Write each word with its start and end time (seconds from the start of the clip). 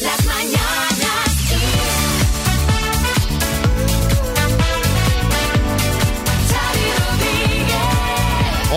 Las 0.00 0.24
mañanas 0.26 0.87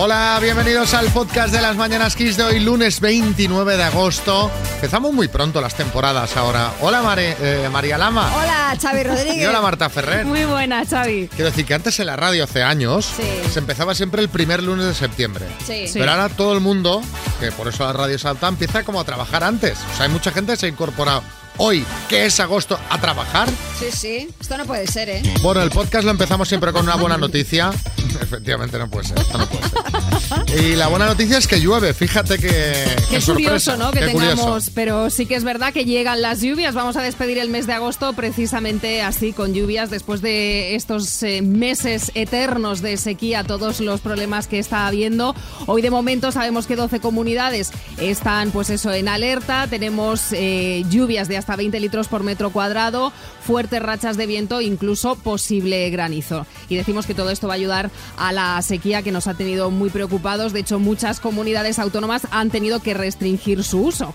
Hola, 0.04 0.36
bienvenidos 0.42 0.94
al 0.94 1.06
podcast 1.12 1.54
de 1.54 1.62
las 1.62 1.76
Mañanas 1.76 2.16
Kiss 2.16 2.36
de 2.36 2.42
hoy, 2.42 2.58
lunes 2.58 2.98
29 2.98 3.76
de 3.76 3.84
agosto. 3.84 4.50
Empezamos 4.74 5.12
muy 5.12 5.28
pronto 5.28 5.60
las 5.60 5.76
temporadas 5.76 6.36
ahora. 6.36 6.72
Hola, 6.80 7.02
Mare- 7.02 7.36
eh, 7.40 7.68
María 7.70 7.96
Lama. 7.98 8.28
Hola, 8.36 8.76
Xavi 8.82 8.98
Y 8.98 9.02
Rodríguez. 9.04 9.48
hola, 9.48 9.60
Marta 9.60 9.88
Ferrer. 9.88 10.26
Muy 10.26 10.44
buena, 10.44 10.84
Xavi. 10.84 11.28
Quiero 11.28 11.50
decir 11.50 11.64
que 11.66 11.74
antes 11.74 12.00
en 12.00 12.06
la 12.06 12.16
radio, 12.16 12.42
hace 12.42 12.64
años, 12.64 13.12
Sí. 13.16 13.22
se 13.52 13.60
empezaba 13.60 13.94
siempre 13.94 14.20
el 14.22 14.28
primer 14.28 14.60
lunes 14.64 14.86
de 14.86 14.94
septiembre. 14.94 15.46
Sí. 15.64 15.86
Sí. 15.86 16.00
Pero 16.00 16.10
ahora 16.10 16.28
todo 16.30 16.52
el 16.52 16.60
mundo, 16.60 17.00
que 17.38 17.52
por 17.52 17.68
eso 17.68 17.84
la 17.84 17.92
radio 17.92 18.18
salta, 18.18 18.48
empieza 18.48 18.82
como 18.82 19.00
a 19.00 19.04
trabajar 19.04 19.44
antes. 19.44 19.78
O 19.92 19.96
sea, 19.96 20.06
hay 20.06 20.10
mucha 20.12 20.32
gente 20.32 20.54
que 20.54 20.58
se 20.58 20.66
ha 20.66 20.68
incorporado 20.68 21.22
hoy, 21.56 21.84
que 22.08 22.26
es 22.26 22.40
agosto, 22.40 22.78
a 22.90 23.00
trabajar. 23.00 23.48
Sí, 23.78 23.86
sí. 23.90 24.28
Esto 24.40 24.56
no 24.58 24.64
puede 24.66 24.86
ser, 24.86 25.08
¿eh? 25.08 25.22
Bueno, 25.42 25.62
el 25.62 25.70
podcast 25.70 26.04
lo 26.04 26.10
empezamos 26.10 26.48
siempre 26.48 26.72
con 26.72 26.82
una 26.82 26.96
buena 26.96 27.16
noticia. 27.16 27.70
Efectivamente, 28.20 28.78
no 28.78 28.88
puede 28.88 29.08
ser. 29.08 29.18
Esto 29.18 29.38
no 29.38 29.46
puede 29.46 29.68
ser. 29.68 29.82
Y 30.60 30.76
la 30.76 30.88
buena 30.88 31.06
noticia 31.06 31.38
es 31.38 31.46
que 31.46 31.60
llueve. 31.60 31.94
Fíjate 31.94 32.38
que. 32.38 32.48
Qué 33.10 33.20
sorpresa, 33.20 33.72
curioso, 33.72 33.76
¿no? 33.76 33.90
Que 33.90 34.00
qué 34.00 34.12
curioso. 34.12 34.36
tengamos, 34.36 34.70
pero 34.74 35.10
sí 35.10 35.26
que 35.26 35.34
es 35.34 35.44
verdad 35.44 35.72
que 35.72 35.84
llegan 35.84 36.22
las 36.22 36.40
lluvias. 36.40 36.74
Vamos 36.74 36.96
a 36.96 37.02
despedir 37.02 37.38
el 37.38 37.48
mes 37.48 37.66
de 37.66 37.72
agosto 37.72 38.12
precisamente 38.12 39.02
así, 39.02 39.32
con 39.32 39.54
lluvias, 39.54 39.90
después 39.90 40.22
de 40.22 40.74
estos 40.74 41.22
eh, 41.22 41.42
meses 41.42 42.12
eternos 42.14 42.82
de 42.82 42.96
sequía, 42.96 43.44
todos 43.44 43.80
los 43.80 44.00
problemas 44.00 44.46
que 44.46 44.58
está 44.58 44.86
habiendo. 44.86 45.34
Hoy 45.66 45.82
de 45.82 45.90
momento 45.90 46.32
sabemos 46.32 46.66
que 46.66 46.76
12 46.76 47.00
comunidades 47.00 47.72
están, 47.98 48.50
pues 48.50 48.70
eso, 48.70 48.92
en 48.92 49.08
alerta. 49.08 49.66
Tenemos 49.68 50.32
eh, 50.32 50.84
lluvias 50.88 51.28
de 51.28 51.36
hasta 51.42 51.56
20 51.56 51.80
litros 51.80 52.06
por 52.06 52.22
metro 52.22 52.50
cuadrado, 52.50 53.12
fuertes 53.44 53.82
rachas 53.82 54.16
de 54.16 54.26
viento, 54.26 54.60
incluso 54.60 55.16
posible 55.16 55.90
granizo. 55.90 56.46
Y 56.68 56.76
decimos 56.76 57.06
que 57.06 57.14
todo 57.14 57.30
esto 57.30 57.48
va 57.48 57.54
a 57.54 57.56
ayudar 57.56 57.90
a 58.16 58.32
la 58.32 58.62
sequía 58.62 59.02
que 59.02 59.10
nos 59.10 59.26
ha 59.26 59.34
tenido 59.34 59.70
muy 59.70 59.90
preocupados. 59.90 60.52
De 60.52 60.60
hecho, 60.60 60.78
muchas 60.78 61.18
comunidades 61.18 61.78
autónomas 61.78 62.28
han 62.30 62.50
tenido 62.50 62.80
que 62.80 62.94
restringir 62.94 63.64
su 63.64 63.80
uso. 63.82 64.14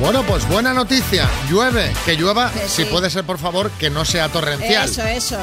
Bueno, 0.00 0.24
pues 0.24 0.46
buena 0.48 0.74
noticia. 0.74 1.28
Llueve. 1.48 1.92
Que 2.04 2.16
llueva, 2.16 2.50
si 2.66 2.84
puede 2.84 3.10
ser, 3.10 3.24
por 3.24 3.38
favor, 3.38 3.70
que 3.78 3.90
no 3.90 4.04
sea 4.04 4.28
torrencial. 4.28 4.88
Eso, 4.88 5.02
eso. 5.04 5.38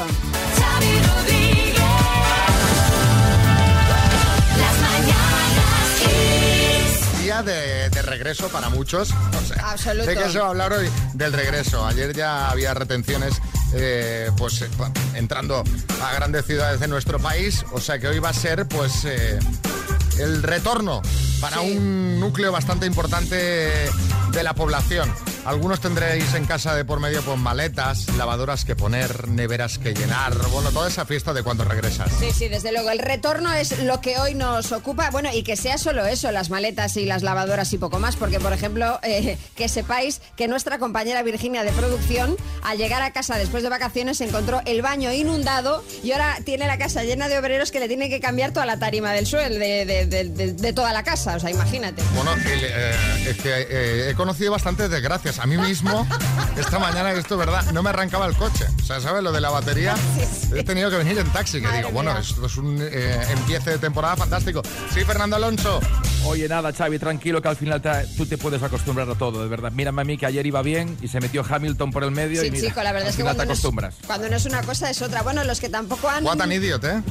Día 7.22 7.42
de 7.42 7.81
regreso 8.12 8.48
para 8.48 8.68
muchos. 8.68 9.10
O 9.10 9.46
sea, 9.46 9.70
Absoluto. 9.72 10.06
De 10.06 10.16
que 10.16 10.28
se 10.30 10.38
va 10.38 10.46
a 10.46 10.50
hablar 10.50 10.72
hoy 10.72 10.88
del 11.14 11.32
regreso. 11.32 11.84
Ayer 11.86 12.14
ya 12.14 12.50
había 12.50 12.74
retenciones. 12.74 13.34
eh, 13.74 14.30
pues 14.36 14.60
eh, 14.60 14.68
entrando 15.14 15.64
a 16.04 16.12
grandes 16.14 16.44
ciudades 16.44 16.78
de 16.78 16.88
nuestro 16.88 17.18
país, 17.18 17.64
o 17.72 17.80
sea 17.80 17.98
que 17.98 18.06
hoy 18.06 18.18
va 18.18 18.28
a 18.28 18.34
ser 18.34 18.68
pues 18.68 19.06
eh, 19.06 19.38
el 20.18 20.42
retorno 20.42 21.00
para 21.40 21.56
Sí. 21.58 21.76
un 21.78 22.20
núcleo 22.20 22.52
bastante 22.52 22.84
importante 22.84 23.34
de 23.34 24.42
la 24.42 24.52
población. 24.54 25.10
Algunos 25.44 25.80
tendréis 25.80 26.32
en 26.34 26.44
casa 26.44 26.74
de 26.76 26.84
por 26.84 27.00
medio 27.00 27.20
pues 27.22 27.36
maletas, 27.36 28.06
lavadoras 28.16 28.64
que 28.64 28.76
poner, 28.76 29.26
neveras 29.26 29.78
que 29.78 29.92
llenar, 29.92 30.36
bueno, 30.50 30.70
toda 30.70 30.86
esa 30.88 31.04
fiesta 31.04 31.32
de 31.32 31.42
cuando 31.42 31.64
regresas. 31.64 32.12
Sí, 32.20 32.30
sí, 32.32 32.48
desde 32.48 32.70
luego. 32.70 32.90
El 32.90 33.00
retorno 33.00 33.52
es 33.52 33.76
lo 33.82 34.00
que 34.00 34.18
hoy 34.18 34.34
nos 34.36 34.70
ocupa. 34.70 35.10
Bueno, 35.10 35.30
y 35.34 35.42
que 35.42 35.56
sea 35.56 35.78
solo 35.78 36.06
eso, 36.06 36.30
las 36.30 36.48
maletas 36.48 36.96
y 36.96 37.06
las 37.06 37.24
lavadoras 37.24 37.72
y 37.72 37.78
poco 37.78 37.98
más, 37.98 38.14
porque, 38.14 38.38
por 38.38 38.52
ejemplo, 38.52 39.00
eh, 39.02 39.36
que 39.56 39.68
sepáis 39.68 40.20
que 40.36 40.46
nuestra 40.46 40.78
compañera 40.78 41.22
Virginia 41.24 41.64
de 41.64 41.72
producción, 41.72 42.36
al 42.62 42.78
llegar 42.78 43.02
a 43.02 43.12
casa 43.12 43.36
después 43.36 43.64
de 43.64 43.68
vacaciones, 43.68 44.20
encontró 44.20 44.60
el 44.64 44.80
baño 44.80 45.12
inundado 45.12 45.82
y 46.04 46.12
ahora 46.12 46.36
tiene 46.44 46.68
la 46.68 46.78
casa 46.78 47.02
llena 47.02 47.28
de 47.28 47.38
obreros 47.38 47.72
que 47.72 47.80
le 47.80 47.88
tienen 47.88 48.10
que 48.10 48.20
cambiar 48.20 48.52
toda 48.52 48.64
la 48.66 48.78
tarima 48.78 49.10
del 49.12 49.26
suelo, 49.26 49.56
de, 49.56 49.84
de- 49.86 50.06
de- 50.06 50.24
de- 50.28 50.52
de 50.52 50.72
toda 50.72 50.92
la 50.92 51.02
casa. 51.02 51.34
O 51.34 51.40
sea, 51.40 51.50
imagínate. 51.50 52.00
Bueno, 52.14 52.32
el, 52.34 52.60
eh, 52.64 53.26
es 53.30 53.36
que 53.38 53.66
eh, 53.68 54.10
he 54.10 54.14
conocido 54.14 54.52
bastantes 54.52 54.88
desgracias. 54.88 55.31
A 55.38 55.46
mí 55.46 55.56
mismo, 55.56 56.06
esta 56.56 56.78
mañana, 56.78 57.12
esto 57.12 57.34
es 57.34 57.38
verdad, 57.38 57.64
no 57.72 57.82
me 57.82 57.90
arrancaba 57.90 58.26
el 58.26 58.34
coche. 58.36 58.66
O 58.82 58.84
sea, 58.84 59.00
¿sabes? 59.00 59.22
Lo 59.22 59.32
de 59.32 59.40
la 59.40 59.50
batería, 59.50 59.94
he 60.54 60.62
tenido 60.62 60.90
que 60.90 60.96
venir 60.96 61.18
en 61.18 61.26
taxi. 61.30 61.58
Que 61.60 61.66
Madre 61.66 61.78
digo, 61.78 61.90
bueno, 61.90 62.16
esto 62.18 62.46
es 62.46 62.56
un 62.56 62.78
eh, 62.80 63.26
empiece 63.30 63.70
de 63.70 63.78
temporada 63.78 64.16
fantástico. 64.16 64.62
Sí, 64.92 65.00
Fernando 65.04 65.36
Alonso. 65.36 65.80
Oye, 66.24 66.48
nada, 66.48 66.72
Xavi, 66.72 66.98
tranquilo 66.98 67.42
que 67.42 67.48
al 67.48 67.56
final 67.56 67.82
te- 67.82 68.06
tú 68.16 68.26
te 68.26 68.38
puedes 68.38 68.62
acostumbrar 68.62 69.08
a 69.10 69.14
todo, 69.14 69.42
de 69.42 69.48
verdad. 69.48 69.72
Mírame 69.72 70.02
a 70.02 70.04
mí 70.04 70.16
que 70.16 70.26
ayer 70.26 70.46
iba 70.46 70.62
bien 70.62 70.96
y 71.02 71.08
se 71.08 71.20
metió 71.20 71.44
Hamilton 71.48 71.90
por 71.90 72.04
el 72.04 72.10
medio 72.12 72.40
Sí, 72.40 72.46
y 72.46 72.50
mira, 72.52 72.68
chico, 72.68 72.82
la 72.82 72.92
verdad 72.92 73.08
al 73.08 73.10
es 73.10 73.16
que 73.16 73.22
cuando 73.22 73.42
te 73.42 73.46
no, 73.46 73.52
es, 73.52 73.58
acostumbras. 73.58 73.94
cuando 74.06 74.28
no 74.28 74.36
es 74.36 74.46
una 74.46 74.62
cosa 74.62 74.88
es 74.90 75.02
otra. 75.02 75.22
Bueno, 75.22 75.42
los 75.44 75.58
que 75.60 75.68
tampoco 75.68 76.08
han... 76.08 76.24
What 76.24 76.40
an 76.40 76.52
idiot, 76.52 76.84
¿eh? 76.84 77.02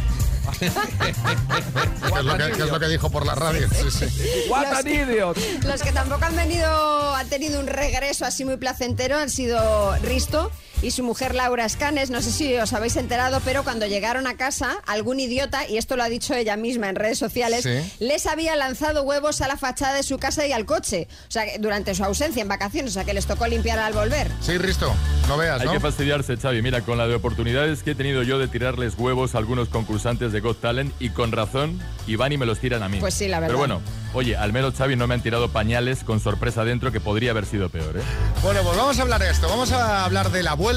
Que, 0.59 0.66
es 0.66 2.25
lo 2.25 2.38
que, 2.38 2.52
que 2.52 2.63
es 2.63 2.69
lo 2.72 2.79
que 2.79 2.88
dijo 2.88 3.09
por 3.09 3.25
la 3.25 3.35
radio. 3.35 3.68
Sí, 3.69 3.91
sí. 3.91 4.06
What 4.50 4.63
Los- 4.69 4.79
an 4.79 4.88
idiot. 4.88 5.38
Los 5.63 5.81
que 5.81 5.91
tampoco 5.91 6.25
han 6.25 6.35
venido, 6.35 7.16
han 7.16 7.28
tenido 7.29 7.59
un 7.59 7.68
regreso 7.68 8.25
así 8.25 8.46
muy 8.46 8.57
placentero 8.57 9.18
han 9.18 9.29
sido 9.29 9.96
Risto 9.97 10.52
y 10.81 10.91
su 10.91 11.03
mujer 11.03 11.35
Laura 11.35 11.65
Escanes. 11.65 12.09
No 12.09 12.21
sé 12.21 12.31
si 12.31 12.55
os 12.55 12.73
habéis 12.73 12.95
enterado, 12.97 13.41
pero 13.45 13.63
cuando 13.63 13.85
llegaron 13.87 14.27
a 14.27 14.35
casa, 14.35 14.77
algún 14.87 15.19
idiota, 15.19 15.67
y 15.67 15.77
esto 15.77 15.95
lo 15.95 16.03
ha 16.03 16.09
dicho 16.09 16.33
ella 16.33 16.57
misma 16.57 16.89
en 16.89 16.95
redes 16.95 17.17
sociales, 17.19 17.63
Sí. 17.63 17.93
les 17.99 18.25
había 18.25 18.55
lanzado 18.55 19.03
huevos 19.03 19.41
a 19.41 19.47
la 19.47 19.57
fachada 19.57 19.93
de 19.95 20.03
su 20.03 20.17
casa 20.17 20.45
y 20.47 20.51
al 20.53 20.65
coche. 20.65 21.07
O 21.27 21.31
sea, 21.31 21.45
que 21.45 21.59
durante 21.59 21.93
su 21.95 22.03
ausencia 22.03 22.41
en 22.41 22.47
vacaciones, 22.47 22.91
o 22.91 22.93
sea, 22.95 23.03
que 23.03 23.13
les 23.13 23.25
tocó 23.25 23.47
limpiar 23.47 23.79
al 23.79 23.93
volver. 23.93 24.31
Sí, 24.41 24.57
Risto, 24.57 24.93
no 25.27 25.37
veas, 25.37 25.61
Hay 25.61 25.67
¿no? 25.67 25.73
que 25.73 25.79
fastidiarse, 25.79 26.37
Xavi. 26.37 26.61
Mira, 26.61 26.81
con 26.81 26.97
la 26.97 27.07
de 27.07 27.15
oportunidades 27.15 27.83
que 27.83 27.91
he 27.91 27.95
tenido 27.95 28.23
yo 28.23 28.39
de 28.39 28.47
tirarles 28.47 28.95
huevos 28.97 29.35
a 29.35 29.37
algunos 29.37 29.69
concursantes 29.69 30.31
de 30.31 30.39
Got 30.39 30.61
Talent 30.61 30.93
y 30.99 31.09
con 31.09 31.31
razón, 31.31 31.79
y 32.07 32.15
van 32.15 32.31
y 32.33 32.37
me 32.37 32.45
los 32.45 32.59
tiran 32.59 32.81
a 32.83 32.89
mí. 32.89 32.99
Pues 32.99 33.13
sí, 33.13 33.27
la 33.27 33.39
verdad. 33.39 33.49
Pero 33.53 33.59
bueno, 33.59 33.81
oye, 34.13 34.35
al 34.35 34.51
menos 34.53 34.73
Xavi 34.75 34.95
no 34.95 35.05
me 35.07 35.13
han 35.13 35.21
tirado 35.21 35.49
pañales 35.49 36.03
con 36.03 36.19
sorpresa 36.19 36.63
dentro 36.65 36.91
que 36.91 36.99
podría 36.99 37.31
haber 37.31 37.45
sido 37.45 37.69
peor, 37.69 37.97
¿eh? 37.97 38.01
Bueno, 38.41 38.61
pues 38.63 38.75
vamos 38.77 38.97
a 38.97 39.01
hablar 39.03 39.21
de 39.21 39.29
esto. 39.29 39.47
Vamos 39.47 39.71
a 39.71 40.05
hablar 40.05 40.31
de 40.31 40.41
la 40.43 40.53
vuelta 40.55 40.70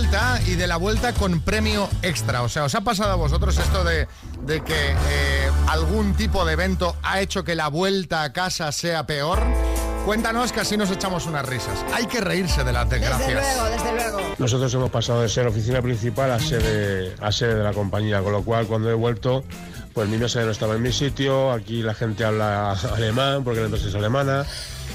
y 0.48 0.54
de 0.56 0.66
la 0.66 0.76
vuelta 0.76 1.12
con 1.12 1.40
premio 1.40 1.88
extra. 2.02 2.42
O 2.42 2.48
sea, 2.48 2.64
¿os 2.64 2.74
ha 2.74 2.80
pasado 2.80 3.12
a 3.12 3.14
vosotros 3.14 3.56
esto 3.56 3.84
de, 3.84 4.08
de 4.44 4.60
que 4.64 4.90
eh, 4.90 5.50
algún 5.68 6.14
tipo 6.14 6.44
de 6.44 6.54
evento 6.54 6.96
ha 7.04 7.20
hecho 7.20 7.44
que 7.44 7.54
la 7.54 7.68
vuelta 7.68 8.24
a 8.24 8.32
casa 8.32 8.72
sea 8.72 9.06
peor? 9.06 9.40
Cuéntanos 10.04 10.50
que 10.50 10.60
así 10.60 10.76
nos 10.76 10.90
echamos 10.90 11.26
unas 11.26 11.46
risas. 11.46 11.78
Hay 11.94 12.06
que 12.06 12.20
reírse 12.20 12.64
de 12.64 12.72
las 12.72 12.90
Desde 12.90 13.06
desgracias. 13.08 13.56
luego, 13.56 13.70
desde 13.70 13.92
luego. 13.94 14.34
Nosotros 14.36 14.74
hemos 14.74 14.90
pasado 14.90 15.22
de 15.22 15.28
ser 15.28 15.46
oficina 15.46 15.80
principal 15.80 16.32
a 16.32 16.40
sede, 16.40 17.14
a 17.20 17.30
sede 17.30 17.54
de 17.54 17.62
la 17.62 17.72
compañía, 17.72 18.20
con 18.20 18.32
lo 18.32 18.42
cual 18.42 18.66
cuando 18.66 18.90
he 18.90 18.94
vuelto, 18.94 19.44
pues 19.92 20.08
mi 20.08 20.18
mesa 20.18 20.40
ya 20.40 20.46
no 20.46 20.50
estaba 20.50 20.74
en 20.74 20.82
mi 20.82 20.92
sitio, 20.92 21.52
aquí 21.52 21.82
la 21.82 21.94
gente 21.94 22.24
habla 22.24 22.72
alemán, 22.96 23.44
porque 23.44 23.60
la 23.60 23.66
empresa 23.66 23.88
es 23.88 23.94
alemana, 23.94 24.44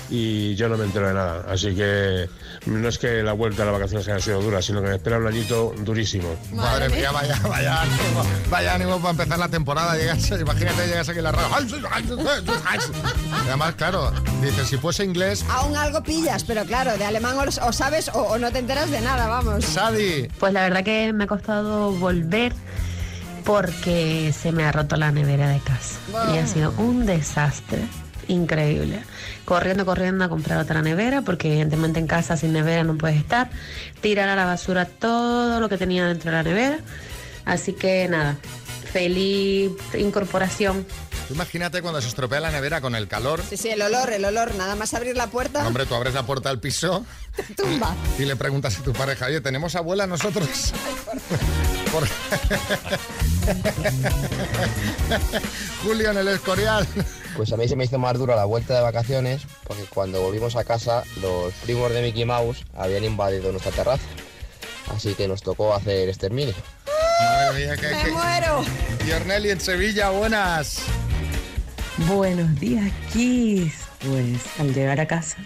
y 0.09 0.55
yo 0.55 0.69
no 0.69 0.77
me 0.77 0.85
entero 0.85 1.07
de 1.07 1.13
nada. 1.13 1.45
Así 1.49 1.75
que 1.75 2.29
no 2.65 2.87
es 2.87 2.97
que 2.97 3.21
la 3.23 3.33
vuelta 3.33 3.63
a 3.63 3.65
las 3.65 3.73
vacaciones 3.73 4.07
haya 4.07 4.19
sido 4.19 4.41
dura, 4.41 4.61
sino 4.61 4.81
que 4.81 4.87
me 4.89 4.95
espera 4.95 5.17
un 5.17 5.27
añito 5.27 5.73
durísimo. 5.79 6.35
Madre 6.53 6.89
mía, 6.89 7.11
vaya, 7.11 7.39
vaya 7.47 7.81
ánimo, 7.81 8.23
vaya 8.49 8.75
ánimo 8.75 8.97
para 8.99 9.11
empezar 9.11 9.39
la 9.39 9.49
temporada. 9.49 9.95
Llegas, 9.97 10.29
imagínate, 10.31 10.87
llegas 10.87 11.09
aquí 11.09 11.19
en 11.19 11.23
la 11.25 11.31
radio. 11.31 11.77
Y 13.37 13.47
además, 13.47 13.75
claro, 13.75 14.11
dices, 14.41 14.67
si 14.67 14.77
fuese 14.77 15.03
inglés, 15.03 15.45
Aún 15.49 15.75
algo 15.75 16.01
pillas, 16.03 16.43
pero 16.43 16.65
claro, 16.65 16.97
de 16.97 17.05
alemán 17.05 17.35
o, 17.37 17.67
o 17.67 17.73
sabes 17.73 18.09
o, 18.09 18.21
o 18.21 18.37
no 18.37 18.51
te 18.51 18.59
enteras 18.59 18.89
de 18.91 19.01
nada, 19.01 19.27
vamos. 19.27 19.65
Sadi, 19.65 20.27
Pues 20.39 20.53
la 20.53 20.63
verdad 20.63 20.83
que 20.83 21.13
me 21.13 21.25
ha 21.25 21.27
costado 21.27 21.91
volver 21.93 22.53
porque 23.45 24.33
se 24.37 24.51
me 24.51 24.63
ha 24.63 24.71
roto 24.71 24.95
la 24.95 25.11
nevera 25.11 25.49
de 25.49 25.59
casa. 25.59 25.99
Y 26.33 26.37
ha 26.37 26.47
sido 26.47 26.71
un 26.77 27.05
desastre 27.05 27.79
increíble. 28.29 29.01
Corriendo, 29.43 29.85
corriendo 29.85 30.23
a 30.23 30.29
comprar 30.29 30.59
otra 30.59 30.81
nevera 30.81 31.21
porque 31.21 31.49
evidentemente 31.49 31.99
en 31.99 32.07
casa 32.07 32.37
sin 32.37 32.53
nevera 32.53 32.83
no 32.83 32.97
puedes 32.97 33.17
estar. 33.17 33.49
Tirar 34.01 34.29
a 34.29 34.35
la 34.35 34.45
basura 34.45 34.85
todo 34.85 35.59
lo 35.59 35.67
que 35.67 35.77
tenía 35.77 36.05
dentro 36.07 36.31
de 36.31 36.37
la 36.37 36.43
nevera. 36.43 36.79
Así 37.45 37.73
que 37.73 38.07
nada, 38.07 38.37
feliz 38.91 39.71
incorporación. 39.97 40.85
Tú 41.29 41.35
imagínate 41.35 41.81
cuando 41.81 42.01
se 42.01 42.09
estropea 42.09 42.41
la 42.41 42.51
nevera 42.51 42.81
con 42.81 42.95
el 42.95 43.07
calor. 43.07 43.41
Sí, 43.47 43.55
sí, 43.55 43.69
el 43.69 43.81
olor, 43.81 44.11
el 44.11 44.25
olor. 44.25 44.53
Nada 44.55 44.75
más 44.75 44.93
abrir 44.93 45.15
la 45.15 45.27
puerta, 45.27 45.65
Hombre, 45.65 45.85
tú 45.85 45.95
abres 45.95 46.13
la 46.15 46.23
puerta 46.23 46.49
del 46.49 46.59
piso 46.59 47.05
tumba. 47.55 47.95
y 48.17 48.25
le 48.25 48.35
preguntas 48.35 48.77
a 48.79 48.83
tu 48.83 48.91
pareja, 48.91 49.27
oye, 49.27 49.39
¿tenemos 49.39 49.75
abuela 49.75 50.05
nosotros? 50.07 50.49
Por- 51.93 52.07
Julio 55.83 56.11
en 56.11 56.17
el 56.17 56.27
Escorial. 56.27 56.87
Pues 57.35 57.51
a 57.53 57.57
mí 57.57 57.67
se 57.67 57.75
me 57.75 57.85
hizo 57.85 57.97
más 57.97 58.17
dura 58.17 58.35
la 58.35 58.45
vuelta 58.45 58.75
de 58.75 58.81
vacaciones 58.81 59.41
porque 59.65 59.83
cuando 59.85 60.21
volvimos 60.21 60.55
a 60.55 60.63
casa 60.63 61.03
los 61.21 61.53
primos 61.63 61.91
de 61.93 62.01
Mickey 62.01 62.25
Mouse 62.25 62.65
habían 62.75 63.03
invadido 63.03 63.51
nuestra 63.51 63.71
terraza. 63.71 64.03
Así 64.95 65.13
que 65.15 65.27
nos 65.27 65.41
tocó 65.41 65.73
hacer 65.73 66.09
exterminio. 66.09 66.53
Madre 67.21 67.65
mía, 67.65 67.77
que, 67.77 67.87
¡Me 67.87 68.03
que- 68.03 68.11
muero! 68.11 68.63
Y 69.07 69.11
Ornelli 69.11 69.49
en 69.51 69.61
Sevilla, 69.61 70.09
buenas. 70.09 70.79
Buenos 72.07 72.59
días, 72.59 72.91
Kiss. 73.13 73.73
Pues 73.99 74.39
al 74.59 74.73
llegar 74.73 74.99
a 74.99 75.07
casa 75.07 75.37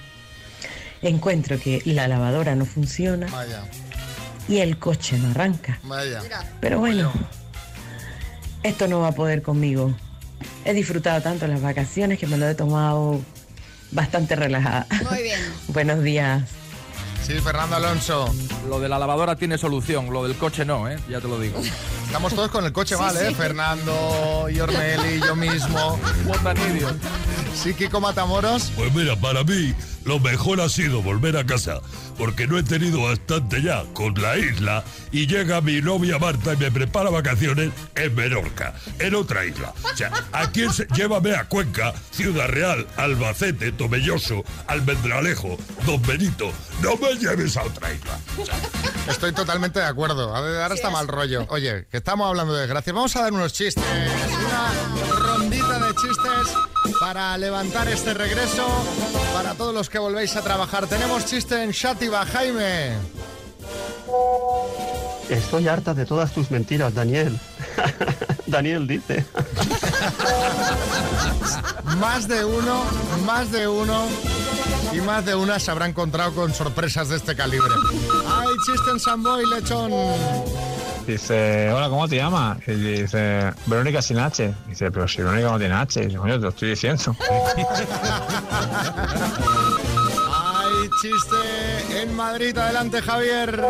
encuentro 1.02 1.60
que 1.60 1.82
la 1.86 2.08
lavadora 2.08 2.56
no 2.56 2.66
funciona 2.66 3.28
Vaya, 3.30 3.64
y 4.48 4.60
el 4.60 4.78
coche 4.78 5.18
no 5.18 5.32
arranca. 5.32 5.78
vaya. 5.84 6.22
Pero 6.62 6.80
bueno, 6.80 7.12
esto 8.62 8.88
no 8.88 9.02
va 9.02 9.10
a 9.10 9.12
poder 9.12 9.42
conmigo. 9.42 9.94
He 10.64 10.74
disfrutado 10.74 11.22
tanto 11.22 11.46
las 11.48 11.62
vacaciones 11.62 12.20
que 12.20 12.28
me 12.28 12.38
lo 12.38 12.48
he 12.48 12.56
tomado 12.56 13.20
bastante 13.92 14.36
relajada. 14.38 14.88
Muy 15.10 15.24
bien. 15.24 15.40
Buenos 15.68 16.04
días. 16.04 16.44
Sí, 17.26 17.34
Fernando 17.40 17.76
Alonso. 17.76 18.34
Lo 18.70 18.80
de 18.80 18.88
la 18.88 18.98
lavadora 19.00 19.36
tiene 19.36 19.58
solución, 19.58 20.10
lo 20.12 20.26
del 20.26 20.38
coche 20.38 20.64
no, 20.64 20.90
¿eh? 20.90 20.98
Ya 21.10 21.20
te 21.20 21.28
lo 21.28 21.38
digo. 21.40 21.60
Estamos 22.14 22.36
todos 22.36 22.52
con 22.52 22.64
el 22.64 22.72
coche 22.72 22.96
mal, 22.96 23.18
¿eh? 23.18 23.34
Fernando, 23.34 24.48
Yormeli, 24.48 25.20
yo 25.20 25.36
mismo. 25.36 26.00
Sí, 27.56 27.74
Kiko 27.74 28.00
Matamoros. 28.00 28.72
Pues 28.76 28.94
mira, 28.94 29.16
para 29.16 29.44
mí 29.44 29.74
lo 30.06 30.20
mejor 30.20 30.62
ha 30.62 30.70
sido 30.70 31.02
volver 31.02 31.38
a 31.38 31.46
casa, 31.46 31.82
porque 32.18 32.46
no 32.46 32.58
he 32.60 32.64
tenido 32.64 33.02
bastante 33.04 33.62
ya 33.64 33.84
con 33.94 34.14
la 34.22 34.38
isla 34.38 34.84
y 35.12 35.26
llega 35.28 35.62
mi 35.62 35.82
novia 35.82 36.20
Marta 36.20 36.54
y 36.54 36.58
me 36.58 36.70
prepara 36.72 37.10
vacaciones 37.10 37.72
en 37.96 38.14
Menorca, 38.14 38.76
en 39.00 39.16
otra 39.16 39.46
isla. 39.46 39.74
O 39.92 39.96
sea, 39.98 40.12
aquí 40.34 40.64
es- 40.64 40.86
llévame 40.96 41.36
a 41.36 41.46
Cuenca, 41.46 41.94
Ciudad 42.12 42.48
Real, 42.48 42.86
Albacete, 42.98 43.72
Tomelloso, 43.72 44.44
Almendralejo, 44.68 45.58
Don 45.86 46.02
Benito. 46.04 46.52
No 46.82 46.96
me 46.98 47.16
lleves 47.16 47.56
a 47.58 47.64
otra 47.64 47.92
isla. 47.94 48.20
Estoy 49.08 49.32
totalmente 49.32 49.80
de 49.80 49.86
acuerdo. 49.86 50.36
Ahora 50.36 50.74
está 50.76 50.90
mal 50.90 51.08
rollo. 51.08 51.46
Oye, 51.50 51.86
que 51.90 51.98
estamos 52.04 52.28
hablando 52.28 52.54
de 52.54 52.64
desgracias. 52.64 52.94
Vamos 52.94 53.16
a 53.16 53.22
dar 53.22 53.32
unos 53.32 53.54
chistes. 53.54 53.82
Una 54.46 55.20
rondita 55.20 55.80
de 55.80 55.96
chistes 55.96 56.54
para 57.00 57.38
levantar 57.38 57.88
este 57.88 58.14
regreso. 58.14 58.68
Para 59.34 59.54
todos 59.54 59.74
los 59.74 59.90
que 59.90 60.00
volvéis 60.00 60.36
a 60.36 60.42
trabajar. 60.42 60.86
Tenemos 60.88 61.26
chiste 61.26 61.64
en 61.64 61.72
Shatiba, 61.72 62.26
Jaime. 62.26 62.98
Estoy 65.30 65.70
harta 65.70 65.94
de 65.94 66.06
todas 66.06 66.34
tus 66.34 66.52
mentiras, 66.52 66.94
Daniel. 66.94 67.40
Daniel 68.48 68.86
dice. 68.86 69.26
Más 72.00 72.28
de 72.28 72.44
uno, 72.44 72.84
más 73.26 73.50
de 73.50 73.66
uno 73.66 74.08
y 74.92 74.98
más 74.98 75.26
de 75.26 75.36
una 75.36 75.58
se 75.58 75.72
habrá 75.72 75.88
encontrado 75.88 76.34
con 76.34 76.54
sorpresas 76.54 77.08
de 77.08 77.16
este 77.16 77.34
calibre. 77.34 77.74
¡Ay, 78.28 78.50
chiste 78.66 78.92
en 78.92 79.00
Samboy, 79.00 79.46
lechón! 79.46 80.83
Dice, 81.08 81.70
hola, 81.72 81.90
¿cómo 81.90 82.08
te 82.08 82.16
llamas? 82.16 82.58
Y 82.66 82.72
dice, 82.72 83.52
Verónica 83.66 84.02
sin 84.02 84.20
H. 84.20 84.54
Dice, 84.68 84.90
pero 84.90 85.08
si 85.08 85.22
Verónica 85.22 85.52
no 85.52 85.60
tiene 85.60 85.76
H. 85.76 86.06
Dice, 86.06 86.18
coño, 86.18 86.36
te 86.36 86.40
lo 86.40 86.50
estoy 86.50 86.70
diciendo. 86.70 87.16
¡Ay, 90.32 90.90
chiste 91.02 92.02
en 92.02 92.16
Madrid! 92.16 92.58
Adelante, 92.58 93.02
Javier. 93.02 93.62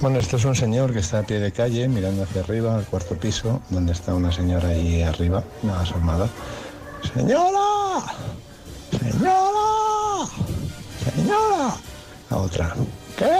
Bueno, 0.00 0.18
esto 0.18 0.36
es 0.36 0.44
un 0.44 0.54
señor 0.54 0.92
que 0.92 1.00
está 1.00 1.18
a 1.18 1.22
pie 1.24 1.40
de 1.40 1.52
calle 1.52 1.88
mirando 1.88 2.22
hacia 2.22 2.42
arriba, 2.42 2.76
al 2.76 2.84
cuarto 2.84 3.16
piso, 3.16 3.60
donde 3.68 3.92
está 3.92 4.14
una 4.14 4.32
señora 4.32 4.68
ahí 4.68 5.02
arriba, 5.02 5.42
nada 5.62 5.82
asomada. 5.82 6.28
¡Señora! 7.12 8.04
¡Señora! 8.92 10.26
¡Señora! 11.04 11.76
La 12.30 12.36
otra. 12.36 12.74
¿Qué? 13.18 13.30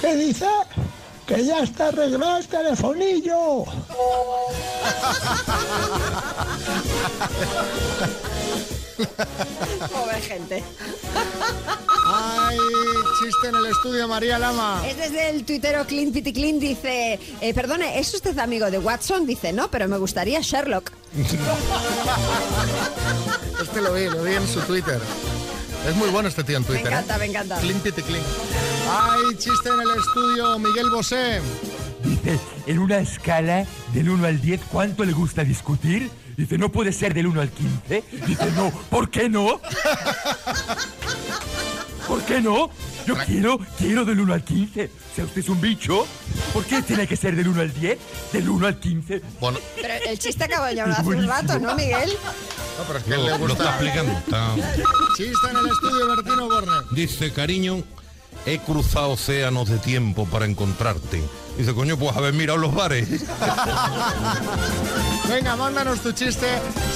¿Qué 0.00 0.16
dice? 0.16 0.46
Que 1.26 1.44
ya 1.44 1.60
está 1.60 1.88
arreglado 1.88 2.36
el 2.38 2.46
telefonillo. 2.46 3.64
Pobre 9.92 10.20
gente. 10.20 10.62
¡Ay, 12.06 12.58
chiste 13.18 13.48
en 13.48 13.54
el 13.56 13.66
estudio, 13.66 14.06
María 14.08 14.38
Lama! 14.38 14.82
Es 14.86 14.96
desde 14.96 15.30
el 15.30 15.44
tuitero 15.44 15.84
Clint 15.86 16.12
Pity 16.12 16.32
Clint, 16.32 16.60
dice, 16.60 17.18
eh, 17.40 17.54
perdone, 17.54 17.98
¿es 17.98 18.12
usted 18.14 18.38
amigo 18.38 18.70
de 18.70 18.78
Watson? 18.78 19.26
Dice, 19.26 19.52
no, 19.52 19.68
pero 19.70 19.88
me 19.88 19.96
gustaría 19.98 20.40
Sherlock. 20.40 20.90
Este 23.62 23.80
lo 23.80 23.94
vi, 23.94 24.04
lo 24.10 24.22
vi 24.22 24.34
en 24.34 24.46
su 24.46 24.60
Twitter. 24.60 25.00
Es 25.88 25.96
muy 25.96 26.08
bueno 26.10 26.28
este 26.28 26.44
tío 26.44 26.56
en 26.58 26.62
Me 26.62 26.68
Twitter. 26.68 26.86
encanta, 26.86 27.16
¿eh? 27.16 27.18
me 27.18 27.24
encanta. 27.26 27.56
Clint 27.58 27.82
Pity 27.82 28.02
Clint. 28.84 28.90
¡Ay, 28.90 29.36
chiste 29.38 29.68
en 29.68 29.80
el 29.80 29.98
estudio, 29.98 30.58
Miguel 30.58 30.90
Bosé! 30.90 31.40
Dice, 32.02 32.38
en 32.66 32.78
una 32.78 32.98
escala 32.98 33.66
del 33.92 34.10
1 34.10 34.26
al 34.26 34.40
10, 34.40 34.60
¿cuánto 34.70 35.04
le 35.04 35.12
gusta 35.12 35.42
discutir? 35.44 36.10
Dice, 36.36 36.58
no 36.58 36.70
puede 36.70 36.92
ser 36.92 37.14
del 37.14 37.26
1 37.28 37.40
al 37.40 37.50
15. 37.50 38.04
Dice, 38.26 38.50
no, 38.56 38.70
¿por 38.90 39.08
qué 39.08 39.28
no? 39.28 39.60
¿Por 42.08 42.22
qué 42.24 42.40
no? 42.40 42.70
Yo 43.06 43.14
quiero, 43.26 43.58
quiero 43.78 44.04
del 44.04 44.20
1 44.20 44.34
al 44.34 44.44
15. 44.44 44.84
O 44.86 45.14
sea, 45.14 45.24
usted 45.24 45.40
es 45.40 45.48
un 45.48 45.60
bicho. 45.60 46.06
¿Por 46.52 46.64
qué 46.64 46.82
tiene 46.82 47.06
que 47.06 47.16
ser 47.16 47.36
del 47.36 47.48
1 47.48 47.60
al 47.60 47.72
10? 47.72 47.98
Del 48.32 48.48
1 48.48 48.66
al 48.66 48.78
15. 48.80 49.22
Bueno, 49.40 49.58
Pero 49.80 49.94
el 50.06 50.18
chiste 50.18 50.44
acabó 50.44 50.70
ya 50.70 50.84
hace 50.84 51.02
un 51.06 51.26
rato, 51.26 51.58
¿no, 51.58 51.74
Miguel? 51.74 52.10
no, 52.78 52.84
pero 52.86 52.98
es 52.98 53.04
que 53.04 53.10
Lo, 53.10 53.22
le 53.24 53.30
lo 53.30 53.38
gusta. 53.38 53.52
está 53.54 53.70
explicando. 53.70 54.12
está- 54.12 54.54
Chiste 55.16 55.50
en 55.50 55.56
el 55.56 55.66
estudio, 55.66 56.08
Bertino 56.08 56.46
Borne. 56.48 56.72
Dice, 56.92 57.32
cariño, 57.32 57.84
he 58.46 58.58
cruzado 58.58 59.10
océanos 59.10 59.68
de 59.68 59.78
tiempo 59.78 60.26
para 60.26 60.46
encontrarte. 60.46 61.22
Dice, 61.56 61.72
coño, 61.72 61.96
pues 61.96 62.16
haber 62.16 62.34
mirado 62.34 62.58
los 62.58 62.74
bares. 62.74 63.08
Venga, 65.28 65.54
mándanos 65.56 66.00
tu 66.00 66.10
chiste 66.12 66.46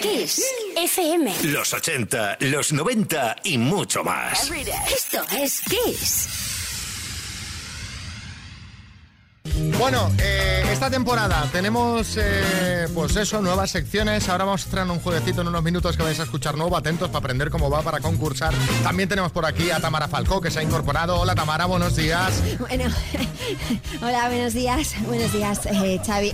Kiss 0.00 0.42
FM. 0.76 1.32
Los 1.44 1.72
80, 1.72 2.38
los 2.40 2.72
90 2.72 3.36
y 3.44 3.58
mucho 3.58 4.02
más. 4.02 4.50
Esto 4.50 5.22
es 5.30 5.60
Kiss. 5.60 6.43
Bueno, 9.78 10.10
eh, 10.18 10.62
esta 10.72 10.88
temporada 10.90 11.46
tenemos, 11.52 12.16
eh, 12.16 12.88
pues 12.94 13.14
eso, 13.16 13.42
nuevas 13.42 13.70
secciones. 13.70 14.28
Ahora 14.28 14.44
vamos 14.44 14.66
a 14.66 14.70
traer 14.70 14.88
un 14.88 15.00
jueguecito 15.00 15.42
en 15.42 15.48
unos 15.48 15.62
minutos 15.62 15.96
que 15.96 16.02
vais 16.02 16.18
a 16.18 16.22
escuchar 16.22 16.56
nuevo. 16.56 16.76
Atentos 16.76 17.08
para 17.08 17.18
aprender 17.18 17.50
cómo 17.50 17.68
va, 17.68 17.82
para 17.82 18.00
concursar. 18.00 18.54
También 18.82 19.08
tenemos 19.08 19.32
por 19.32 19.44
aquí 19.44 19.70
a 19.70 19.80
Tamara 19.80 20.08
Falcó, 20.08 20.40
que 20.40 20.50
se 20.50 20.60
ha 20.60 20.62
incorporado. 20.62 21.20
Hola, 21.20 21.34
Tamara, 21.34 21.66
buenos 21.66 21.94
días. 21.94 22.42
Bueno, 22.58 22.84
hola, 24.02 24.28
buenos 24.28 24.54
días. 24.54 24.94
Buenos 25.06 25.32
días, 25.32 25.66
eh, 25.66 26.00
Xavi. 26.04 26.32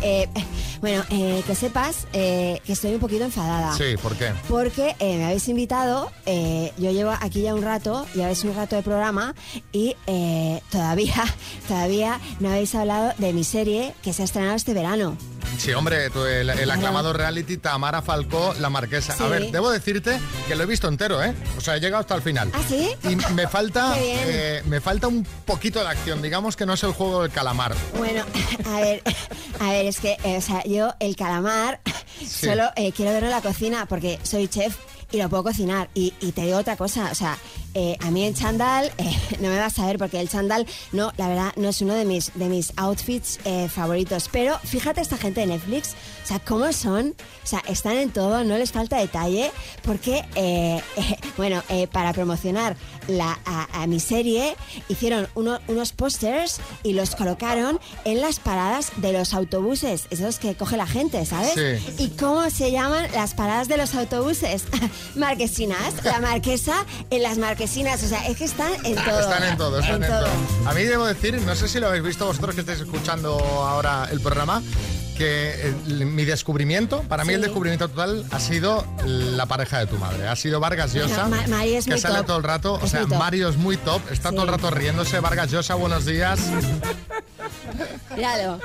Bueno, 0.80 1.04
eh, 1.10 1.42
que 1.46 1.54
sepas 1.54 2.06
eh, 2.14 2.60
que 2.64 2.72
estoy 2.72 2.94
un 2.94 3.00
poquito 3.00 3.24
enfadada. 3.24 3.74
Sí, 3.76 3.96
¿por 4.02 4.16
qué? 4.16 4.32
Porque 4.48 4.96
eh, 4.98 5.18
me 5.18 5.26
habéis 5.26 5.46
invitado, 5.48 6.10
eh, 6.24 6.72
yo 6.78 6.90
llevo 6.90 7.10
aquí 7.20 7.42
ya 7.42 7.54
un 7.54 7.62
rato, 7.62 8.06
ya 8.14 8.28
ves 8.28 8.44
un 8.44 8.54
rato 8.54 8.76
de 8.76 8.82
programa 8.82 9.34
y 9.72 9.94
eh, 10.06 10.62
todavía, 10.70 11.22
todavía 11.68 12.18
no 12.40 12.48
habéis 12.48 12.74
hablado 12.74 13.12
de 13.18 13.32
mi 13.34 13.44
serie 13.44 13.94
que 14.02 14.12
se 14.14 14.22
ha 14.22 14.24
estrenado 14.24 14.56
este 14.56 14.72
verano. 14.72 15.16
Sí, 15.58 15.72
hombre, 15.72 16.10
tú, 16.10 16.24
el, 16.24 16.48
el 16.50 16.70
aclamado 16.70 17.12
reality 17.12 17.58
Tamara 17.58 18.02
Falcó, 18.02 18.54
la 18.58 18.70
marquesa. 18.70 19.14
Sí. 19.16 19.22
A 19.22 19.26
ver, 19.26 19.50
debo 19.50 19.70
decirte 19.70 20.18
que 20.48 20.56
lo 20.56 20.62
he 20.62 20.66
visto 20.66 20.88
entero, 20.88 21.22
¿eh? 21.22 21.34
O 21.58 21.60
sea, 21.60 21.76
he 21.76 21.80
llegado 21.80 22.00
hasta 22.00 22.14
el 22.14 22.22
final. 22.22 22.50
¿Ah, 22.54 22.60
sí? 22.68 22.90
Y 23.04 23.16
me 23.34 23.46
falta, 23.46 23.94
eh, 23.98 24.62
me 24.66 24.80
falta 24.80 25.08
un 25.08 25.24
poquito 25.44 25.80
de 25.80 25.88
acción. 25.88 26.22
Digamos 26.22 26.56
que 26.56 26.64
no 26.66 26.72
es 26.74 26.82
el 26.82 26.92
juego 26.92 27.22
del 27.22 27.30
calamar. 27.30 27.74
Bueno, 27.98 28.24
a 28.66 28.80
ver, 28.80 29.02
a 29.60 29.70
ver, 29.70 29.86
es 29.86 30.00
que, 30.00 30.16
eh, 30.24 30.38
o 30.38 30.40
sea, 30.40 30.62
yo 30.64 30.94
el 30.98 31.16
calamar 31.16 31.80
solo 32.26 32.70
eh, 32.76 32.92
quiero 32.92 33.12
verlo 33.12 33.28
en 33.28 33.34
la 33.34 33.42
cocina 33.42 33.86
porque 33.86 34.18
soy 34.22 34.48
chef 34.48 34.76
y 35.12 35.18
lo 35.18 35.28
puedo 35.28 35.44
cocinar. 35.44 35.88
Y, 35.94 36.14
y 36.20 36.32
te 36.32 36.42
digo 36.42 36.58
otra 36.58 36.76
cosa, 36.76 37.10
o 37.10 37.14
sea, 37.14 37.36
eh, 37.74 37.96
a 38.00 38.10
mí 38.10 38.24
el 38.24 38.34
chandal 38.34 38.90
eh, 38.98 39.16
no 39.40 39.48
me 39.48 39.58
vas 39.58 39.78
a 39.78 39.86
ver 39.86 39.98
porque 39.98 40.20
el 40.20 40.28
chandal, 40.28 40.66
no, 40.92 41.12
la 41.16 41.28
verdad, 41.28 41.52
no 41.56 41.68
es 41.68 41.80
uno 41.80 41.94
de 41.94 42.04
mis, 42.04 42.32
de 42.34 42.46
mis 42.48 42.72
outfits 42.76 43.38
eh, 43.44 43.68
favoritos. 43.68 44.28
Pero 44.32 44.58
fíjate 44.64 45.00
esta 45.00 45.16
gente 45.16 45.40
de 45.40 45.46
Netflix, 45.48 45.94
o 46.24 46.26
sea, 46.26 46.38
cómo 46.40 46.72
son, 46.72 47.14
o 47.44 47.46
sea, 47.46 47.60
están 47.68 47.96
en 47.96 48.10
todo, 48.10 48.44
no 48.44 48.56
les 48.58 48.72
falta 48.72 48.96
detalle, 48.98 49.50
porque, 49.82 50.24
eh, 50.34 50.80
bueno, 51.36 51.62
para 51.92 52.12
promocionar 52.12 52.76
la, 53.08 53.38
a, 53.44 53.82
a 53.82 53.86
mi 53.86 54.00
serie, 54.00 54.54
hicieron 54.88 55.28
uno- 55.34 55.58
unos 55.68 55.92
pósters 55.92 56.60
y 56.82 56.92
los 56.92 57.14
colocaron 57.16 57.80
en 58.04 58.20
las 58.20 58.38
paradas 58.40 58.92
de 58.96 59.12
los 59.12 59.34
autobuses, 59.34 60.06
esos 60.10 60.38
que 60.38 60.54
coge 60.54 60.76
la 60.76 60.86
gente, 60.86 61.24
¿sabes? 61.26 61.52
Sí. 61.54 61.94
¿Y 62.04 62.08
cómo 62.10 62.48
se 62.50 62.70
llaman 62.70 63.06
las 63.12 63.34
paradas 63.34 63.68
de 63.68 63.76
los 63.76 63.94
autobuses? 63.94 64.64
Marquesinas, 65.16 66.04
la 66.04 66.20
marquesa 66.20 66.86
en 67.10 67.22
las 67.22 67.38
marquesinas, 67.60 68.02
o 68.02 68.08
sea, 68.08 68.26
es 68.26 68.36
que 68.38 68.44
están 68.44 68.72
en 68.86 68.94
todo. 68.94 69.20
Están 69.20 69.42
en 69.44 69.56
todo, 69.58 69.78
están 69.80 70.02
en, 70.02 70.08
todo. 70.08 70.26
A 70.66 70.72
mí 70.72 70.82
debo 70.84 71.04
decir, 71.06 71.38
no 71.42 71.54
sé 71.54 71.68
si 71.68 71.78
lo 71.78 71.88
habéis 71.88 72.02
visto 72.02 72.24
vosotros 72.24 72.54
que 72.54 72.62
estáis 72.62 72.80
escuchando 72.80 73.38
ahora 73.38 74.08
el 74.10 74.20
programa, 74.20 74.62
que 75.18 75.74
el- 75.86 76.06
mi 76.06 76.24
descubrimiento, 76.24 77.02
para 77.02 77.24
mí 77.26 77.34
el 77.34 77.42
descubrimiento 77.42 77.88
total 77.90 78.24
ha 78.30 78.40
sido 78.40 78.86
la 79.04 79.44
pareja 79.44 79.78
de 79.80 79.86
tu 79.86 79.98
madre. 79.98 80.26
Ha 80.26 80.36
sido 80.36 80.58
Vargas 80.58 80.94
Llosa, 80.94 81.26
Ma- 81.28 81.46
Mari 81.48 81.74
es 81.74 81.84
que 81.84 81.90
muy 81.90 82.00
sale 82.00 82.16
top. 82.18 82.26
todo 82.28 82.36
el 82.38 82.44
rato. 82.44 82.78
O 82.82 82.86
sea. 82.86 83.06
Mario 83.06 83.50
es 83.50 83.56
muy 83.58 83.76
top, 83.76 84.00
está 84.10 84.30
todo 84.30 84.42
el 84.44 84.48
rato 84.48 84.70
riéndose. 84.70 85.20
Vargas 85.20 85.50
Llosa, 85.50 85.74
buenos 85.74 86.06
días. 86.06 86.40
Míralo. 88.14 88.58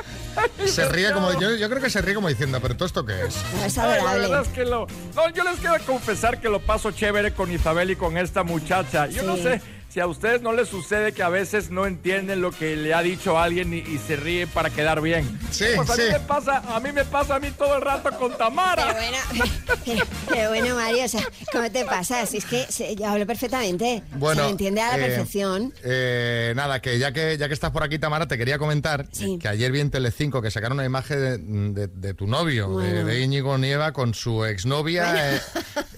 Se 0.66 0.88
ríe 0.90 1.12
como, 1.14 1.40
yo, 1.40 1.56
yo 1.56 1.70
creo 1.70 1.82
que 1.82 1.90
se 1.90 2.02
ríe 2.02 2.16
como 2.16 2.28
diciendo, 2.28 2.60
pero 2.62 2.75
¿todo 2.75 2.86
esto 2.88 3.06
qué 3.06 3.14
es? 3.25 3.36
Es 3.66 3.78
Ay, 3.78 3.88
la 3.88 3.94
adorable. 3.96 4.20
verdad 4.22 4.42
es 4.42 4.48
que 4.50 4.66
lo. 4.66 4.88
No, 5.16 5.30
yo 5.30 5.44
les 5.44 5.60
quiero 5.60 5.75
confesar 5.86 6.42
que 6.42 6.50
lo 6.50 6.60
paso 6.60 6.92
chévere 6.92 7.34
con 7.34 7.52
Isabel 7.52 7.92
y 7.92 7.96
con 7.96 8.18
esta 8.18 8.44
muchacha. 8.44 9.08
Yo 9.08 9.24
no 9.24 9.38
sé 9.38 9.62
si 9.96 10.02
a 10.02 10.08
ustedes 10.08 10.42
no 10.42 10.52
les 10.52 10.68
sucede 10.68 11.14
que 11.14 11.24
a 11.24 11.30
veces 11.30 11.70
no 11.72 11.86
entienden 11.86 12.42
lo 12.42 12.52
que 12.52 12.75
le 12.75 12.94
ha 12.94 13.02
dicho 13.02 13.40
alguien 13.40 13.74
y, 13.74 13.78
y 13.78 13.98
se 14.06 14.18
ríen 14.18 14.50
para 14.50 14.70
quedar 14.70 15.00
bien. 15.00 15.40
Sí, 15.52 15.64
pues 15.74 15.90
a 15.90 15.96
sí. 15.96 16.02
mí 16.02 16.08
me 16.12 16.20
pasa, 16.20 16.58
a 16.68 16.80
mí 16.82 16.92
me 16.92 17.06
pasa 17.06 17.36
a 17.36 17.40
mí 17.40 17.50
todo 17.52 17.78
el 17.78 17.82
rato 17.82 18.10
con 18.20 18.38
Tamara. 18.38 18.94
Pero 18.94 19.40
bueno, 19.40 20.04
pero, 20.28 20.50
bueno, 20.50 20.75
Mario, 20.75 21.06
o 21.06 21.08
sea, 21.08 21.22
¿cómo 21.50 21.72
te 21.72 21.86
pasa? 21.86 22.25
Si 22.25 22.40
es 22.40 22.46
que 22.46 22.66
se- 22.68 22.94
yo 22.98 23.08
hablo 23.08 23.25
perfectamente. 23.25 24.04
Bueno, 24.18 24.42
se 24.42 24.46
me 24.48 24.52
entiende 24.52 24.82
a 24.82 24.98
la 24.98 25.06
eh, 25.06 25.08
perfección. 25.08 25.74
eh, 25.82 26.52
nada, 26.58 26.82
que 26.82 27.00
ya 27.00 27.14
que 27.14 27.38
ya 27.38 27.48
que 27.48 27.54
estás 27.54 27.72
por 27.72 27.82
aquí, 27.84 27.98
Tamara, 27.98 28.28
te 28.28 28.38
quería 28.38 28.58
comentar 28.58 29.06
Sí. 29.14 29.38
que 29.40 29.48
ayer 29.48 29.72
vi 29.72 29.80
en 29.80 29.92
Telecinco 29.92 30.42
que 30.42 30.52
sacaron 30.52 30.74
una 30.78 30.86
imagen 30.86 31.74
de, 31.74 31.88
de- 31.88 31.88
de 31.88 32.14
tu 32.14 32.28
novio, 32.28 32.68
de- 32.68 32.74
Bueno. 32.92 33.06
de, 33.06 33.22
Íñigo 33.22 33.58
Nieva, 33.58 33.94
con 33.94 34.14
su 34.14 34.44
exnovia 34.44 35.06
Bueno. 35.06 35.20
eh, 35.22 35.42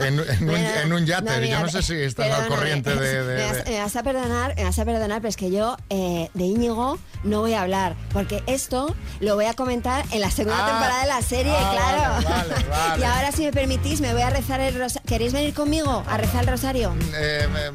en, 0.08 0.20
en 0.20 0.50
un, 0.52 0.56
en 0.56 0.94
un 0.94 1.06
yate. 1.08 1.32
no, 1.32 1.38
mira, 1.42 1.58
Yo 1.62 1.66
no 1.66 1.72
sé 1.72 1.82
si 1.82 1.96
estás 1.96 2.30
al 2.32 2.48
corriente 2.48 2.96
de... 2.96 3.24
de- 3.24 3.87
vas, 3.88 3.94
de- 3.94 4.04
me 4.04 4.14
vas 4.14 4.20
a 4.20 4.24
perdonar, 4.28 4.56
me 4.56 4.64
vas 4.64 4.80
a 4.80 4.86
perdonar, 4.86 5.18
pero 5.22 5.30
es 5.30 5.38
que 5.38 5.52
yo 5.52 5.78
eh, 5.90 6.30
de 6.34 6.44
Íñigo 6.44 6.98
no 7.24 7.40
voy 7.42 7.54
a 7.54 7.62
hablar, 7.62 7.96
porque 8.14 8.44
esto 8.48 8.96
lo 9.20 9.36
voy 9.36 9.46
a 9.46 9.54
comentar 9.54 10.06
en 10.12 10.22
la 10.22 10.32
segunda 10.32 10.58
Ah, 10.64 10.70
temporada 10.70 11.02
de 11.02 11.08
la 11.08 11.22
serie, 11.22 11.54
ah, 11.58 11.72
claro. 11.74 12.14
vale, 12.26 12.50
vale, 12.50 12.70
vale. 12.70 13.02
y 13.02 13.04
ahora, 13.06 13.32
si 13.32 13.44
me 13.44 13.52
permitís, 13.52 14.02
me 14.02 14.14
voy 14.14 14.22
a 14.22 14.30
rezar 14.30 14.60
el 14.62 14.78
rosario. 14.78 15.08
¿Queréis 15.08 15.34
venir 15.34 15.54
conmigo 15.54 16.04
a 16.08 16.18
rezar 16.18 16.44
el 16.44 16.48
rosario? 16.50 16.94
Eh, 17.16 17.48
me- 17.52 17.72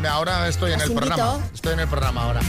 me- 0.00 0.08
ahora 0.08 0.48
estoy 0.48 0.72
en 0.72 0.80
el 0.80 0.90
invito. 0.90 1.06
programa. 1.06 1.38
Estoy 1.54 1.72
en 1.74 1.80
el 1.80 1.88
programa 1.88 2.22
ahora. 2.24 2.40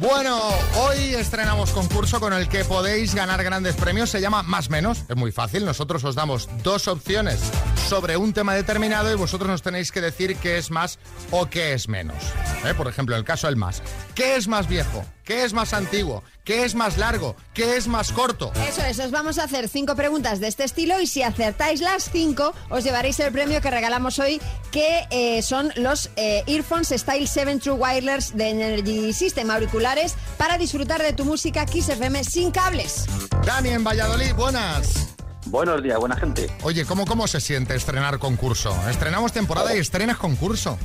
Bueno, 0.00 0.38
hoy 0.76 1.14
estrenamos 1.14 1.70
concurso 1.70 2.20
con 2.20 2.32
el 2.32 2.48
que 2.48 2.64
podéis 2.64 3.14
ganar 3.14 3.42
grandes 3.42 3.74
premios. 3.74 4.10
Se 4.10 4.20
llama 4.20 4.44
Más 4.44 4.70
Menos. 4.70 5.04
Es 5.08 5.16
muy 5.16 5.32
fácil. 5.32 5.64
Nosotros 5.64 6.04
os 6.04 6.14
damos 6.14 6.48
dos 6.62 6.86
opciones 6.86 7.40
sobre 7.88 8.16
un 8.16 8.32
tema 8.32 8.54
determinado 8.54 9.10
y 9.12 9.16
vosotros 9.16 9.50
nos 9.50 9.62
tenéis 9.62 9.90
que 9.90 10.00
decir 10.00 10.36
qué 10.36 10.58
es 10.58 10.70
más 10.70 10.98
o 11.32 11.46
qué 11.46 11.72
es 11.72 11.88
menos. 11.88 12.16
¿Eh? 12.64 12.74
Por 12.74 12.88
ejemplo, 12.88 13.16
el 13.16 13.24
caso 13.24 13.46
del 13.46 13.56
más. 13.56 13.82
¿Qué 14.14 14.36
es 14.36 14.48
más 14.48 14.68
viejo? 14.68 15.04
¿Qué 15.24 15.44
es 15.44 15.52
más 15.52 15.72
antiguo? 15.72 16.22
¿Qué 16.44 16.64
es 16.64 16.74
más 16.74 16.96
largo? 16.96 17.36
¿Qué 17.54 17.76
es 17.76 17.86
más 17.86 18.12
corto? 18.12 18.52
Eso 18.66 18.82
es, 18.82 18.98
os 18.98 19.10
vamos 19.10 19.38
a 19.38 19.44
hacer 19.44 19.68
cinco 19.68 19.94
preguntas 19.94 20.40
de 20.40 20.48
este 20.48 20.64
estilo 20.64 21.00
y 21.00 21.06
si 21.06 21.22
acertáis 21.22 21.80
las 21.80 22.10
cinco, 22.10 22.54
os 22.70 22.82
llevaréis 22.84 23.20
el 23.20 23.32
premio 23.32 23.60
que 23.60 23.70
regalamos 23.70 24.18
hoy, 24.18 24.40
que 24.70 25.06
eh, 25.10 25.42
son 25.42 25.72
los 25.76 26.10
eh, 26.16 26.42
Earphones 26.46 26.88
Style 26.88 27.26
7 27.26 27.58
True 27.58 27.76
Wireless 27.76 28.36
de 28.36 28.48
Energy 28.50 29.12
System, 29.12 29.50
auriculares 29.50 30.16
para 30.36 30.58
disfrutar 30.58 31.02
de 31.02 31.12
tu 31.12 31.24
música 31.24 31.66
Kiss 31.66 31.90
FM 31.90 32.24
sin 32.24 32.50
cables. 32.50 33.06
Dani 33.44 33.70
en 33.70 33.84
Valladolid, 33.84 34.34
buenas. 34.34 35.14
Buenos 35.46 35.82
días, 35.82 35.98
buena 35.98 36.16
gente. 36.16 36.50
Oye, 36.62 36.84
¿cómo, 36.84 37.06
¿cómo 37.06 37.26
se 37.26 37.40
siente 37.40 37.74
estrenar 37.74 38.18
concurso? 38.18 38.76
Estrenamos 38.88 39.32
temporada 39.32 39.74
y 39.74 39.78
estrenas 39.78 40.18
concurso. 40.18 40.78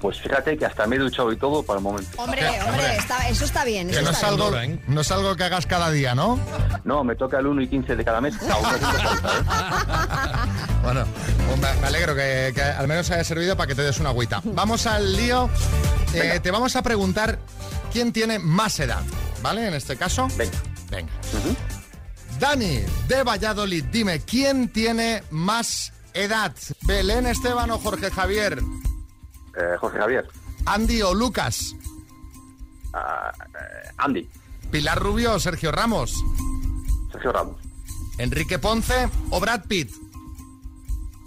Pues 0.00 0.18
fíjate 0.18 0.56
que 0.56 0.64
hasta 0.64 0.86
me 0.86 0.96
he 0.96 0.98
duchado 0.98 1.30
y 1.30 1.36
todo 1.36 1.62
para 1.62 1.78
el 1.78 1.82
momento. 1.82 2.10
Hombre, 2.16 2.42
hombre, 2.66 2.96
está- 2.96 3.28
eso 3.28 3.44
está 3.44 3.64
bien. 3.64 3.88
Que 3.88 3.94
eso 3.94 4.02
no 4.02 4.10
es, 4.10 4.16
está 4.16 4.28
algo, 4.28 4.50
bien. 4.50 4.82
no 4.88 5.02
es 5.02 5.10
algo 5.10 5.36
que 5.36 5.44
hagas 5.44 5.66
cada 5.66 5.90
día, 5.90 6.14
¿no? 6.14 6.40
No, 6.84 7.04
me 7.04 7.16
toca 7.16 7.38
el 7.38 7.46
1 7.46 7.60
y 7.62 7.68
15 7.68 7.96
de 7.96 8.04
cada 8.04 8.20
mes. 8.20 8.34
Aún 8.50 8.62
no 8.62 8.68
haciendo 8.68 8.98
falta, 9.02 9.28
¿eh? 9.36 10.70
Bueno, 10.82 11.04
pues 11.46 11.60
me, 11.80 11.86
alegro 11.86 12.14
que, 12.14 12.52
que 12.54 12.62
al 12.62 12.88
menos 12.88 13.10
haya 13.10 13.24
servido 13.24 13.56
para 13.56 13.66
que 13.66 13.74
te 13.74 13.82
des 13.82 13.98
una 14.00 14.08
agüita. 14.08 14.40
Vamos 14.44 14.86
al 14.86 15.14
lío. 15.14 15.50
Eh, 16.14 16.40
te 16.42 16.50
vamos 16.50 16.74
a 16.76 16.82
preguntar 16.82 17.38
quién 17.92 18.12
tiene 18.12 18.38
más 18.38 18.80
edad, 18.80 19.02
¿vale? 19.42 19.68
En 19.68 19.74
este 19.74 19.96
caso. 19.96 20.28
Venga. 20.36 20.56
Venga. 20.90 21.12
Dani, 22.38 22.80
de 23.06 23.22
Valladolid, 23.22 23.84
dime, 23.92 24.20
¿quién 24.20 24.68
tiene 24.70 25.22
más 25.30 25.92
edad? 26.14 26.54
¿Belén 26.82 27.26
Esteban 27.26 27.70
o 27.70 27.78
Jorge 27.78 28.10
Javier? 28.10 28.60
Eh, 29.56 29.76
Jorge 29.80 29.98
Javier. 29.98 30.28
¿Andy 30.66 31.02
o 31.02 31.14
Lucas? 31.14 31.74
Ah, 32.92 33.32
eh, 33.54 33.90
Andy. 33.98 34.28
¿Pilar 34.70 34.98
Rubio 34.98 35.34
o 35.34 35.40
Sergio 35.40 35.72
Ramos? 35.72 36.12
Sergio 37.12 37.32
Ramos. 37.32 37.56
¿Enrique 38.18 38.58
Ponce 38.58 39.08
o 39.30 39.40
Brad 39.40 39.64
Pitt? 39.66 39.90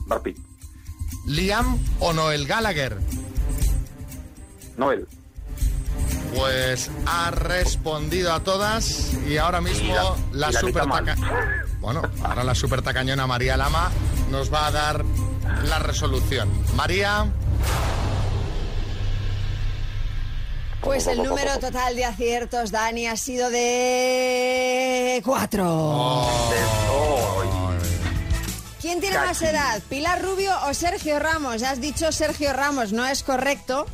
Brad 0.07 0.21
Pitt. 0.21 0.37
¿Liam 1.25 1.77
o 1.99 2.13
Noel 2.13 2.45
Gallagher? 2.47 2.97
Noel. 4.77 5.07
Pues 6.35 6.89
ha 7.05 7.29
respondido 7.31 8.33
a 8.33 8.39
todas 8.41 9.13
y 9.27 9.37
ahora 9.37 9.61
mismo 9.61 9.85
Y 9.85 9.89
la- 9.91 10.15
la, 10.31 10.51
la 10.51 10.59
super 10.59 10.83
Bueno, 11.79 12.01
ahora 12.23 12.43
la 12.43 12.55
super 12.55 12.81
tacañona 12.81 13.27
María 13.27 13.55
Lama 13.55 13.91
nos 14.31 14.51
va 14.51 14.67
a 14.67 14.71
dar 14.71 15.05
la 15.67 15.79
resolución. 15.79 16.49
María, 16.75 17.31
Pues 20.83 21.07
el 21.07 21.23
número 21.23 21.57
total 21.59 21.95
de 21.95 22.05
aciertos, 22.05 22.71
Dani, 22.71 23.07
ha 23.07 23.15
sido 23.15 23.49
de 23.49 25.21
cuatro. 25.25 26.27
¿Quién 28.81 28.99
tiene 28.99 29.17
más 29.17 29.41
edad, 29.41 29.81
Pilar 29.89 30.21
Rubio 30.21 30.51
o 30.67 30.73
Sergio 30.73 31.17
Ramos? 31.19 31.63
Has 31.63 31.79
dicho 31.79 32.11
Sergio 32.11 32.51
Ramos, 32.53 32.91
no 32.91 33.05
es 33.05 33.23
correcto. 33.23 33.85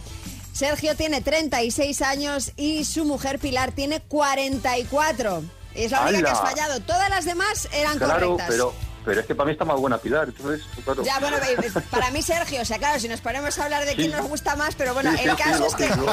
Sergio 0.51 0.96
tiene 0.96 1.22
36 1.22 2.01
años 2.01 2.51
y 2.58 2.84
su 2.86 3.05
mujer 3.05 3.38
Pilar 3.39 3.72
tiene 3.72 4.01
44. 4.01 5.43
Es 5.75 5.91
la 5.91 6.01
única 6.01 6.24
que 6.24 6.29
has 6.31 6.41
fallado. 6.41 6.79
Todas 6.81 7.10
las 7.10 7.24
demás 7.24 7.69
eran 7.72 7.98
Claro, 8.00 8.13
correctas. 8.31 8.48
pero, 8.50 8.74
pero 9.09 9.21
es 9.21 9.25
que 9.25 9.33
para 9.33 9.47
mí 9.47 9.53
está 9.53 9.65
más 9.65 9.79
buena 9.79 9.97
Pilar. 9.97 10.27
Entonces, 10.27 10.63
claro. 10.85 11.03
Ya, 11.03 11.17
bueno, 11.19 11.37
eh, 11.37 11.71
para 11.89 12.11
mí 12.11 12.21
Sergio, 12.21 12.61
o 12.61 12.65
sea, 12.65 12.77
claro, 12.77 12.99
si 12.99 13.07
nos 13.07 13.21
ponemos 13.21 13.57
a 13.57 13.63
hablar 13.63 13.83
de 13.83 13.95
quién 13.95 14.11
nos 14.11 14.27
gusta 14.27 14.55
más, 14.55 14.75
pero 14.75 14.93
bueno, 14.93 15.11
Sí, 15.17 15.23
el 15.23 15.31
sí, 15.31 15.35
caso 15.35 15.57
sí, 15.57 15.63
es 15.67 15.75
que 15.75 15.85
en 15.85 15.99
el, 15.99 16.03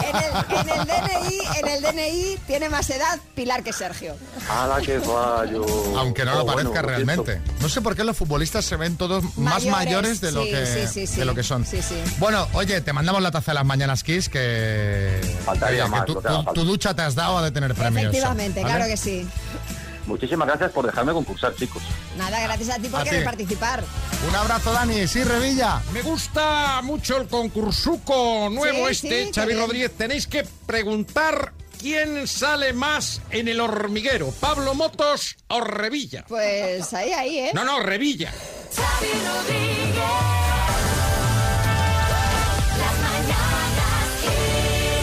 en 0.48 0.68
el 0.70 0.86
DNI, 0.86 1.40
en 1.58 1.68
el 1.68 1.82
DNI 1.82 2.38
tiene 2.46 2.70
más 2.70 2.88
edad 2.88 3.18
Pilar 3.34 3.62
que 3.62 3.74
Sergio. 3.74 4.16
¡Hala, 4.48 4.80
qué 4.80 4.98
fallo! 5.00 5.66
aunque 5.98 6.24
no 6.24 6.32
Oh, 6.32 6.38
lo 6.38 6.44
bueno, 6.46 6.70
parezca 6.70 6.80
realmente. 6.80 7.32
siento. 7.34 7.52
No 7.60 7.68
sé 7.68 7.82
por 7.82 7.94
qué 7.96 8.02
los 8.02 8.16
futbolistas 8.16 8.64
se 8.64 8.76
ven 8.76 8.96
todos 8.96 9.22
más 9.36 9.66
Mayores, 9.66 10.22
de 10.22 10.32
lo, 10.32 10.44
que, 10.44 10.64
sí, 10.64 10.86
sí, 10.90 11.06
sí. 11.06 11.18
de 11.20 11.26
lo 11.26 11.34
que 11.34 11.42
son. 11.42 11.66
Sí, 11.66 11.82
sí. 11.82 12.02
Bueno, 12.18 12.48
oye, 12.54 12.80
te 12.80 12.94
mandamos 12.94 13.20
la 13.20 13.30
taza 13.30 13.50
de 13.52 13.56
las 13.56 13.66
mañanas 13.66 14.02
Kiss 14.04 14.30
que, 14.30 15.20
Faltaría 15.44 15.82
oye, 15.84 15.90
más, 15.90 16.04
que 16.06 16.14
tu, 16.54 16.64
ducha 16.64 16.94
te 16.94 17.02
has 17.02 17.14
dado 17.14 17.36
a 17.36 17.42
de 17.42 17.50
tener 17.50 17.74
premios. 17.74 18.04
Efectivamente, 18.06 18.62
¿vale? 18.62 18.74
claro 18.74 18.90
que 18.90 18.96
sí. 18.96 19.28
Muchísimas 20.06 20.46
gracias 20.48 20.70
por 20.72 20.86
dejarme 20.86 21.12
concursar, 21.12 21.54
chicos. 21.56 21.82
Nada, 22.16 22.40
gracias 22.40 22.70
a 22.70 22.78
ti 22.78 22.88
por 22.88 23.00
A 23.00 23.04
querer 23.04 23.20
ti. 23.20 23.24
participar. 23.24 23.84
Un 24.28 24.34
abrazo, 24.34 24.72
Dani. 24.72 25.06
Sí, 25.06 25.22
Revilla. 25.24 25.80
Me 25.92 26.02
gusta 26.02 26.80
mucho 26.82 27.16
el 27.18 27.28
concursuco 27.28 28.48
nuevo 28.50 28.86
Sí, 28.88 28.92
este, 29.08 29.24
sí, 29.26 29.30
Xavi. 29.34 29.54
Rodríguez. 29.54 29.92
Tenéis 29.96 30.26
que 30.26 30.46
preguntar 30.66 31.52
quién 31.80 32.26
sale 32.26 32.72
más 32.72 33.20
en 33.30 33.48
el 33.48 33.60
hormiguero, 33.60 34.30
Pablo 34.40 34.74
Motos 34.74 35.36
o 35.48 35.60
Revilla. 35.60 36.24
Pues 36.28 36.92
ahí, 36.94 37.12
ahí, 37.12 37.38
¿eh? 37.38 37.50
No, 37.54 37.64
no, 37.64 37.80
Revilla. 37.80 38.32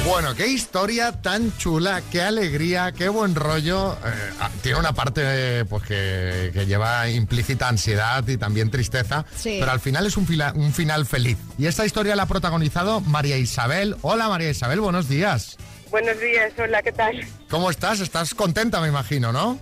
Bueno, 0.05 0.36
qué 0.36 0.48
historia 0.48 1.13
tan 1.13 1.55
chula, 1.57 2.01
qué 2.12 2.22
alegría, 2.22 2.91
qué 2.91 3.07
buen 3.07 3.36
rollo. 3.36 3.93
Eh, 4.05 4.33
ah, 4.41 4.50
tiene 4.62 4.77
una 4.77 4.91
parte 4.93 5.63
pues 5.65 5.83
que, 5.83 6.51
que 6.53 6.65
lleva 6.65 7.10
implícita 7.10 7.69
ansiedad 7.69 8.27
y 8.27 8.38
también 8.38 8.69
tristeza, 8.69 9.25
Sí. 9.36 9.57
pero 9.62 9.72
al 9.72 9.79
final 9.79 10.05
es 10.05 10.17
un, 10.17 10.27
fila- 10.27 10.51
un 10.55 10.74
final 10.74 11.05
feliz. 11.05 11.38
Y 11.57 11.67
esta 11.67 11.86
historia 11.86 12.17
la 12.17 12.24
ha 12.24 12.27
protagonizado 12.27 13.00
María 13.00 13.38
Isabel. 13.38 13.95
Hola 14.01 14.27
María 14.27 14.50
Isabel, 14.50 14.81
buenos 14.81 15.07
días. 15.07 15.55
Buenos 15.89 16.19
días, 16.19 16.51
hola, 16.60 16.81
¿qué 16.83 16.91
tal? 16.91 17.25
¿Cómo 17.50 17.69
estás? 17.69 18.01
Estás 18.01 18.33
contenta, 18.36 18.81
me 18.81 18.89
imagino, 18.89 19.31
¿no? 19.31 19.57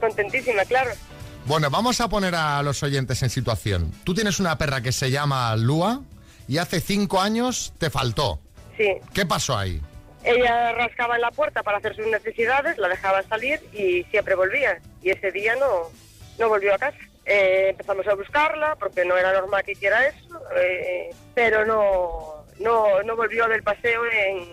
Contentísima, 0.00 0.64
claro. 0.64 0.90
Bueno, 1.44 1.68
vamos 1.70 2.00
a 2.00 2.08
poner 2.08 2.34
a 2.34 2.62
los 2.62 2.82
oyentes 2.82 3.22
en 3.22 3.30
situación. 3.30 3.92
Tú 4.04 4.14
tienes 4.14 4.40
una 4.40 4.56
perra 4.56 4.80
que 4.80 4.92
se 4.92 5.10
llama 5.10 5.54
Lua 5.56 6.00
y 6.48 6.58
hace 6.58 6.80
cinco 6.80 7.20
años 7.20 7.72
te 7.78 7.90
faltó. 7.90 8.40
Sí. 8.76 8.96
¿Qué 9.12 9.26
pasó 9.26 9.56
ahí? 9.56 9.80
Ella 10.24 10.72
rascaba 10.72 11.16
en 11.16 11.22
la 11.22 11.30
puerta 11.30 11.62
para 11.62 11.78
hacer 11.78 11.96
sus 11.96 12.06
necesidades, 12.06 12.78
la 12.78 12.88
dejaba 12.88 13.22
salir 13.24 13.60
y 13.72 14.04
siempre 14.04 14.34
volvía. 14.34 14.80
Y 15.02 15.10
ese 15.10 15.32
día 15.32 15.56
no, 15.56 15.90
no 16.38 16.48
volvió 16.48 16.74
a 16.74 16.78
casa. 16.78 16.98
Eh, 17.24 17.68
empezamos 17.70 18.06
a 18.06 18.14
buscarla 18.14 18.76
porque 18.76 19.04
no 19.04 19.16
era 19.16 19.32
normal 19.32 19.62
que 19.64 19.72
hiciera 19.72 20.06
eso, 20.06 20.40
eh, 20.56 21.10
pero 21.34 21.64
no, 21.64 22.44
no, 22.60 23.02
no 23.02 23.16
volvió 23.16 23.46
del 23.48 23.62
paseo 23.62 24.02
en, 24.06 24.48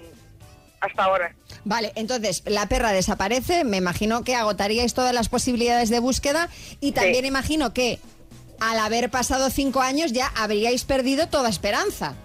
hasta 0.82 1.04
ahora. 1.04 1.36
Vale, 1.66 1.92
entonces 1.96 2.44
la 2.46 2.68
perra 2.68 2.92
desaparece, 2.92 3.64
me 3.64 3.78
imagino 3.78 4.24
que 4.24 4.36
agotaríais 4.36 4.94
todas 4.94 5.14
las 5.14 5.30
posibilidades 5.30 5.90
de 5.90 6.00
búsqueda 6.00 6.50
y 6.80 6.94
también 6.94 7.26
imagino 7.26 7.74
que 7.74 8.00
al 8.60 8.80
haber 8.80 9.10
pasado 9.10 9.50
cinco 9.50 9.82
años 9.82 10.12
ya 10.12 10.28
habríais 10.36 10.84
perdido 10.84 11.28
toda 11.28 11.50
esperanza. 11.50 12.16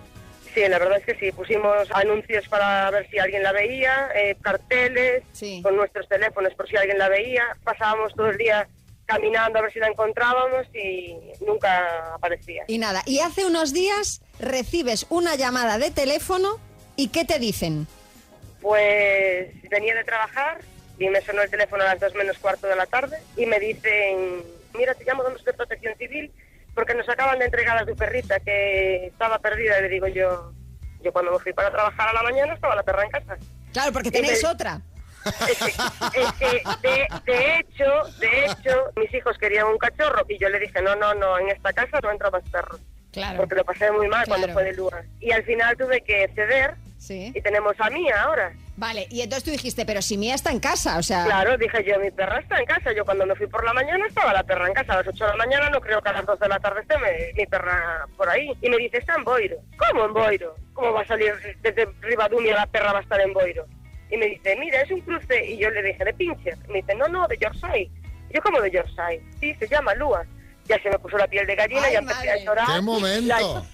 Sí, 0.54 0.60
la 0.68 0.78
verdad 0.78 0.98
es 0.98 1.04
que 1.04 1.16
sí. 1.16 1.32
Pusimos 1.32 1.90
anuncios 1.92 2.46
para 2.48 2.88
ver 2.90 3.08
si 3.10 3.18
alguien 3.18 3.42
la 3.42 3.52
veía, 3.52 4.08
eh, 4.14 4.36
carteles 4.40 5.24
con 5.62 5.76
nuestros 5.76 6.08
teléfonos 6.08 6.54
por 6.54 6.68
si 6.68 6.76
alguien 6.76 6.98
la 6.98 7.08
veía. 7.08 7.56
Pasábamos 7.64 8.14
todo 8.14 8.30
el 8.30 8.38
día 8.38 8.68
caminando 9.06 9.58
a 9.58 9.62
ver 9.62 9.72
si 9.72 9.80
la 9.80 9.88
encontrábamos 9.88 10.66
y 10.74 11.16
nunca 11.44 12.14
aparecía. 12.14 12.64
Y 12.68 12.78
nada, 12.78 13.02
y 13.04 13.18
hace 13.18 13.44
unos 13.44 13.72
días 13.72 14.22
recibes 14.38 15.06
una 15.10 15.34
llamada 15.34 15.78
de 15.78 15.90
teléfono 15.90 16.58
y 16.96 17.08
¿qué 17.08 17.24
te 17.24 17.38
dicen? 17.38 17.86
Pues 18.60 19.50
venía 19.68 19.94
de 19.94 20.04
trabajar 20.04 20.60
y 20.98 21.08
me 21.08 21.20
sonó 21.20 21.42
el 21.42 21.50
teléfono 21.50 21.82
a 21.82 21.86
las 21.86 22.00
dos 22.00 22.14
menos 22.14 22.38
cuarto 22.38 22.68
de 22.68 22.76
la 22.76 22.86
tarde 22.86 23.18
y 23.36 23.44
me 23.44 23.58
dicen, 23.58 24.42
mira, 24.72 24.94
te 24.94 25.04
llamo 25.04 25.24
de 25.24 25.52
protección 25.52 25.94
civil 25.98 26.32
porque 26.74 26.94
nos 26.94 27.08
acaban 27.08 27.38
de 27.38 27.46
entregar 27.46 27.76
a 27.78 27.86
tu 27.86 27.94
perrita 27.94 28.40
que 28.40 29.06
estaba 29.06 29.38
perdida. 29.38 29.78
Y 29.78 29.82
le 29.82 29.88
digo 29.88 30.06
yo, 30.08 30.52
yo 31.02 31.12
cuando 31.12 31.32
me 31.32 31.38
fui 31.38 31.52
para 31.52 31.70
trabajar 31.70 32.08
a 32.08 32.12
la 32.12 32.22
mañana 32.22 32.54
estaba 32.54 32.74
la 32.76 32.82
perra 32.82 33.04
en 33.04 33.10
casa. 33.10 33.36
Claro, 33.72 33.92
porque 33.92 34.10
tenéis 34.10 34.42
me- 34.42 34.48
otra. 34.48 34.80
Es 35.48 35.58
que, 35.58 36.20
es 36.20 36.32
que 36.38 36.62
de, 36.82 37.08
de 37.24 37.58
hecho, 37.58 37.84
de 38.20 38.44
hecho, 38.44 38.90
mis 38.96 39.12
hijos 39.14 39.38
querían 39.38 39.66
un 39.68 39.78
cachorro 39.78 40.24
y 40.28 40.38
yo 40.38 40.50
le 40.50 40.58
dije, 40.60 40.82
no, 40.82 40.94
no, 40.96 41.14
no, 41.14 41.38
en 41.38 41.48
esta 41.48 41.72
casa 41.72 41.98
no 42.02 42.10
entra 42.10 42.30
más 42.30 42.42
perros. 42.50 42.80
Claro. 43.10 43.38
Porque 43.38 43.54
lo 43.54 43.64
pasé 43.64 43.90
muy 43.92 44.06
mal 44.08 44.26
cuando 44.26 44.48
fue 44.48 44.64
de 44.64 44.74
Lua. 44.74 45.02
Y 45.20 45.30
al 45.32 45.42
final 45.44 45.76
tuve 45.78 46.02
que 46.02 46.28
ceder 46.34 46.74
Sí. 47.04 47.32
y 47.34 47.40
tenemos 47.42 47.74
a 47.78 47.90
Mía 47.90 48.22
ahora. 48.22 48.52
Vale, 48.76 49.06
y 49.10 49.20
entonces 49.20 49.44
tú 49.44 49.50
dijiste, 49.50 49.84
pero 49.84 50.00
si 50.00 50.16
Mía 50.16 50.34
está 50.34 50.50
en 50.50 50.58
casa, 50.58 50.96
o 50.96 51.02
sea... 51.02 51.24
Claro, 51.26 51.56
dije 51.58 51.84
yo, 51.84 52.00
mi 52.00 52.10
perra 52.10 52.38
está 52.40 52.58
en 52.58 52.64
casa. 52.64 52.92
Yo 52.96 53.04
cuando 53.04 53.26
me 53.26 53.34
fui 53.34 53.46
por 53.46 53.62
la 53.62 53.74
mañana 53.74 54.06
estaba 54.06 54.32
la 54.32 54.42
perra 54.42 54.66
en 54.68 54.72
casa. 54.74 54.94
A 54.94 54.96
las 54.96 55.06
8 55.08 55.24
de 55.24 55.30
la 55.32 55.36
mañana 55.36 55.68
no 55.68 55.80
creo 55.80 56.00
que 56.00 56.08
a 56.08 56.12
las 56.14 56.24
12 56.24 56.42
de 56.42 56.48
la 56.48 56.58
tarde 56.60 56.80
esté 56.80 56.96
me- 56.98 57.32
mi 57.36 57.44
perra 57.46 58.06
por 58.16 58.28
ahí. 58.30 58.50
Y 58.62 58.70
me 58.70 58.78
dice, 58.78 58.96
está 58.98 59.14
en 59.16 59.24
Boiro. 59.24 59.56
¿Cómo 59.76 60.06
en 60.06 60.14
Boiro? 60.14 60.56
¿Cómo 60.72 60.92
va 60.94 61.02
a 61.02 61.06
salir 61.06 61.34
desde 61.62 61.86
Rivadumia 62.00 62.54
la 62.56 62.66
perra 62.66 62.92
va 62.94 63.00
a 63.00 63.02
estar 63.02 63.20
en 63.20 63.32
Boiro? 63.34 63.66
Y 64.10 64.16
me 64.16 64.26
dice, 64.26 64.56
mira, 64.56 64.80
es 64.80 64.90
un 64.90 65.00
cruce. 65.02 65.44
Y 65.44 65.58
yo 65.58 65.68
le 65.70 65.82
dije, 65.82 66.02
de 66.04 66.14
Pincher. 66.14 66.56
Me 66.68 66.80
dice, 66.80 66.94
no, 66.94 67.06
no, 67.08 67.28
de 67.28 67.36
Yorkshire. 67.36 67.80
Y 68.30 68.34
yo, 68.34 68.40
¿cómo 68.42 68.60
de 68.62 68.70
Yorkshire? 68.70 69.22
Sí, 69.40 69.54
se 69.54 69.68
llama 69.68 69.94
Lua. 69.94 70.24
Ya 70.64 70.80
se 70.82 70.88
me 70.88 70.98
puso 70.98 71.18
la 71.18 71.26
piel 71.28 71.46
de 71.46 71.54
gallina, 71.54 71.82
Ay, 71.84 71.92
ya 71.92 71.98
empecé 71.98 72.26
madre. 72.26 72.30
a 72.40 72.44
llorar. 72.44 72.66
¡Qué 72.74 72.80
momento! 72.80 73.26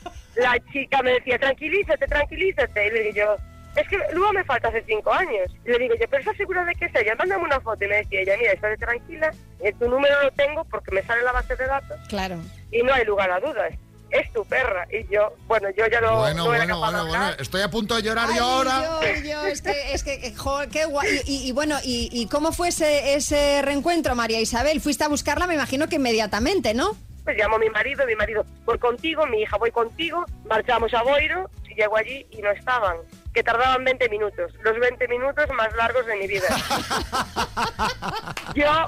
La, 0.05 0.11
la 0.41 0.59
chica 0.73 1.03
me 1.03 1.13
decía, 1.13 1.39
tranquilízate, 1.39 2.07
tranquilízate. 2.07 2.87
Y 2.87 2.91
le 2.91 3.01
digo 3.05 3.17
yo, 3.17 3.37
es 3.81 3.89
que 3.89 3.99
Lua 4.15 4.33
me 4.33 4.45
falta 4.45 4.69
hace 4.69 4.83
cinco 4.87 5.13
años. 5.13 5.51
Y 5.65 5.71
le 5.71 5.79
digo 5.79 5.95
yo, 5.95 6.07
pero 6.09 6.21
¿estás 6.21 6.37
segura 6.37 6.65
de 6.65 6.75
que 6.75 6.87
es 6.87 6.95
ella? 6.95 7.15
Mándame 7.17 7.45
una 7.45 7.61
foto. 7.61 7.85
Y 7.85 7.89
me 7.89 7.97
decía 7.97 8.21
ella, 8.23 8.37
mira, 8.39 8.53
estate 8.53 8.77
tranquila, 8.79 9.33
eh, 9.61 9.73
tu 9.79 9.89
número 9.89 10.15
lo 10.23 10.31
tengo 10.33 10.65
porque 10.65 10.91
me 10.93 11.03
sale 11.05 11.21
en 11.21 11.27
la 11.27 11.33
base 11.33 11.55
de 11.57 11.67
datos 11.67 11.99
Claro. 12.09 12.37
y 12.73 12.83
no 12.83 12.93
hay 12.93 13.05
lugar 13.05 13.31
a 13.31 13.41
dudas. 13.41 13.73
Es 14.11 14.33
tu 14.33 14.45
perra. 14.45 14.89
Y 14.91 15.07
yo, 15.15 15.37
bueno, 15.47 15.69
yo 15.79 15.87
ya 15.87 16.01
no, 16.01 16.19
Bueno, 16.19 16.45
no 16.47 16.53
era 16.55 16.65
bueno, 16.65 16.81
capaz 16.81 16.91
bueno, 16.91 17.07
bueno. 17.07 17.27
Estoy 17.39 17.63
a 17.63 17.71
punto 17.71 17.95
de 17.95 18.03
llorar 18.03 18.27
Ay, 18.29 18.39
yo 18.39 18.45
ahora. 18.45 18.83
Yo, 18.83 19.23
yo, 19.23 19.47
es 19.47 19.63
que, 19.63 19.93
es 19.95 20.03
que, 20.03 20.35
jo, 20.35 20.59
qué 20.73 20.85
guay. 20.87 21.21
Y, 21.27 21.33
y- 21.45 21.49
y 21.49 21.53
bueno, 21.53 21.77
y, 21.85 22.09
y 22.13 22.27
cómo 22.27 22.51
fue 22.51 22.71
ese, 22.71 23.15
ese 23.15 23.63
reencuentro, 23.63 24.17
María 24.17 24.41
Isabel? 24.41 24.81
Fuiste 24.81 25.05
a 25.05 25.09
buscarla, 25.09 25.47
me 25.47 25.55
imagino 25.55 25.89
que 25.89 25.95
inmediatamente, 25.97 26.75
¿no? 26.75 26.97
Pues 27.25 27.37
llamo 27.37 27.57
a 27.57 27.59
mi 27.59 27.71
marido, 27.71 28.07
mi 28.07 28.15
marido, 28.15 28.45
voy 28.65 28.79
contigo, 28.79 29.27
mi 29.27 29.43
hija, 29.43 29.57
voy 29.59 29.71
contigo, 29.71 30.25
marchamos 30.47 30.93
a 30.95 31.03
Boiro, 31.03 31.51
y 31.69 31.75
llego 31.75 31.97
allí 31.97 32.27
y 32.31 32.43
no 32.43 32.51
estaban, 32.51 32.97
que 33.35 33.43
tardaban 33.43 33.85
20 33.85 34.09
minutos, 34.09 34.53
los 34.63 34.79
20 34.79 35.09
minutos 35.09 35.47
más 35.57 35.75
largos 35.77 36.07
de 36.07 36.17
mi 36.17 36.27
vida. 36.27 36.49
Yo 38.55 38.87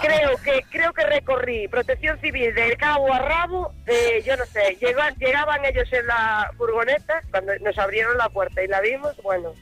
creo 0.00 0.36
que 0.42 0.64
creo 0.70 0.92
que 0.92 1.04
recorrí 1.04 1.68
protección 1.68 2.18
civil 2.20 2.54
de 2.54 2.76
cabo 2.76 3.12
a 3.12 3.20
rabo, 3.20 3.72
eh, 3.86 4.22
yo 4.26 4.36
no 4.36 4.44
sé, 4.46 4.76
llegaban, 4.80 5.14
llegaban 5.16 5.64
ellos 5.64 5.88
en 5.92 6.06
la 6.06 6.50
furgoneta, 6.56 7.22
cuando 7.30 7.52
nos 7.60 7.78
abrieron 7.78 8.18
la 8.18 8.28
puerta 8.28 8.64
y 8.64 8.66
la 8.66 8.80
vimos, 8.80 9.14
bueno, 9.22 9.54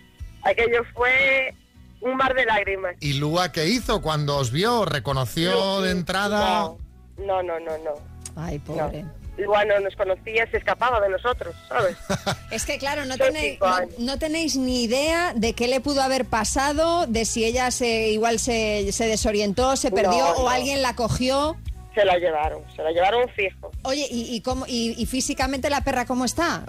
aquello 0.44 0.82
fue 0.94 1.54
un 2.00 2.16
mar 2.16 2.34
de 2.34 2.46
lágrimas. 2.46 2.94
¿Y 3.00 3.14
Lua 3.14 3.52
qué 3.52 3.66
hizo 3.66 4.00
cuando 4.00 4.37
os 4.37 4.50
vio? 4.50 4.84
¿Reconoció 4.84 5.82
de 5.82 5.90
entrada? 5.90 6.72
No, 7.18 7.42
no, 7.42 7.59
no, 7.61 7.76
no. 7.78 7.94
Ay, 8.37 8.59
pobre. 8.59 9.04
Lua 9.37 9.64
no 9.64 9.78
nos 9.78 9.94
conocía, 9.94 10.50
se 10.50 10.57
escapaba 10.57 11.00
de 11.00 11.11
nosotros, 11.11 11.54
¿sabes? 11.68 11.96
Es 12.50 12.64
que 12.66 12.76
claro, 12.78 13.04
no 13.04 13.16
tenéis, 13.16 13.52
cinco 13.52 13.68
no, 13.68 13.74
años. 13.74 13.98
no 13.98 14.18
tenéis 14.18 14.57
ni 14.57 14.83
idea 14.83 15.33
de 15.35 15.52
qué 15.52 15.68
le 15.68 15.81
pudo 15.81 16.02
haber 16.02 16.24
pasado, 16.24 17.07
de 17.07 17.24
si 17.24 17.44
ella 17.44 17.70
se 17.70 18.09
igual 18.09 18.40
se, 18.40 18.90
se 18.90 19.07
desorientó, 19.07 19.76
se 19.76 19.92
perdió 19.92 20.18
No, 20.18 20.31
o 20.42 20.48
alguien 20.48 20.83
la 20.83 20.96
cogió. 20.96 21.57
Se 21.94 22.04
la 22.04 22.16
llevaron, 22.18 22.62
se 22.74 22.83
la 22.83 22.90
llevaron 22.90 23.28
fijo. 23.31 23.70
Oye, 23.83 24.07
¿y, 24.11 24.35
y, 24.35 24.40
cómo, 24.40 24.64
y, 24.66 24.94
y 25.00 25.07
físicamente 25.07 25.70
la 25.70 25.83
perra 25.83 26.04
cómo 26.04 26.24
está? 26.24 26.64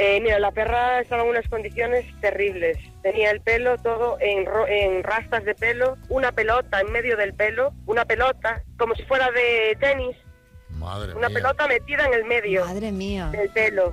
Eh, 0.00 0.20
mira, 0.20 0.38
la 0.38 0.52
perra 0.52 1.00
estaba 1.00 1.24
en 1.24 1.30
unas 1.30 1.48
condiciones 1.48 2.06
terribles. 2.20 2.78
Tenía 3.02 3.32
el 3.32 3.40
pelo 3.40 3.76
todo 3.78 4.16
en, 4.20 4.46
ro- 4.46 4.68
en 4.68 5.02
rastas 5.02 5.44
de 5.44 5.56
pelo, 5.56 5.96
una 6.08 6.30
pelota 6.30 6.80
en 6.80 6.92
medio 6.92 7.16
del 7.16 7.34
pelo, 7.34 7.72
una 7.86 8.04
pelota 8.04 8.62
como 8.78 8.94
si 8.94 9.02
fuera 9.02 9.28
de 9.32 9.76
tenis, 9.80 10.16
Madre 10.70 11.14
una 11.14 11.28
pelota 11.30 11.66
metida 11.66 12.06
en 12.06 12.14
el 12.14 12.24
medio 12.26 12.64
Madre 12.64 12.92
mía. 12.92 13.28
del 13.32 13.48
pelo. 13.50 13.92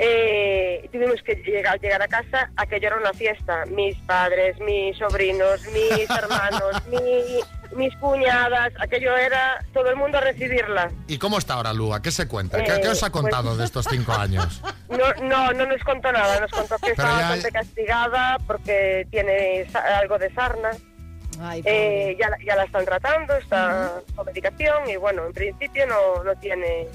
Eh, 0.00 0.88
tuvimos 0.92 1.22
que 1.22 1.34
llegar, 1.36 1.78
llegar 1.80 2.02
a 2.02 2.08
casa, 2.08 2.50
aquello 2.56 2.88
era 2.88 2.96
una 2.96 3.12
fiesta. 3.12 3.64
Mis 3.66 3.96
padres, 3.98 4.58
mis 4.60 4.96
sobrinos, 4.98 5.60
mis 5.72 6.08
hermanos, 6.18 6.82
mi- 6.88 7.40
mis 7.76 7.94
cuñadas, 7.96 8.72
aquello 8.80 9.16
era 9.16 9.64
todo 9.72 9.88
el 9.90 9.96
mundo 9.96 10.18
a 10.18 10.20
recibirla. 10.20 10.90
¿Y 11.06 11.18
cómo 11.18 11.38
está 11.38 11.54
ahora 11.54 11.72
Lua? 11.72 12.00
¿Qué 12.02 12.10
se 12.10 12.26
cuenta? 12.26 12.62
¿Qué, 12.62 12.72
Eh, 12.74 12.80
qué 12.82 12.88
os 12.88 13.02
ha 13.02 13.10
contado 13.10 13.48
pues- 13.50 13.58
de 13.58 13.64
estos 13.64 13.86
cinco 13.90 14.12
años? 14.18 14.62
No, 14.88 15.12
no, 15.22 15.52
no 15.52 15.66
nos 15.66 15.82
contó 15.84 16.10
nada, 16.12 16.40
nos 16.40 16.50
contó 16.50 16.76
que 16.78 16.92
Pero 16.94 17.08
está 17.08 17.20
ya- 17.20 17.28
bastante 17.30 17.50
castigada 17.52 18.38
porque 18.46 19.06
tiene 19.10 19.68
sa- 19.70 19.98
algo 19.98 20.18
de 20.18 20.32
sarna. 20.34 20.70
Ay, 21.40 21.62
Eh, 21.64 22.16
ya, 22.18 22.30
la- 22.30 22.38
ya 22.44 22.56
la 22.56 22.64
están 22.64 22.84
tratando, 22.84 23.34
está 23.36 23.92
con 24.16 24.26
medicación 24.26 24.88
y 24.90 24.96
bueno, 24.96 25.26
en 25.26 25.32
principio 25.32 25.86
no, 25.86 26.24
no 26.24 26.34
tiene... 26.36 26.88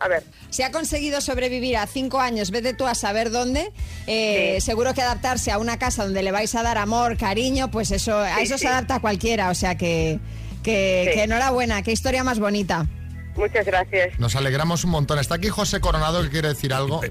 A 0.00 0.08
ver, 0.08 0.22
Si 0.50 0.62
ha 0.62 0.70
conseguido 0.70 1.20
sobrevivir 1.20 1.76
a 1.76 1.86
cinco 1.86 2.20
años, 2.20 2.50
vete 2.50 2.72
tú 2.72 2.86
a 2.86 2.94
saber 2.94 3.30
dónde, 3.30 3.72
eh, 4.06 4.58
seguro 4.60 4.94
que 4.94 5.02
adaptarse 5.02 5.50
a 5.50 5.58
una 5.58 5.78
casa 5.78 6.04
donde 6.04 6.22
le 6.22 6.30
vais 6.30 6.54
a 6.54 6.62
dar 6.62 6.78
amor, 6.78 7.16
cariño, 7.16 7.70
pues 7.70 7.90
eso, 7.90 8.16
a 8.16 8.40
eso 8.40 8.58
sí. 8.58 8.62
se 8.62 8.68
adapta 8.68 9.00
cualquiera. 9.00 9.50
O 9.50 9.54
sea 9.54 9.76
que, 9.76 10.20
que 10.62 11.22
enhorabuena, 11.22 11.82
qué 11.82 11.92
historia 11.92 12.22
más 12.24 12.38
bonita. 12.38 12.86
Muchas 13.38 13.64
gracias. 13.64 14.18
Nos 14.18 14.36
alegramos 14.36 14.84
un 14.84 14.90
montón. 14.90 15.18
Está 15.18 15.36
aquí 15.36 15.48
José 15.48 15.80
Coronado 15.80 16.22
que 16.22 16.28
quiere 16.30 16.48
decir 16.48 16.74
algo. 16.74 17.02
Eh, 17.04 17.10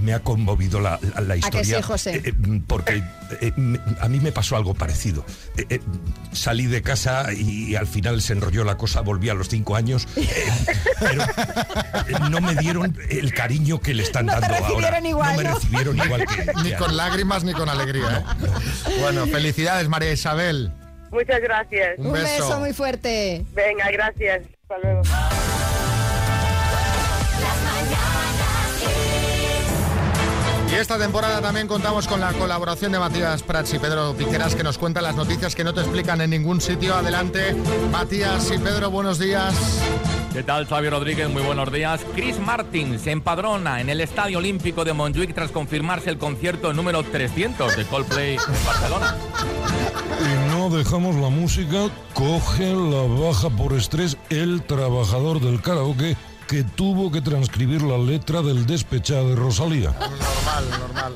Me 0.00 0.14
ha 0.14 0.20
conmovido 0.20 0.80
la, 0.80 0.98
la- 1.14 1.20
la 1.20 1.34
¿A 1.34 1.36
que 1.36 1.60
historia. 1.60 1.76
sí, 1.78 1.82
José? 1.82 2.14
eh, 2.16 2.22
eh, 2.26 2.60
porque 2.66 3.02
eh, 3.40 3.52
a 4.00 4.08
mí 4.08 4.20
me 4.20 4.32
pasó 4.32 4.56
algo 4.56 4.74
parecido. 4.74 5.24
Eh, 5.56 5.66
eh, 5.68 5.80
salí 6.32 6.66
de 6.66 6.82
casa 6.82 7.32
y 7.32 7.74
al 7.76 7.86
final 7.86 8.22
se 8.22 8.32
enrolló 8.34 8.64
la 8.64 8.76
cosa, 8.76 9.00
volví 9.00 9.28
a 9.28 9.34
los 9.34 9.48
cinco 9.48 9.76
años. 9.76 10.06
eh, 10.16 10.28
pero 12.06 12.28
no 12.30 12.40
me 12.40 12.54
dieron 12.56 12.96
el 13.10 13.32
cariño 13.34 13.80
que 13.80 13.94
le 13.94 14.02
están 14.02 14.26
No 14.26 14.34
te 14.34 14.40
dando 14.40 14.56
ahora. 14.56 14.68
recibieron 14.68 15.06
igual, 15.06 15.36
no 15.36 15.42
me 15.42 15.48
¿no? 15.48 15.54
recibieron 15.56 15.98
igual 15.98 16.24
que. 16.26 16.52
Ni 16.62 16.72
con 16.74 16.96
lágrimas 16.96 17.44
ni 17.44 17.52
con 17.52 17.68
alegría. 17.68 18.24
Bueno, 19.00 19.26
felicidades 19.26 19.88
María 19.88 20.12
Isabel. 20.12 20.72
Muchas 21.10 21.40
gracias. 21.40 21.98
Un 21.98 22.12
beso. 22.12 22.58
muy 22.58 22.72
fuerte. 22.72 23.44
Venga, 23.54 23.90
gracias. 23.92 24.42
Hasta 24.62 24.78
luego. 24.82 25.02
Y 30.74 30.76
esta 30.76 30.98
temporada 30.98 31.40
también 31.40 31.68
contamos 31.68 32.08
con 32.08 32.18
la 32.18 32.32
colaboración 32.32 32.90
de 32.90 32.98
Matías 32.98 33.44
Prats 33.44 33.72
y 33.74 33.78
Pedro 33.78 34.12
Piqueras 34.14 34.56
que 34.56 34.64
nos 34.64 34.76
cuentan 34.76 35.04
las 35.04 35.14
noticias 35.14 35.54
que 35.54 35.62
no 35.62 35.72
te 35.72 35.82
explican 35.82 36.20
en 36.20 36.30
ningún 36.30 36.60
sitio. 36.60 36.96
Adelante, 36.96 37.54
Matías 37.92 38.50
y 38.50 38.58
Pedro, 38.58 38.90
buenos 38.90 39.20
días. 39.20 39.54
¿Qué 40.32 40.42
tal, 40.42 40.66
Xavi 40.66 40.88
Rodríguez? 40.88 41.30
Muy 41.30 41.42
buenos 41.42 41.72
días. 41.72 42.00
Chris 42.16 42.40
Martin 42.40 42.98
se 42.98 43.12
empadrona 43.12 43.80
en 43.80 43.88
el 43.88 44.00
Estadio 44.00 44.38
Olímpico 44.38 44.84
de 44.84 44.94
Montjuic 44.94 45.32
tras 45.32 45.52
confirmarse 45.52 46.10
el 46.10 46.18
concierto 46.18 46.72
número 46.72 47.04
300 47.04 47.76
de 47.76 47.84
Coldplay 47.84 48.34
en 48.34 48.66
Barcelona. 48.66 49.16
Y 50.20 50.50
no 50.50 50.70
dejamos 50.70 51.14
la 51.14 51.28
música, 51.28 51.88
coge 52.14 52.74
la 52.74 53.02
baja 53.24 53.48
por 53.48 53.74
estrés 53.74 54.16
el 54.28 54.62
trabajador 54.62 55.40
del 55.40 55.62
karaoke 55.62 56.16
que 56.46 56.62
tuvo 56.62 57.10
que 57.10 57.20
transcribir 57.20 57.82
la 57.82 57.98
letra 57.98 58.42
del 58.42 58.66
despechado 58.66 59.30
de 59.30 59.36
Rosalía. 59.36 59.90
Normal, 59.92 60.64
normal. 60.80 61.12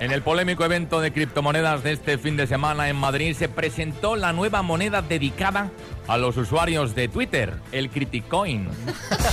En 0.00 0.10
el 0.10 0.22
polémico 0.22 0.64
evento 0.64 1.00
de 1.00 1.12
criptomonedas 1.12 1.84
de 1.84 1.92
este 1.92 2.18
fin 2.18 2.36
de 2.36 2.48
semana 2.48 2.88
en 2.88 2.96
Madrid 2.96 3.36
se 3.36 3.48
presentó 3.48 4.16
la 4.16 4.32
nueva 4.32 4.62
moneda 4.62 5.00
dedicada 5.00 5.70
a 6.08 6.16
los 6.18 6.36
usuarios 6.36 6.96
de 6.96 7.06
Twitter, 7.06 7.60
el 7.70 7.88
Criticoin. 7.88 8.68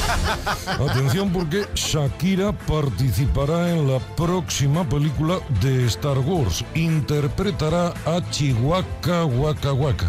Atención 0.67 1.31
porque 1.31 1.65
Shakira 1.73 2.51
participará 2.51 3.71
en 3.71 3.91
la 3.91 3.97
próxima 4.15 4.88
película 4.88 5.39
de 5.62 5.88
Star 5.88 6.19
Wars. 6.19 6.63
Interpretará 6.75 7.93
a 8.05 8.21
Chihuahua 8.29 9.25
Waka 9.25 9.73
Waka. 9.73 10.07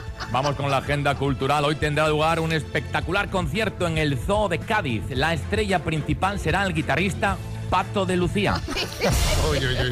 Vamos 0.32 0.54
con 0.54 0.70
la 0.70 0.76
agenda 0.76 1.16
cultural. 1.16 1.64
Hoy 1.64 1.74
tendrá 1.74 2.08
lugar 2.08 2.38
un 2.38 2.52
espectacular 2.52 3.30
concierto 3.30 3.88
en 3.88 3.98
el 3.98 4.16
Zoo 4.16 4.48
de 4.48 4.60
Cádiz. 4.60 5.02
La 5.10 5.34
estrella 5.34 5.80
principal 5.80 6.38
será 6.38 6.64
el 6.64 6.72
guitarrista 6.72 7.36
Pato 7.68 8.06
de 8.06 8.16
Lucía. 8.16 8.60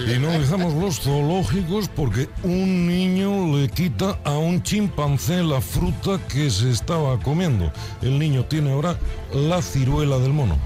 Y 0.09 0.19
no 0.19 0.29
dejamos 0.31 0.75
los 0.75 1.01
zoológicos 1.01 1.89
porque 1.89 2.29
un 2.43 2.87
niño 2.87 3.57
le 3.57 3.69
quita 3.69 4.19
a 4.25 4.33
un 4.33 4.63
chimpancé 4.63 5.43
la 5.43 5.61
fruta 5.61 6.19
que 6.29 6.51
se 6.51 6.71
estaba 6.71 7.19
comiendo. 7.19 7.73
El 8.01 8.19
niño 8.19 8.45
tiene 8.45 8.73
ahora 8.73 8.97
la 9.33 9.61
ciruela 9.61 10.19
del 10.19 10.33
mono. 10.33 10.59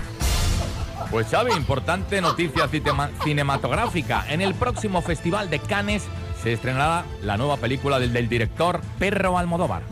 Pues 1.10 1.28
Xavi, 1.28 1.52
importante 1.52 2.20
noticia 2.20 2.68
cinematográfica. 3.22 4.24
En 4.28 4.40
el 4.40 4.54
próximo 4.54 5.02
Festival 5.02 5.50
de 5.50 5.58
Cannes 5.58 6.04
se 6.42 6.52
estrenará 6.52 7.04
la 7.22 7.36
nueva 7.36 7.56
película 7.56 7.98
del, 7.98 8.12
del 8.12 8.28
director 8.28 8.80
Perro 8.98 9.38
Almodóvar. 9.38 9.82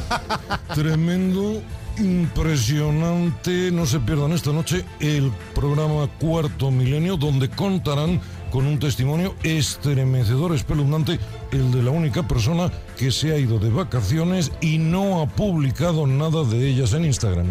Tremendo, 0.74 1.60
impresionante. 1.98 3.70
No 3.72 3.86
se 3.86 4.00
pierdan 4.00 4.32
esta 4.32 4.52
noche 4.52 4.84
el 5.00 5.32
programa 5.54 6.08
Cuarto 6.20 6.70
Milenio, 6.70 7.16
donde 7.16 7.48
contarán 7.48 8.20
con 8.50 8.66
un 8.66 8.78
testimonio 8.78 9.34
estremecedor, 9.42 10.54
espeluznante, 10.54 11.18
el 11.52 11.72
de 11.72 11.82
la 11.82 11.90
única 11.90 12.22
persona 12.28 12.70
que 12.98 13.10
se 13.10 13.32
ha 13.32 13.38
ido 13.38 13.58
de 13.58 13.70
vacaciones 13.70 14.52
y 14.60 14.76
no 14.76 15.22
ha 15.22 15.26
publicado 15.26 16.06
nada 16.06 16.44
de 16.44 16.68
ellas 16.68 16.92
en 16.92 17.06
Instagram. 17.06 17.46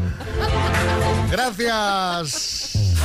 Gracias. 1.32 2.96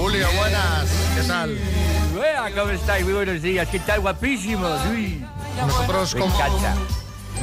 Julio, 0.00 0.26
buenas. 0.34 0.88
¿Qué 1.14 1.22
tal? 1.24 1.58
Vea, 2.18 2.50
¿Cómo 2.56 2.70
estáis? 2.70 3.04
Muy 3.04 3.12
buenos 3.12 3.42
días. 3.42 3.68
¿Qué 3.68 3.78
tal? 3.80 4.00
Guapísimos. 4.00 4.80
Uy. 4.90 5.22
Nosotros 5.60 6.14
Me 6.14 6.20
como- 6.22 6.34
encanta. 6.34 6.74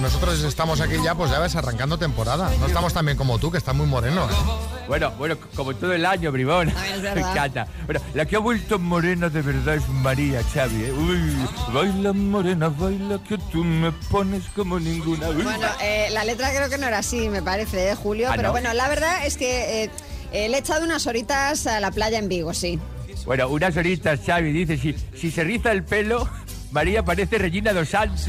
Nosotros 0.02 0.42
estamos 0.44 0.82
aquí 0.82 0.96
ya, 1.04 1.14
pues 1.14 1.30
ya 1.30 1.38
ves, 1.40 1.56
arrancando 1.56 2.00
temporada. 2.00 2.52
No 2.60 2.66
estamos 2.66 2.94
tan 2.94 3.06
bien 3.06 3.16
como 3.16 3.38
tú, 3.38 3.52
que 3.52 3.60
estás 3.60 3.76
muy 3.76 3.86
moreno. 3.86 4.26
¿eh? 4.26 4.34
Bueno, 4.88 5.12
bueno, 5.20 5.38
como 5.56 5.76
todo 5.76 5.94
el 5.94 6.04
año, 6.04 6.32
bribón. 6.32 6.70
es 6.96 7.02
Me 7.02 7.22
encanta. 7.22 7.68
Bueno, 7.86 8.02
la 8.16 8.26
que 8.26 8.36
ha 8.36 8.40
vuelto 8.40 8.80
morena 8.80 9.30
de 9.30 9.42
verdad 9.44 9.76
es 9.76 9.88
María 9.90 10.42
Xavi. 10.44 10.84
¿eh? 10.86 10.92
Uy, 10.92 11.48
baila 11.72 12.12
morena, 12.14 12.70
baila 12.70 13.20
que 13.24 13.38
tú 13.52 13.64
me 13.64 13.92
pones 14.10 14.44
como 14.56 14.80
ninguna. 14.80 15.30
Uy. 15.30 15.44
Bueno, 15.44 15.68
eh, 15.80 16.08
la 16.12 16.24
letra 16.26 16.50
creo 16.50 16.70
que 16.70 16.80
no 16.80 16.88
era 16.88 16.98
así, 17.00 17.30
me 17.30 17.44
parece, 17.44 17.92
¿eh, 17.92 17.96
Julio. 17.96 18.30
Ah, 18.30 18.34
Pero 18.36 18.48
¿no? 18.48 18.52
bueno, 18.54 18.74
la 18.74 18.88
verdad 18.90 19.26
es 19.28 19.38
que 19.38 19.92
eh, 20.32 20.50
le 20.50 20.58
he 20.58 20.60
echado 20.60 20.84
unas 20.84 21.08
horitas 21.08 21.68
a 21.68 21.80
la 21.80 21.92
playa 21.92 22.20
en 22.20 22.30
Vigo, 22.30 22.54
sí. 22.54 22.80
Bueno, 23.26 23.50
unas 23.50 23.76
horitas, 23.76 24.22
Xavi, 24.26 24.52
dice, 24.52 24.96
si 25.16 25.32
se 25.32 25.44
riza 25.44 25.72
el 25.72 25.84
pelo, 25.84 26.30
María 26.72 27.04
parece 27.04 27.38
Regina 27.38 27.74
dos 27.74 27.90
Santos. 27.90 28.26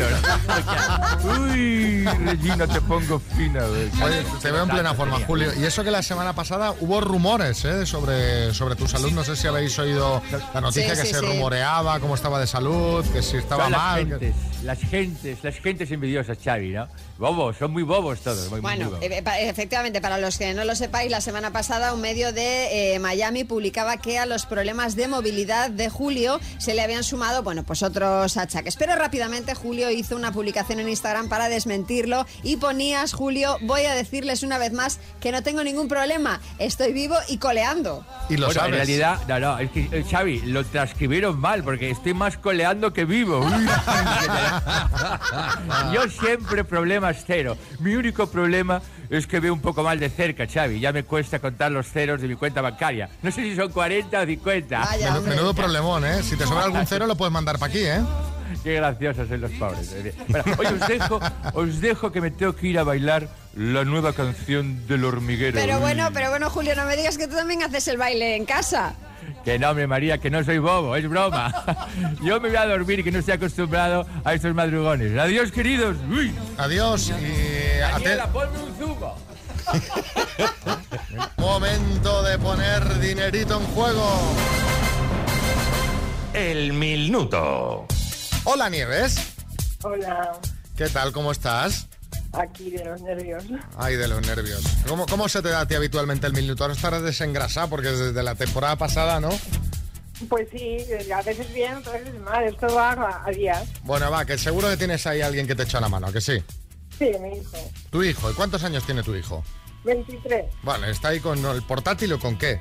Uy, 1.25 2.05
Regina, 2.05 2.67
te 2.67 2.81
pongo 2.81 3.19
fina. 3.19 3.65
Oye, 4.05 4.25
te 4.41 4.51
veo 4.51 4.63
en 4.63 4.69
plena 4.69 4.95
forma, 4.95 5.19
Julio. 5.27 5.51
Y 5.59 5.65
eso 5.65 5.83
que 5.85 5.91
la 5.91 6.03
semana 6.03 6.33
pasada 6.35 6.73
hubo 6.81 7.01
rumores 7.01 7.65
¿eh? 7.65 7.85
sobre, 7.85 8.55
sobre 8.55 8.77
tu 8.77 8.87
salud. 8.87 9.11
No 9.11 9.25
sé 9.25 9.37
si 9.37 9.47
habéis 9.49 9.79
oído 9.79 10.23
la 10.55 10.61
noticia 10.61 10.95
Sí, 10.95 11.01
que 11.03 11.07
sí, 11.09 11.15
se 11.15 11.21
sí. 11.21 11.27
rumoreaba, 11.27 11.99
cómo 12.01 12.15
estaba 12.15 12.39
de 12.41 12.47
salud, 12.47 13.05
que 13.13 13.23
si 13.23 13.37
estaba 13.39 13.65
Son 13.65 13.73
las 13.73 13.81
mal. 13.81 14.05
que- 14.05 14.11
gentes, 14.19 14.35
las 14.63 14.79
gentes, 14.79 15.39
las 15.43 15.55
gentes 15.57 15.91
envidiosas, 15.91 16.39
Xavi, 16.43 16.71
¿no? 16.71 16.89
Bobos, 17.19 17.57
son 17.59 17.73
muy 17.73 17.83
bobos 17.83 18.21
todos. 18.21 18.43
Muy, 18.51 18.61
muy 18.61 18.61
Bueno, 18.61 18.91
bobos. 18.91 19.03
eh, 19.03 19.23
efectivamente, 19.41 20.01
para 20.01 20.19
los 20.19 20.39
que 20.39 20.55
no 20.55 20.65
lo 20.65 20.75
sepáis, 20.77 21.11
la 21.11 21.21
semana 21.21 21.51
pasada 21.53 21.93
un 21.93 22.01
medio 22.01 22.33
de 22.33 22.95
eh, 22.95 22.99
Miami 23.01 23.43
publicaba 23.45 23.97
que 23.97 24.19
a 24.19 24.27
los 24.27 24.47
problemas 24.47 24.95
de 24.95 25.09
movilidad 25.09 25.71
de 25.71 25.89
Julio 25.89 26.41
se 26.59 26.75
le 26.75 26.83
habían 26.83 27.03
sumado, 27.03 27.43
bueno, 27.43 27.65
pues 27.65 27.83
otros 27.83 28.28
achaques. 28.37 28.77
Pero 28.77 28.97
rápidamente 28.97 29.55
Julio 29.55 29.91
hizo 29.91 30.17
una 30.17 30.33
publicación 30.33 30.81
en 30.81 30.89
Instagram 30.89 31.29
para 31.29 31.49
desmentirlo 31.49 32.27
y 32.43 32.57
ponías, 32.57 33.13
Julio, 33.13 33.57
voy 33.63 33.83
a 33.83 33.95
decirles 33.95 34.43
una 34.43 34.59
vez 34.59 34.73
más 34.73 35.01
que 35.21 35.33
no 35.33 35.43
tengo 35.43 35.65
ningún 35.65 35.89
problema, 35.89 36.41
estoy 36.59 36.93
vivo 36.93 37.17
y 37.29 37.39
coleando. 37.39 38.05
Y 38.29 38.37
lo 38.37 38.47
bueno, 38.47 38.61
sabes. 38.61 38.73
en 38.73 38.77
realidad, 38.77 39.21
no, 39.29 39.41
no, 39.41 39.59
es 39.59 39.71
que, 39.71 39.89
eh, 39.91 40.05
Xavi, 40.09 40.43
lo 40.43 40.65
transcribieron 40.65 41.39
mal 41.39 41.65
porque 41.65 41.91
estoy 41.91 42.15
más 42.15 42.37
coleando 42.37 42.93
que 42.93 43.05
vivo. 43.05 43.41
Yo 45.93 46.09
siempre 46.09 46.65
problemas 46.65 47.25
cero. 47.27 47.57
Mi 47.81 47.95
único 47.95 48.29
problema 48.29 48.83
es 49.11 49.27
que 49.27 49.41
veo 49.41 49.53
un 49.53 49.61
poco 49.61 49.83
mal 49.83 49.99
de 49.99 50.11
cerca, 50.11 50.47
Xavi. 50.47 50.81
Ya 50.81 50.93
me 50.93 51.05
cuesta 51.05 51.39
contar 51.39 51.73
los 51.73 51.87
ceros 51.87 52.21
de 52.21 52.29
mi 52.29 52.35
cuenta 52.35 52.61
bancaria. 52.61 53.09
No 53.23 53.31
sé 53.31 53.43
si 53.43 53.57
son 53.57 53.71
40 53.71 54.21
o 54.21 54.27
50. 54.27 54.89
Menudo, 54.99 55.23
menudo 55.23 55.55
problemón, 55.55 56.05
¿eh? 56.05 56.23
Si 56.23 56.37
te 56.37 56.45
sobra 56.45 56.65
algún 56.65 56.87
cero, 56.87 57.07
lo 57.07 57.17
puedes 57.17 57.33
mandar 57.33 57.59
para 57.59 57.71
aquí, 57.71 57.81
¿eh? 57.81 58.01
Qué 58.63 58.75
graciosos 58.75 59.29
son 59.29 59.41
los 59.41 59.51
pobres. 59.53 59.95
Bueno, 60.29 60.45
oye, 60.59 60.73
os 60.75 60.89
dejo, 60.89 61.21
os 61.55 61.81
dejo 61.81 62.13
que 62.13 62.21
me 62.21 62.31
tengo 62.31 62.55
que 62.55 62.67
ir 62.67 62.79
a 62.79 62.83
bailar 62.83 63.29
la 63.55 63.85
nueva 63.85 64.13
canción 64.13 64.87
del 64.87 65.05
hormiguero. 65.05 65.55
Pero 65.55 65.81
bueno, 65.81 66.09
pero 66.13 66.31
bueno, 66.31 66.51
Julio, 66.51 66.75
no 66.75 66.85
me 66.85 66.97
digas 66.97 67.19
que 67.19 67.29
tú 67.29 67.37
también 67.37 67.63
haces 67.63 67.89
el 67.89 67.97
baile 67.97 68.37
en 68.37 68.45
casa. 68.45 68.95
Que 69.45 69.59
no, 69.59 69.71
hombre, 69.71 69.87
María, 69.87 70.19
que 70.19 70.31
no 70.31 70.43
soy 70.45 70.59
bobo, 70.59 70.97
es 70.97 71.09
broma. 71.09 71.53
Yo 72.23 72.41
me 72.41 72.49
voy 72.49 72.57
a 72.57 72.67
dormir, 72.67 73.05
que 73.05 73.11
no 73.11 73.19
estoy 73.19 73.35
acostumbrado 73.35 74.07
a 74.25 74.35
estos 74.35 74.55
madrugones. 74.55 75.17
Adiós, 75.17 75.53
queridos. 75.53 75.97
Uy. 76.11 76.33
Adiós 76.57 77.11
y 77.11 77.79
Daniela, 77.79 78.27
ponme. 78.33 78.68
momento 81.39 82.23
de 82.23 82.39
poner 82.39 82.99
dinerito 83.01 83.61
en 83.61 83.67
juego. 83.69 84.35
El 86.33 86.73
minuto. 86.73 87.87
Hola, 88.45 88.69
Nieves. 88.71 89.17
Hola, 89.83 90.33
¿Qué 90.77 90.89
tal? 90.89 91.13
¿Cómo 91.13 91.33
estás? 91.33 91.87
aquí 92.33 92.71
de 92.71 92.85
los 92.85 93.01
nervios. 93.01 93.43
Ay, 93.77 93.97
de 93.97 94.07
los 94.07 94.21
nervios. 94.27 94.63
¿Cómo, 94.87 95.07
cómo 95.07 95.29
se 95.29 95.41
te 95.43 95.49
da 95.49 95.61
a 95.61 95.67
ti 95.67 95.75
habitualmente 95.75 96.27
el 96.27 96.35
minuto? 96.35 96.63
Ahora 96.63 96.75
estarás 96.75 97.03
desengrasada 97.03 97.67
porque 97.69 97.89
desde 97.89 98.23
la 98.23 98.35
temporada 98.35 98.77
pasada, 98.77 99.19
¿no? 99.19 99.31
Pues 100.29 100.49
sí, 100.53 100.79
a 101.13 101.23
veces 101.23 101.53
bien, 101.55 101.75
a 101.75 101.91
veces 101.91 102.21
mal. 102.21 102.45
Esto 102.45 102.73
va 102.75 102.93
a, 102.93 103.25
a 103.27 103.31
días. 103.31 103.67
Bueno, 103.83 104.11
va, 104.11 104.25
que 104.25 104.37
seguro 104.37 104.69
que 104.69 104.77
tienes 104.77 105.07
ahí 105.07 105.21
alguien 105.23 105.47
que 105.47 105.55
te 105.55 105.63
echa 105.63 105.81
la 105.81 105.89
mano, 105.89 106.09
¿a 106.09 106.13
que 106.13 106.21
sí. 106.21 106.43
Sí, 106.99 107.11
mi 107.21 107.39
hijo. 107.39 107.57
Tu 107.91 108.03
hijo, 108.03 108.31
¿y 108.31 108.35
cuántos 108.35 108.63
años 108.63 108.85
tiene 108.85 109.03
tu 109.03 109.15
hijo? 109.15 109.43
23. 109.85 110.45
Vale, 110.63 110.91
¿está 110.91 111.09
ahí 111.09 111.21
con 111.21 111.45
el 111.45 111.63
portátil 111.63 112.13
o 112.13 112.19
con 112.19 112.37
qué? 112.39 112.61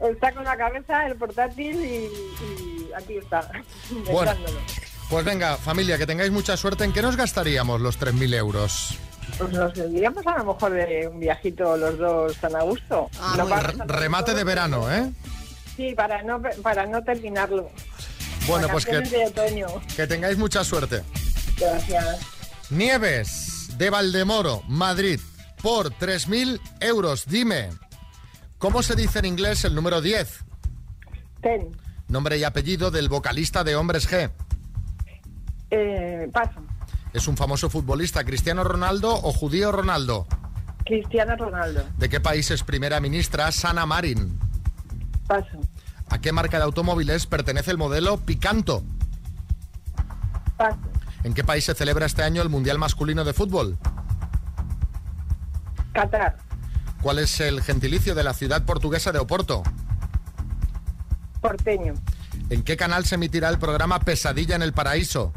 Está 0.00 0.32
con 0.32 0.44
la 0.44 0.56
cabeza, 0.56 1.06
el 1.06 1.16
portátil 1.16 1.76
y, 1.84 2.04
y 2.52 2.90
aquí 2.96 3.16
está. 3.18 3.50
Bueno. 4.12 4.32
Pues 5.08 5.24
venga, 5.24 5.56
familia, 5.56 5.96
que 5.98 6.06
tengáis 6.06 6.32
mucha 6.32 6.56
suerte. 6.56 6.82
¿En 6.84 6.92
qué 6.92 7.00
nos 7.00 7.16
gastaríamos 7.16 7.80
los 7.80 7.98
3.000 8.00 8.34
euros? 8.34 8.98
Pues 9.38 9.52
nos 9.52 9.72
diríamos 9.74 10.26
a 10.26 10.38
lo 10.38 10.52
mejor 10.52 10.72
de 10.72 11.06
un 11.06 11.20
viajito 11.20 11.76
los 11.76 11.96
dos 11.96 12.36
tan 12.38 12.56
a 12.56 12.62
gusto. 12.62 13.08
No 13.36 13.48
para- 13.48 13.68
Re- 13.68 13.84
remate 13.86 14.34
de 14.34 14.42
verano, 14.42 14.92
¿eh? 14.92 15.12
Sí, 15.76 15.94
para 15.94 16.22
no, 16.24 16.42
para 16.62 16.86
no 16.86 17.02
terminarlo. 17.04 17.70
Bueno, 18.48 18.66
pues 18.68 18.84
que, 18.84 18.96
Vacaciones 18.96 19.34
de 19.34 19.40
otoño. 19.42 19.66
que 19.94 20.06
tengáis 20.08 20.38
mucha 20.38 20.64
suerte. 20.64 21.02
Gracias. 21.56 22.18
Nieves 22.70 23.68
de 23.78 23.90
Valdemoro, 23.90 24.62
Madrid, 24.66 25.20
por 25.66 25.90
3.000 25.90 26.60
euros. 26.78 27.26
Dime, 27.26 27.70
¿cómo 28.56 28.84
se 28.84 28.94
dice 28.94 29.18
en 29.18 29.24
inglés 29.24 29.64
el 29.64 29.74
número 29.74 30.00
10? 30.00 30.44
Ten. 31.42 31.76
Nombre 32.06 32.38
y 32.38 32.44
apellido 32.44 32.92
del 32.92 33.08
vocalista 33.08 33.64
de 33.64 33.74
Hombres 33.74 34.08
G. 34.08 34.30
Eh, 35.72 36.30
paso. 36.32 36.60
¿Es 37.12 37.26
un 37.26 37.36
famoso 37.36 37.68
futbolista, 37.68 38.22
Cristiano 38.22 38.62
Ronaldo 38.62 39.12
o 39.12 39.32
judío 39.32 39.72
Ronaldo? 39.72 40.28
Cristiano 40.84 41.34
Ronaldo. 41.34 41.82
¿De 41.98 42.08
qué 42.08 42.20
país 42.20 42.48
es 42.52 42.62
primera 42.62 43.00
ministra 43.00 43.50
Sana 43.50 43.86
Marin? 43.86 44.38
Paso. 45.26 45.58
¿A 46.10 46.20
qué 46.20 46.30
marca 46.30 46.58
de 46.58 46.62
automóviles 46.62 47.26
pertenece 47.26 47.72
el 47.72 47.76
modelo 47.76 48.18
Picanto? 48.18 48.84
Paso. 50.56 50.78
¿En 51.24 51.34
qué 51.34 51.42
país 51.42 51.64
se 51.64 51.74
celebra 51.74 52.06
este 52.06 52.22
año 52.22 52.40
el 52.40 52.50
Mundial 52.50 52.78
Masculino 52.78 53.24
de 53.24 53.32
Fútbol? 53.32 53.76
Qatar. 55.96 56.36
¿Cuál 57.00 57.20
es 57.20 57.40
el 57.40 57.62
gentilicio 57.62 58.14
de 58.14 58.22
la 58.22 58.34
ciudad 58.34 58.64
portuguesa 58.66 59.12
de 59.12 59.18
Oporto? 59.18 59.62
Porteño. 61.40 61.94
¿En 62.50 62.62
qué 62.62 62.76
canal 62.76 63.06
se 63.06 63.14
emitirá 63.14 63.48
el 63.48 63.58
programa 63.58 64.00
Pesadilla 64.00 64.56
en 64.56 64.62
el 64.62 64.74
Paraíso? 64.74 65.32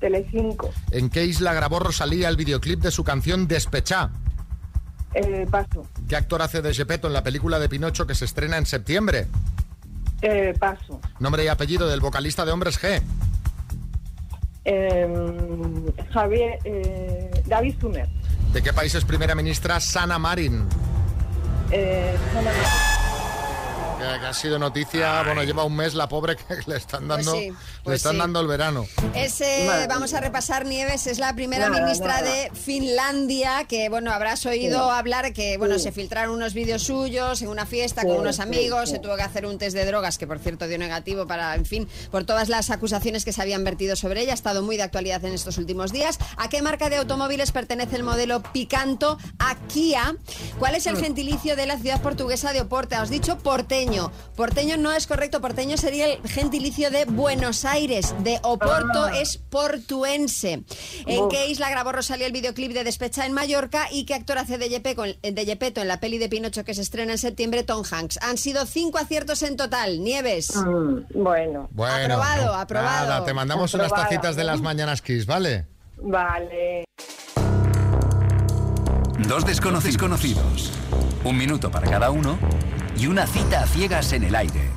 Telecinco. 0.00 0.70
¿En 0.90 1.10
qué 1.10 1.26
isla 1.26 1.52
grabó 1.52 1.78
Rosalía 1.78 2.30
el 2.30 2.36
videoclip 2.36 2.80
de 2.80 2.90
su 2.90 3.04
canción 3.04 3.46
Despechá? 3.46 4.10
Eh, 5.14 5.46
paso. 5.50 5.86
¿Qué 6.08 6.16
actor 6.16 6.40
hace 6.40 6.62
de 6.62 6.72
Gepetto 6.72 7.06
en 7.06 7.12
la 7.12 7.22
película 7.22 7.58
de 7.58 7.68
Pinocho 7.68 8.06
que 8.06 8.14
se 8.14 8.24
estrena 8.24 8.56
en 8.56 8.64
septiembre? 8.64 9.26
Eh, 10.22 10.54
paso. 10.58 11.00
Nombre 11.20 11.44
y 11.44 11.48
apellido 11.48 11.86
del 11.86 12.00
vocalista 12.00 12.46
de 12.46 12.52
Hombres 12.52 12.80
G. 12.80 13.02
Eh, 14.64 15.08
Javier, 16.12 16.58
eh, 16.64 17.42
David 17.46 17.74
Sumer. 17.80 18.08
¿De 18.52 18.62
qué 18.62 18.72
país 18.72 18.94
es 18.94 19.04
primera 19.04 19.34
ministra 19.34 19.80
Sana 19.80 20.18
Marin? 20.18 20.66
Eh, 21.70 22.16
Que, 24.02 24.20
que 24.20 24.26
ha 24.26 24.34
sido 24.34 24.58
noticia, 24.58 25.22
bueno, 25.22 25.42
lleva 25.44 25.64
un 25.64 25.76
mes 25.76 25.94
la 25.94 26.08
pobre 26.08 26.36
que 26.36 26.44
le 26.66 26.76
están 26.76 27.06
dando, 27.08 27.30
Pues 27.32 27.42
sí, 27.44 27.50
le 27.50 27.56
pues 27.84 27.96
están 27.96 28.12
sí. 28.12 28.18
dando 28.18 28.40
el 28.40 28.46
verano. 28.46 28.86
Es, 29.14 29.40
Madre 29.66 29.86
vamos 29.86 30.12
a 30.14 30.20
repasar, 30.20 30.66
Nieves, 30.66 31.06
es 31.06 31.18
la 31.18 31.34
primera 31.34 31.68
Nada, 31.68 31.82
ministra 31.84 32.20
nada. 32.20 32.22
de 32.22 32.50
Finlandia, 32.54 33.64
que 33.68 33.88
bueno, 33.88 34.12
habrás 34.12 34.44
oído 34.46 34.84
Sí. 34.84 34.90
hablar 34.98 35.32
que 35.32 35.56
bueno, 35.58 35.76
Sí. 35.76 35.84
se 35.84 35.92
filtraron 35.92 36.34
unos 36.34 36.54
vídeos 36.54 36.82
suyos 36.82 37.42
en 37.42 37.48
una 37.48 37.64
fiesta 37.66 38.02
Sí, 38.02 38.08
con 38.08 38.18
unos 38.18 38.40
amigos, 38.40 38.88
sí. 38.88 38.96
se 38.96 38.98
tuvo 39.00 39.16
que 39.16 39.22
hacer 39.22 39.46
un 39.46 39.58
test 39.58 39.76
de 39.76 39.84
drogas, 39.84 40.18
que 40.18 40.26
por 40.26 40.38
cierto 40.38 40.66
dio 40.66 40.78
negativo 40.78 41.26
para, 41.26 41.54
en 41.54 41.64
fin, 41.64 41.88
por 42.10 42.24
todas 42.24 42.48
las 42.48 42.70
acusaciones 42.70 43.24
que 43.24 43.32
se 43.32 43.40
habían 43.42 43.64
vertido 43.64 43.94
sobre 43.96 44.22
ella, 44.22 44.32
ha 44.32 44.34
estado 44.34 44.62
muy 44.62 44.76
de 44.76 44.82
actualidad 44.82 45.24
en 45.24 45.32
estos 45.34 45.58
últimos 45.58 45.92
días. 45.92 46.18
¿A 46.36 46.48
qué 46.48 46.62
marca 46.62 46.88
de 46.90 46.96
automóviles 46.96 47.52
pertenece 47.52 47.96
el 47.96 48.02
modelo 48.02 48.42
Picanto? 48.42 49.18
A 49.38 49.54
Kia. 49.68 50.14
¿Cuál 50.58 50.74
es 50.74 50.86
el 50.86 50.96
gentilicio 50.96 51.56
de 51.56 51.66
la 51.66 51.78
ciudad 51.78 52.00
portuguesa 52.02 52.52
de 52.52 52.60
Oporto? 52.62 52.96
Os 53.00 53.10
dicho 53.10 53.38
porteño. 53.38 53.91
Porteño 54.36 54.76
no 54.76 54.92
es 54.92 55.06
correcto, 55.06 55.40
porteño 55.40 55.76
sería 55.76 56.06
el 56.06 56.22
gentilicio 56.28 56.90
de 56.90 57.04
Buenos 57.04 57.64
Aires. 57.64 58.14
De 58.20 58.38
Oporto 58.42 59.04
Ah. 59.04 59.18
es 59.18 59.36
portuense. 59.38 60.62
¿En 61.06 61.28
qué 61.28 61.48
isla 61.48 61.68
grabó 61.70 61.92
Rosalía 61.92 62.26
el 62.26 62.32
videoclip 62.32 62.72
de 62.72 62.84
Despecha 62.84 63.26
en 63.26 63.32
Mallorca? 63.32 63.86
¿Y 63.90 64.04
qué 64.06 64.14
actor 64.14 64.38
hace 64.38 64.56
de, 64.58 64.70
Yepeco- 64.70 65.18
de 65.20 65.44
Yepeto 65.44 65.80
en 65.80 65.88
la 65.88 66.00
peli 66.00 66.18
de 66.18 66.28
Pinocho 66.28 66.64
que 66.64 66.74
se 66.74 66.82
estrena 66.82 67.12
en 67.12 67.18
septiembre? 67.18 67.62
Tom 67.62 67.82
Hanks. 67.90 68.18
Han 68.22 68.38
sido 68.38 68.64
cinco 68.66 68.98
aciertos 68.98 69.42
en 69.42 69.56
total. 69.56 70.02
Nieves. 70.02 70.54
Mm, 70.56 71.22
bueno. 71.22 71.68
Bueno, 71.72 72.14
Aprobado, 72.14 72.54
aprobado. 72.54 73.08
Nada, 73.08 73.24
te 73.24 73.34
mandamos 73.34 73.74
unas 73.74 73.92
tacitas 73.92 74.36
de 74.36 74.44
las 74.44 74.60
mañanas 74.60 75.02
Kiss, 75.02 75.26
¿vale? 75.26 75.66
Vale. 75.98 76.84
Dos 79.28 79.44
desconocidos 79.44 79.98
conocidos. 79.98 80.72
Un 81.24 81.36
minuto 81.36 81.70
para 81.70 81.88
cada 81.88 82.10
uno 82.10 82.38
y 83.02 83.08
una 83.08 83.26
cita 83.26 83.64
a 83.64 83.66
ciegas 83.66 84.12
en 84.12 84.22
el 84.22 84.36
aire. 84.36 84.70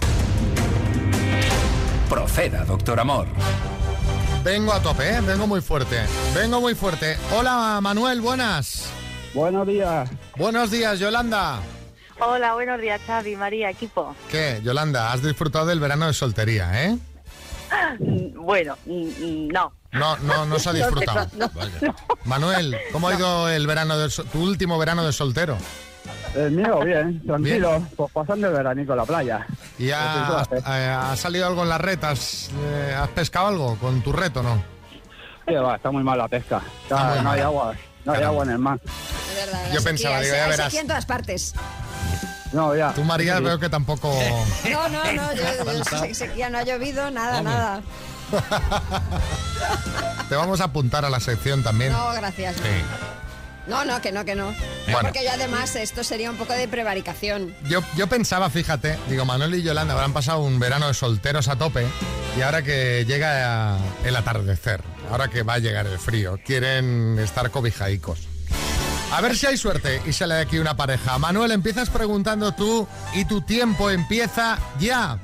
Proceda, 2.10 2.66
doctor 2.66 3.00
Amor. 3.00 3.28
Vengo 4.44 4.74
a 4.74 4.82
tope, 4.82 5.08
¿eh? 5.08 5.22
Vengo 5.22 5.46
muy 5.46 5.62
fuerte. 5.62 5.98
Vengo 6.34 6.60
muy 6.60 6.74
fuerte. 6.74 7.18
Hola, 7.38 7.78
Manuel, 7.84 8.22
buenas. 8.22 8.90
Buenos 9.36 9.68
días. 9.68 10.10
Buenos 10.38 10.72
días, 10.72 10.98
Yolanda. 10.98 11.60
Hola, 12.20 12.56
buenos 12.56 12.82
días, 12.82 13.00
Xavi, 13.06 13.36
María, 13.36 13.70
equipo. 13.70 14.16
¿Qué, 14.32 14.60
Yolanda? 14.64 15.14
Has 15.14 15.22
disfrutado 15.22 15.68
del 15.68 15.80
verano 15.80 16.08
de 16.08 16.14
soltería, 16.14 16.84
¿eh? 16.84 16.98
Mm, 18.00 18.42
Bueno, 18.44 18.76
mm, 18.88 18.92
mm, 18.92 19.48
no. 19.50 19.72
No, 19.92 20.18
no, 20.18 20.48
no 20.48 20.58
se 20.58 20.70
ha 20.70 20.74
disfrutado. 20.82 21.28
No, 21.38 21.52
no, 21.54 21.96
Manuel, 22.24 22.76
¿cómo 22.92 23.08
ha 23.08 23.14
ido 23.14 23.50
el 23.50 23.68
verano 23.68 23.96
de 24.00 24.10
tu 24.10 24.42
último 24.42 24.80
verano 24.80 25.06
de 25.06 25.14
soltero? 25.14 25.60
El 26.36 26.52
mío, 26.52 26.80
bien, 26.82 27.22
tranquilo, 27.26 27.82
pues 27.96 28.12
pasando 28.12 28.48
el 28.48 28.54
veranico 28.54 28.92
en 28.94 28.98
la 28.98 29.06
playa. 29.06 29.48
¿Y 29.80 29.90
ha, 29.92 30.46
eh, 30.52 30.90
ha 31.00 31.16
salido 31.16 31.48
algo 31.48 31.64
en 31.64 31.70
la 31.70 31.78
red? 31.78 32.04
¿Has, 32.04 32.50
eh, 32.64 32.96
has 32.98 33.08
pescado 33.10 33.48
algo 33.48 33.78
con 33.78 34.02
tu 34.02 34.12
reto, 34.12 34.44
no? 34.44 34.62
Sí, 35.48 35.54
va, 35.54 35.76
está 35.76 35.92
muy 35.92 36.04
mal 36.04 36.18
la 36.18 36.28
pesca. 36.28 36.62
Está- 36.84 37.14
muy 37.16 37.24
no 37.24 37.32
hay 37.32 37.40
agua, 37.42 37.74
no 38.04 38.12
hay 38.14 38.24
agua 38.24 38.44
en 38.44 38.50
el 38.52 38.60
mar. 38.60 38.80
Es 38.84 39.36
verdad, 39.46 39.60
Yo 39.68 39.80
sequía, 39.80 39.84
pensaba, 39.84 40.20
digo, 40.22 40.36
ya 40.36 40.48
verás. 40.48 40.74
en 40.74 40.88
todas 40.88 41.06
partes. 41.06 41.54
No, 42.52 42.76
ya. 42.76 42.94
Tú, 42.94 43.04
María, 43.04 43.40
veo 43.40 43.60
que 43.60 43.70
tampoco... 43.70 44.14
No, 44.72 44.88
no, 44.90 45.04
no, 45.14 45.34
yo, 45.34 45.44
yo- 45.74 45.84
se- 45.84 46.14
sequía 46.14 46.50
no 46.50 46.58
ha 46.60 46.64
llovido, 46.64 47.12
nada, 47.12 47.40
Hombre. 47.40 47.54
nada. 47.54 47.82
Te 50.30 50.36
vamos 50.36 50.60
a 50.62 50.66
apuntar 50.66 51.06
a 51.06 51.10
la 51.10 51.20
sección 51.20 51.64
también. 51.64 51.92
No, 51.92 52.12
gracias. 52.14 52.56
Sí. 52.56 52.62
No, 52.64 53.25
no, 53.68 54.02
que 54.02 54.12
no, 54.12 54.26
que 54.26 54.36
no. 54.36 54.54
Bueno. 54.86 55.00
Porque 55.02 55.24
yo 55.24 55.32
además 55.32 55.76
esto 55.76 56.04
sería 56.04 56.30
un 56.30 56.38
poco 56.38 56.54
de 56.54 56.68
prevaricación. 56.68 57.56
Yo, 57.68 57.82
yo 57.98 58.08
pensaba, 58.08 58.50
fíjate, 58.50 58.98
digo, 59.10 59.26
Manuel 59.26 59.56
y 59.56 59.64
Yolanda 59.64 59.94
habrán 59.94 60.14
pasado 60.14 60.42
un 60.42 60.60
verano 60.60 60.88
de 60.88 60.94
solteros 60.94 61.48
a 61.48 61.58
tope 61.58 61.86
y 62.38 62.42
ahora 62.42 62.62
que 62.62 63.06
llega 63.06 63.78
el 64.04 64.16
atardecer, 64.16 64.82
ahora 65.10 65.28
que 65.30 65.44
va 65.44 65.54
a 65.54 65.60
llegar 65.60 65.88
el 65.88 65.98
frío, 65.98 66.40
quieren 66.46 67.18
estar 67.20 67.50
cobijaicos. 67.50 68.28
A 69.12 69.22
ver 69.22 69.36
si 69.36 69.46
hay 69.46 69.58
suerte 69.58 70.02
y 70.06 70.12
sale 70.12 70.36
de 70.36 70.42
aquí 70.42 70.58
una 70.58 70.76
pareja. 70.76 71.18
Manuel, 71.18 71.52
empiezas 71.52 71.90
preguntando 71.90 72.52
tú 72.52 72.88
y 73.14 73.26
tu 73.26 73.42
tiempo 73.42 73.90
empieza 73.90 74.58
ya. 74.80 75.20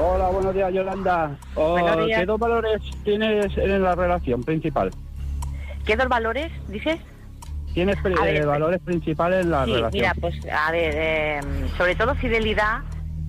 Hola, 0.00 0.28
buenos 0.28 0.54
días, 0.54 0.72
Yolanda. 0.72 1.36
Oh, 1.54 1.72
Buenos 1.72 2.06
días. 2.06 2.20
¿Qué 2.20 2.26
dos 2.26 2.38
valores 2.38 2.80
tienes 3.04 3.56
en 3.56 3.82
la 3.82 3.94
relación 3.94 4.42
principal? 4.42 4.90
¿Qué 5.84 5.96
dos 5.96 6.08
valores 6.08 6.52
dices? 6.68 7.00
¿Tienes 7.74 8.02
ver, 8.02 8.36
eh, 8.36 8.44
valores 8.44 8.80
principales 8.80 9.44
en 9.44 9.50
la 9.50 9.64
sí, 9.64 9.72
relación? 9.72 10.00
mira, 10.00 10.14
pues 10.20 10.34
a 10.50 10.72
ver, 10.72 10.94
eh, 10.96 11.40
sobre 11.76 11.94
todo 11.94 12.14
fidelidad 12.16 12.80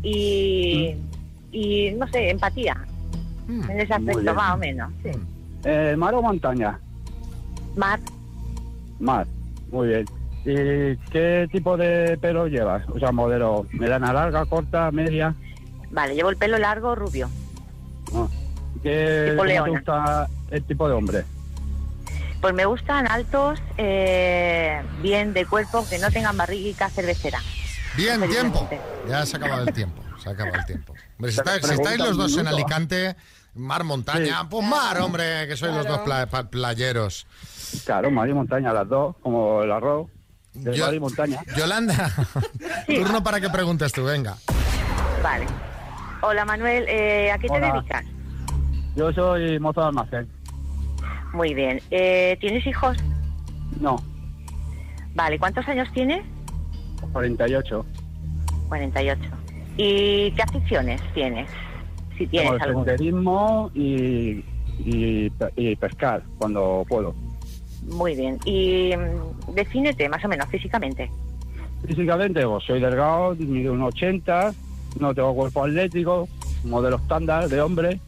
y, 0.02 0.96
y 1.52 1.92
no 1.92 2.08
sé, 2.08 2.30
empatía. 2.32 2.76
en 3.48 3.80
ese 3.82 3.94
aspecto, 3.94 4.34
más 4.34 4.56
o 4.56 4.58
menos. 4.58 4.92
Sí. 5.04 5.12
Eh, 5.66 5.96
¿Mar 5.98 6.14
o 6.16 6.22
montaña? 6.22 6.80
Mar, 7.76 8.00
Mar, 9.00 9.28
muy 9.72 9.88
bien. 9.90 10.06
¿Y 10.46 10.96
qué 11.12 11.48
tipo 11.52 11.76
de 11.78 12.18
pelo 12.20 12.48
llevas? 12.48 12.88
O 12.90 12.98
sea, 13.00 13.12
modelo, 13.12 13.66
melana 13.74 14.14
larga, 14.14 14.46
corta, 14.46 14.90
media. 14.92 15.36
vale, 15.92 16.16
llevo 16.16 16.30
el 16.30 16.38
pelo 16.38 16.58
largo, 16.58 16.96
rubio. 16.96 17.30
No. 18.14 18.30
¿Qué 18.82 19.32
Tipo 19.32 19.44
te 19.46 19.60
gusta 19.70 20.28
el 20.52 20.64
tipo 20.64 20.88
de 20.88 20.94
hombre? 20.94 21.24
Pues 22.42 22.54
me 22.54 22.66
gustan 22.66 23.06
altos, 23.12 23.60
eh, 23.78 24.82
bien 25.02 25.34
de 25.34 25.46
cuerpo, 25.46 25.86
que 25.90 26.00
no 26.00 26.10
tengan 26.10 26.38
barriguica 26.38 26.90
cervecera. 26.90 27.40
Bien, 27.98 28.22
tiempo. 28.30 28.70
Ya 29.10 29.26
se 29.26 29.36
ha 29.36 29.40
acabado 29.40 29.64
el 29.64 29.74
tiempo. 29.74 30.02
Se 30.24 30.30
ha 30.30 30.32
acabado 30.32 30.56
el 30.58 30.66
tiempo. 30.66 30.94
Hombre, 31.18 31.32
si, 31.32 31.40
estáis, 31.40 31.66
si 31.66 31.74
estáis 31.74 31.98
pregunta 31.98 32.06
los 32.06 32.18
dos 32.18 32.38
en. 32.38 32.48
Alicante, 32.48 33.16
mar, 33.56 33.84
montaña, 33.84 34.42
Sí. 34.42 34.48
pues 34.50 34.66
mar, 34.68 35.00
hombre, 35.02 35.48
que 35.48 35.58
sois 35.58 35.74
los 35.74 35.86
dos 35.86 36.00
pla- 36.00 36.28
pa- 36.28 36.50
playeros. 36.50 37.28
Claro, 37.86 38.10
mar 38.10 38.30
y 38.30 38.34
montaña, 38.34 38.72
las 38.72 38.88
dos, 38.88 39.16
como 39.22 39.64
el 39.64 39.72
arroz. 39.72 40.08
De 40.54 40.76
Yo- 40.76 40.86
mar 40.86 40.94
y 40.94 41.00
montaña. 41.00 41.40
Yolanda, 41.58 42.12
turno 42.88 43.22
para 43.24 43.40
que 43.42 43.50
preguntes 43.50 43.92
tú, 43.92 44.04
venga. 44.06 44.36
Vale. 45.22 45.46
Hola 46.22 46.46
Manuel, 46.46 46.86
eh, 46.88 47.32
¿a 47.32 47.38
qué 47.38 47.48
te 47.50 47.60
dedicas? 47.60 48.06
Yo 48.96 49.12
soy 49.14 49.60
mozo 49.60 49.82
de 49.82 49.88
almacén. 49.88 50.30
Muy 51.34 51.54
bien. 51.54 51.82
Eh, 51.92 52.38
¿Tienes 52.40 52.66
hijos? 52.66 52.98
No, 53.80 53.98
Vale, 55.16 55.38
¿cuántos 55.40 55.68
años 55.68 55.88
tienes? 55.94 56.24
48. 57.12 57.86
48. 58.70 59.22
¿Y 59.78 60.32
qué 60.32 60.42
aficiones 60.42 61.02
tienes? 61.14 61.50
Si 62.18 62.28
Tengo 62.28 62.32
tienes 62.32 62.54
el 62.54 62.62
alguna. 62.62 62.86
senderismo 62.86 63.72
y, 63.74 64.44
y 64.80 65.76
pescar 65.78 66.24
cuando 66.38 66.86
puedo. 66.88 67.14
Muy 67.92 68.16
bien. 68.16 68.38
Y 68.46 68.92
mm, 68.96 69.54
defínete 69.56 70.08
más 70.10 70.24
o 70.24 70.28
menos 70.28 70.48
físicamente. 70.50 71.10
Físicamente, 71.86 72.46
pues, 72.46 72.64
soy 72.66 72.80
delgado, 72.80 73.36
mido 73.36 73.74
un 73.74 73.82
80, 73.82 74.54
no 75.00 75.14
tengo 75.16 75.34
cuerpo 75.34 75.64
atlético, 75.64 76.28
modelo 76.66 76.98
estándar 76.98 77.48
de 77.48 77.62
hombre, 77.62 78.00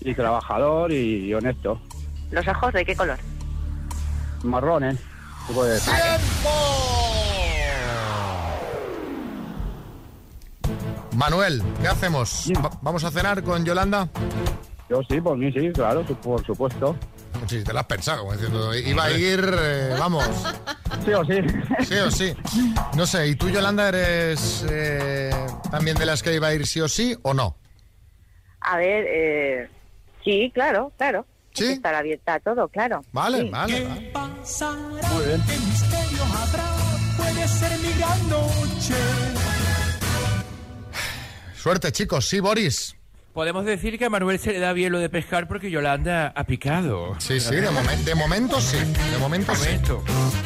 y 0.00 0.14
trabajador 0.14 0.92
y 0.92 1.32
honesto. 1.34 1.80
¿Los 2.30 2.46
ojos 2.48 2.72
de 2.72 2.84
qué 2.84 2.94
color? 2.94 3.18
Marrones, 4.42 4.98
puede 5.54 5.74
decir. 5.74 5.94
Manuel, 11.16 11.62
¿qué 11.80 11.88
hacemos? 11.88 12.50
Va- 12.64 12.70
¿Vamos 12.82 13.02
a 13.04 13.10
cenar 13.10 13.42
con 13.42 13.64
Yolanda? 13.64 14.08
Yo 14.88 15.00
sí, 15.08 15.20
por 15.20 15.36
mí 15.36 15.52
sí, 15.52 15.70
claro, 15.72 16.06
su- 16.06 16.14
por 16.16 16.44
supuesto. 16.44 16.96
Sí, 17.46 17.62
te 17.62 17.72
lo 17.72 17.78
has 17.80 17.86
pensado, 17.86 18.20
como 18.20 18.32
diciendo, 18.32 18.74
iba 18.74 19.04
a 19.04 19.10
ir, 19.12 19.54
eh, 19.60 19.94
vamos. 19.98 20.24
Sí 21.04 21.12
o 21.12 21.24
sí. 21.24 21.34
Sí 21.86 21.94
o 21.94 22.10
sí. 22.10 22.34
No 22.96 23.06
sé, 23.06 23.28
¿y 23.28 23.34
tú, 23.36 23.48
Yolanda, 23.48 23.88
eres 23.88 24.64
eh, 24.68 25.30
también 25.70 25.96
de 25.96 26.04
las 26.04 26.22
que 26.22 26.34
iba 26.34 26.48
a 26.48 26.54
ir 26.54 26.66
sí 26.66 26.80
o 26.80 26.88
sí 26.88 27.16
o 27.22 27.32
no? 27.34 27.56
A 28.60 28.76
ver, 28.78 29.04
eh, 29.06 29.68
sí, 30.24 30.50
claro, 30.52 30.92
claro. 30.98 31.24
¿Sí? 31.58 31.64
Hay 31.64 31.68
que 31.70 31.74
estar 31.74 31.94
abierta 31.94 32.34
a 32.34 32.40
todo, 32.40 32.68
claro. 32.68 33.04
Vale, 33.12 33.42
Sí. 33.42 33.48
vale. 33.50 33.74
¿Qué 33.74 34.10
pasará? 34.12 34.72
Muy 35.12 35.24
bien. 35.26 35.42
¿Qué 35.46 35.58
misterio 35.58 36.24
habrá? 36.24 36.64
Puede 37.16 37.48
ser 37.48 37.78
mi 37.80 37.92
gran 37.98 38.28
noche. 38.30 38.94
Suerte, 41.56 41.92
chicos. 41.92 42.26
Sí, 42.26 42.40
Boris. 42.40 42.94
Podemos 43.34 43.64
decir 43.64 43.98
que 43.98 44.04
a 44.06 44.10
Manuel 44.10 44.38
se 44.40 44.52
le 44.52 44.58
da 44.58 44.72
bien 44.72 44.90
lo 44.90 44.98
de 44.98 45.08
pescar 45.08 45.46
porque 45.46 45.70
Yolanda 45.70 46.32
ha 46.34 46.44
picado. 46.44 47.14
Sí, 47.20 47.38
sí, 47.38 47.54
de, 47.54 47.68
momen- 47.70 48.02
de 48.02 48.14
momento 48.16 48.60
sí. 48.60 48.78
De 49.12 49.18
momento 49.18 49.54
sí. 49.54 49.68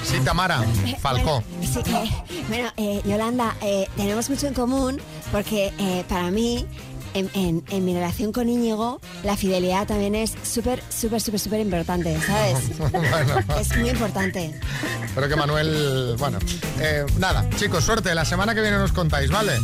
Sí, 0.02 0.20
Tamara, 0.24 0.62
Falcó. 1.00 1.42
Sí, 1.62 1.80
eh, 1.86 2.10
bueno, 2.48 2.68
eh, 2.76 3.00
Yolanda, 3.06 3.56
eh, 3.62 3.86
tenemos 3.96 4.28
mucho 4.28 4.46
en 4.46 4.52
común 4.54 5.00
porque 5.30 5.72
eh, 5.78 6.04
para 6.06 6.30
mí, 6.30 6.66
en, 7.14 7.30
en- 7.34 7.64
en 7.70 7.84
mi 7.84 7.94
relación 7.94 8.32
con 8.32 8.48
Íñigo, 8.48 9.00
la 9.24 9.36
fidelidad 9.36 9.86
también 9.86 10.14
es 10.14 10.34
súper, 10.42 10.82
súper, 10.88 11.20
súper, 11.20 11.40
súper 11.40 11.60
importante, 11.60 12.18
¿sabes? 12.26 12.58
Bueno. 12.78 13.34
Es 13.60 13.76
muy 13.76 13.90
importante. 13.90 14.58
Espero 15.04 15.28
que 15.28 15.36
Manuel. 15.36 16.14
Bueno, 16.18 16.38
eh, 16.80 17.04
nada, 17.18 17.48
chicos, 17.56 17.84
suerte. 17.84 18.14
La 18.14 18.24
semana 18.24 18.54
que 18.54 18.60
viene 18.60 18.78
nos 18.78 18.92
contáis, 18.92 19.30
¿vale? 19.30 19.58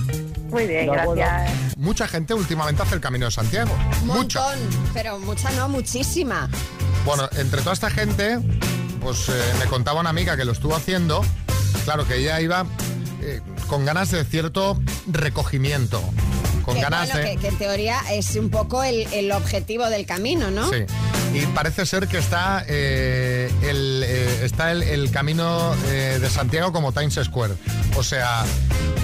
Muy 0.50 0.66
bien, 0.66 0.87
gracias. 0.90 1.76
Mucha 1.76 2.08
gente 2.08 2.32
últimamente 2.34 2.82
hace 2.82 2.94
el 2.94 3.00
camino 3.00 3.26
de 3.26 3.30
Santiago. 3.32 3.74
Un 4.02 4.08
Mucha. 4.08 4.40
montón, 4.40 4.58
pero 4.94 5.18
mucha 5.18 5.50
no, 5.52 5.68
muchísima. 5.68 6.48
Bueno, 7.04 7.28
entre 7.37 7.61
toda 7.61 7.72
esta 7.74 7.90
gente, 7.90 8.38
pues 9.00 9.28
eh, 9.28 9.32
me 9.58 9.66
contaba 9.66 10.00
una 10.00 10.11
amiga 10.11 10.37
que 10.37 10.44
lo 10.44 10.52
estuvo 10.52 10.74
haciendo. 10.74 11.22
Claro, 11.84 12.06
que 12.06 12.16
ella 12.16 12.40
iba 12.40 12.64
eh, 13.22 13.40
con 13.66 13.84
ganas 13.84 14.11
de 14.11 14.24
cierto 14.24 14.78
recogimiento. 15.06 16.02
Con 16.68 16.76
que, 16.76 16.83
ganas 16.83 17.11
bueno, 17.11 17.26
de. 17.26 17.35
que, 17.37 17.40
que 17.40 17.48
en 17.48 17.57
teoría 17.57 17.98
es 18.11 18.37
un 18.37 18.50
poco 18.50 18.85
el, 18.85 19.11
el 19.14 19.33
objetivo 19.33 19.88
del 19.88 20.04
camino, 20.04 20.50
¿no? 20.50 20.68
Sí. 20.68 20.85
Y 21.33 21.46
parece 21.46 21.87
ser 21.87 22.09
que 22.09 22.18
está, 22.18 22.62
eh, 22.68 23.50
el, 23.62 24.02
eh, 24.04 24.40
está 24.44 24.70
el, 24.72 24.83
el 24.83 25.11
camino 25.11 25.74
eh, 25.87 26.18
de 26.20 26.28
Santiago 26.28 26.70
como 26.70 26.92
Times 26.92 27.18
Square. 27.24 27.54
O 27.96 28.02
sea, 28.02 28.44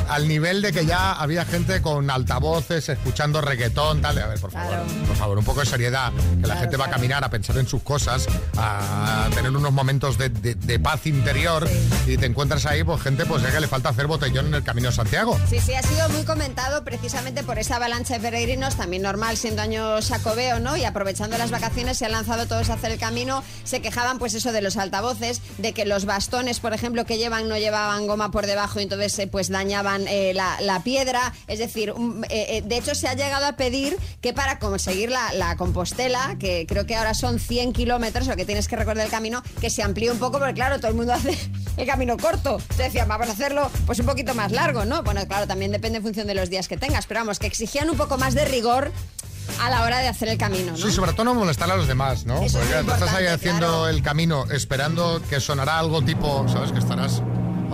al 0.09 0.29
nivel 0.29 0.63
de 0.63 0.73
que 0.73 0.87
ya 0.87 1.13
había 1.13 1.45
gente 1.45 1.81
con 1.83 2.11
altavoces, 2.11 2.89
escuchando 2.89 3.41
reggaetón, 3.41 4.01
tal. 4.03 4.19
A 4.19 4.27
ver, 4.27 4.41
por 4.41 4.51
favor, 4.51 4.77
por 5.07 5.17
favor, 5.17 5.39
un 5.39 5.45
poco 5.45 5.61
de 5.61 5.67
seriedad. 5.67 6.13
Que 6.41 6.47
la 6.47 6.57
gente 6.57 6.77
va 6.77 6.87
a 6.87 6.91
caminar, 6.91 7.25
a 7.25 7.31
pensar 7.31 7.57
en 7.59 7.67
sus 7.67 7.83
cosas, 7.83 8.27
a 8.57 9.29
tener 9.35 9.51
unos 9.51 9.73
momentos 9.73 10.19
de, 10.19 10.29
de- 10.29 10.55
de 10.55 10.79
paz 10.79 11.07
interior. 11.07 11.69
Y 12.07 12.17
te 12.17 12.27
encuentras 12.27 12.67
ahí, 12.67 12.85
pues 12.85 13.01
gente, 13.03 13.25
pues 13.27 13.43
ya 13.43 13.51
que 13.51 13.61
le 13.61 13.69
falta 13.69 13.89
hacer 13.91 14.07
botellón 14.07 14.47
en 14.47 14.55
el 14.55 14.63
camino 14.65 14.89
de 14.91 14.95
Santiago. 14.95 15.39
Sí, 15.49 15.59
sí, 15.61 15.75
ha 15.75 15.83
sido 15.83 16.09
muy 16.11 16.25
comentado 16.25 16.85
precisamente 16.85 17.43
por 17.43 17.59
esa 17.59 17.77
avalancha 17.77 18.15
de 18.15 18.21
peregrinos, 18.21 18.77
también 18.77 19.03
normal 19.03 19.37
siendo 19.37 19.63
año 19.63 20.01
sacobeo, 20.03 20.61
¿no? 20.61 20.77
Y 20.77 20.85
aprovechando 20.85 21.39
las 21.39 21.51
vacaciones 21.51 21.99
se 21.99 22.07
han 22.07 22.13
lanzado 22.13 22.47
todos 22.47 22.71
a 22.71 22.75
hacer 22.75 22.93
el 22.93 22.99
camino, 22.99 23.43
se 23.65 23.81
quejaban 23.81 24.19
pues 24.19 24.35
eso 24.35 24.53
de 24.53 24.63
los 24.63 24.77
altavoces, 24.77 25.41
de 25.59 25.73
que 25.73 25.85
los 25.85 26.05
bastones, 26.05 26.61
por 26.61 26.73
ejemplo, 26.75 27.05
que 27.05 27.19
llevan 27.19 27.49
no 27.49 27.57
llevaban 27.57 28.07
goma 28.07 28.31
por 28.31 28.47
debajo 28.47 28.81
y 28.81 28.85
entonces 28.85 29.19
eh, 29.19 29.27
pues 29.27 29.49
dañaban 29.49 29.94
eh, 30.09 30.33
la, 30.35 30.61
la 30.61 30.83
piedra, 30.83 31.33
es 31.47 31.59
decir, 31.59 31.93
un- 31.93 32.25
eh, 32.29 32.47
eh, 32.59 32.63
de 32.63 32.77
hecho 32.77 32.95
se 32.95 33.09
ha 33.09 33.15
llegado 33.15 33.47
a 33.47 33.53
pedir 33.57 33.97
que 34.21 34.33
para 34.33 34.59
conseguir 34.59 35.11
la, 35.11 35.33
la 35.35 35.57
Compostela, 35.57 36.37
que 36.39 36.67
creo 36.69 36.87
que 36.87 36.97
ahora 36.97 37.15
son 37.15 37.39
100 37.39 37.73
kilómetros 37.73 38.29
o 38.29 38.37
que 38.37 38.45
tienes 38.45 38.69
que 38.69 38.77
recorrer 38.77 39.05
el 39.05 39.11
camino, 39.11 39.43
que 39.61 39.71
se 39.71 39.83
amplíe 39.83 40.11
un 40.11 40.19
poco, 40.19 40.39
porque 40.39 40.55
claro, 40.55 40.79
todo 40.79 40.89
el 40.91 40.97
mundo 40.97 41.13
hace 41.15 41.37
el 41.77 41.87
camino 41.87 42.17
corto. 42.17 42.59
Se 42.77 42.85
decía, 42.85 43.05
vamos 43.05 43.29
a 43.29 43.33
hacerlo 43.33 43.71
pues 43.87 43.99
un 44.01 44.07
poquito 44.07 44.35
más 44.35 44.53
largo, 44.53 44.85
¿no? 44.85 45.03
Bueno, 45.03 45.27
claro, 45.27 45.47
también 45.47 45.73
depende 45.73 45.99
en 45.99 46.05
función 46.05 46.27
de 46.27 46.35
los 46.35 46.51
días 46.51 46.69
que 46.69 46.77
tengas, 46.77 47.07
pero 47.07 47.21
vamos, 47.21 47.39
que 47.39 47.47
exigían 47.47 47.89
un 47.91 47.97
poco 47.97 48.19
más 48.19 48.35
de 48.35 48.45
rigor 48.45 48.93
a 49.61 49.69
la 49.71 49.83
hora 49.83 49.99
de 49.99 50.09
hacer 50.09 50.29
el 50.29 50.39
camino, 50.39 50.73
¿no? 50.73 50.77
Sí, 50.79 50.91
sobre 50.91 51.13
todo 51.13 51.25
no 51.25 51.35
molestar 51.35 51.71
a 51.71 51.77
los 51.77 51.87
demás, 51.87 52.25
¿no? 52.25 52.43
Eso 52.43 52.61
es 52.63 52.67
Porque 52.69 52.83
tú 52.85 52.93
estás 52.93 53.13
ahí 53.15 53.27
haciendo 53.27 53.67
claro. 53.67 53.89
el 53.89 54.03
camino 54.03 54.47
esperando 54.51 55.21
que 55.29 55.39
sonará 55.39 55.79
algo 55.79 56.03
tipo, 56.03 56.47
¿sabes? 56.49 56.73
Que 56.73 56.79
estarás 56.79 57.23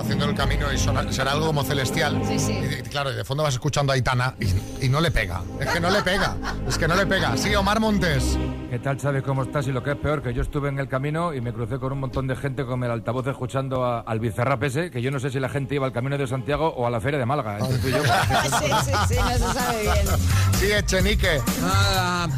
haciendo 0.00 0.24
el 0.26 0.34
camino 0.34 0.66
y 0.72 0.78
será 0.78 1.32
algo 1.32 1.46
como 1.46 1.62
celestial. 1.64 2.20
Sí, 2.26 2.38
sí. 2.38 2.52
Y, 2.52 2.74
y 2.80 2.82
claro, 2.82 3.12
y 3.12 3.16
de 3.16 3.24
fondo 3.24 3.42
vas 3.42 3.54
escuchando 3.54 3.92
a 3.92 3.94
Aitana 3.94 4.34
y, 4.40 4.86
y 4.86 4.88
no 4.88 5.00
le 5.00 5.10
pega. 5.10 5.42
Es 5.60 5.68
que 5.68 5.80
no 5.80 5.90
le 5.90 6.02
pega. 6.02 6.36
Es 6.68 6.76
que 6.78 6.88
no 6.88 6.94
le 6.96 7.06
pega. 7.06 7.36
Sí, 7.36 7.54
Omar 7.54 7.80
Montes. 7.80 8.38
¿Qué 8.70 8.78
tal, 8.78 8.98
Xavi? 9.00 9.22
¿Cómo 9.22 9.42
estás? 9.42 9.66
Y 9.66 9.72
lo 9.72 9.82
que 9.82 9.90
es 9.92 9.96
peor, 9.96 10.22
que 10.22 10.32
yo 10.32 10.42
estuve 10.42 10.68
en 10.68 10.78
el 10.78 10.88
camino 10.88 11.34
y 11.34 11.40
me 11.40 11.52
crucé 11.52 11.78
con 11.78 11.92
un 11.92 12.00
montón 12.00 12.26
de 12.28 12.36
gente 12.36 12.64
con 12.64 12.82
el 12.84 12.90
altavoz 12.90 13.26
escuchando 13.26 13.84
a- 13.84 14.00
al 14.00 14.20
Bizarrap 14.20 14.62
ese, 14.62 14.90
que 14.90 15.02
yo 15.02 15.10
no 15.10 15.18
sé 15.18 15.30
si 15.30 15.40
la 15.40 15.48
gente 15.48 15.74
iba 15.74 15.86
al 15.86 15.92
Camino 15.92 16.16
de 16.16 16.26
Santiago 16.26 16.68
o 16.68 16.86
a 16.86 16.90
la 16.90 17.00
Feria 17.00 17.18
de 17.18 17.26
Málaga. 17.26 17.58
Entre 17.58 17.78
tú 17.78 17.88
y 17.88 17.90
yo, 17.92 17.98
sí, 18.04 18.66
sí, 18.84 18.92
sí, 19.08 19.14
no 19.20 19.30
se 19.30 19.58
sabe 19.58 19.82
bien. 19.82 20.06
Sí, 20.54 20.72
Echenique. 20.72 21.40
Nada, 21.60 22.28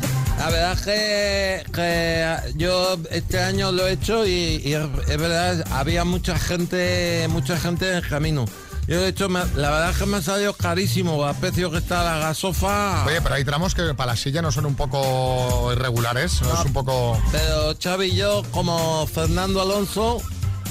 la 0.44 0.50
verdad 0.50 0.78
que, 0.85 1.62
que 1.72 2.52
yo 2.57 2.98
este 3.11 3.38
año 3.40 3.70
lo 3.70 3.87
he 3.87 3.92
hecho 3.92 4.26
y, 4.26 4.61
y 4.64 4.74
es, 4.74 5.16
verdad, 5.18 5.64
había 5.70 6.05
mucha 6.05 6.38
gente, 6.38 7.26
mucha 7.31 7.57
gente 7.59 7.88
en 7.90 7.96
el 7.98 8.09
camino. 8.09 8.44
Yo 8.88 9.00
de 9.00 9.09
hecho, 9.11 9.28
me- 9.28 9.44
la 9.55 9.70
verdad 9.70 9.90
es 9.90 9.98
que 9.98 10.07
me 10.07 10.16
ha 10.16 10.22
salido 10.22 10.55
carísimo 10.55 11.24
a 11.24 11.35
precio 11.35 11.70
que 11.70 11.78
está 11.78 12.02
la 12.02 12.18
gasofa. 12.18 13.05
Oye, 13.07 13.20
pero 13.22 13.37
hay 13.37 13.44
tramos 13.44 13.74
que 13.76 13.94
para 13.94 14.12
la 14.12 14.16
silla 14.16 14.42
no 14.42 14.50
son 14.50 14.66
un 14.66 14.74
poco 14.74 15.70
irregulares, 15.72 16.42
no, 16.42 16.52
es 16.52 16.64
un 16.66 16.72
poco... 16.72 17.16
Pero 17.31 17.76
Xavi, 17.81 18.11
yo 18.16 18.42
como 18.50 19.07
Fernando 19.07 19.62
Alonso, 19.62 20.20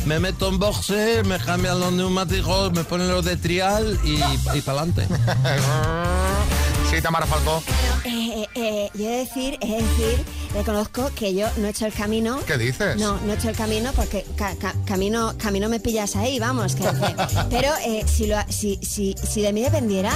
me 0.06 0.20
meto 0.20 0.50
en 0.50 0.60
boxe, 0.60 1.24
me 1.24 1.38
cambian 1.40 1.80
los 1.80 1.94
neumáticos, 1.94 2.74
me 2.74 2.84
ponen 2.84 3.08
los 3.08 3.24
de 3.24 3.38
trial 3.38 3.98
y, 4.04 4.16
y 4.58 4.62
para 4.62 4.82
adelante. 4.82 5.08
Sí, 6.92 7.02
Tamara 7.02 7.26
Falcó. 7.26 7.64
Eh, 8.04 8.46
eh, 8.54 8.90
yo 8.94 9.06
he 9.06 9.10
de 9.12 9.18
decir, 9.20 9.58
he 9.62 9.68
de 9.68 9.76
decir, 9.82 10.26
reconozco 10.54 11.10
que 11.16 11.34
yo 11.34 11.48
no 11.58 11.68
he 11.68 11.70
hecho 11.70 11.86
el 11.86 11.94
camino. 11.94 12.40
¿Qué 12.46 12.58
dices? 12.58 12.98
No, 12.98 13.18
no 13.22 13.32
he 13.32 13.36
hecho 13.36 13.48
el 13.50 13.56
camino 13.56 13.92
porque 13.96 14.26
ca- 14.36 14.56
ca- 14.60 14.76
camino, 14.86 15.34
camino 15.38 15.70
me 15.70 15.80
pillas 15.80 16.18
ahí, 16.18 16.38
vamos. 16.40 16.76
que- 16.76 16.84
pero 17.50 17.70
eh, 17.86 18.04
si, 18.08 18.28
lo, 18.28 18.36
si, 18.50 18.78
si, 18.82 19.16
si 19.24 19.42
de 19.42 19.54
mí 19.54 19.62
dependiera, 19.62 20.12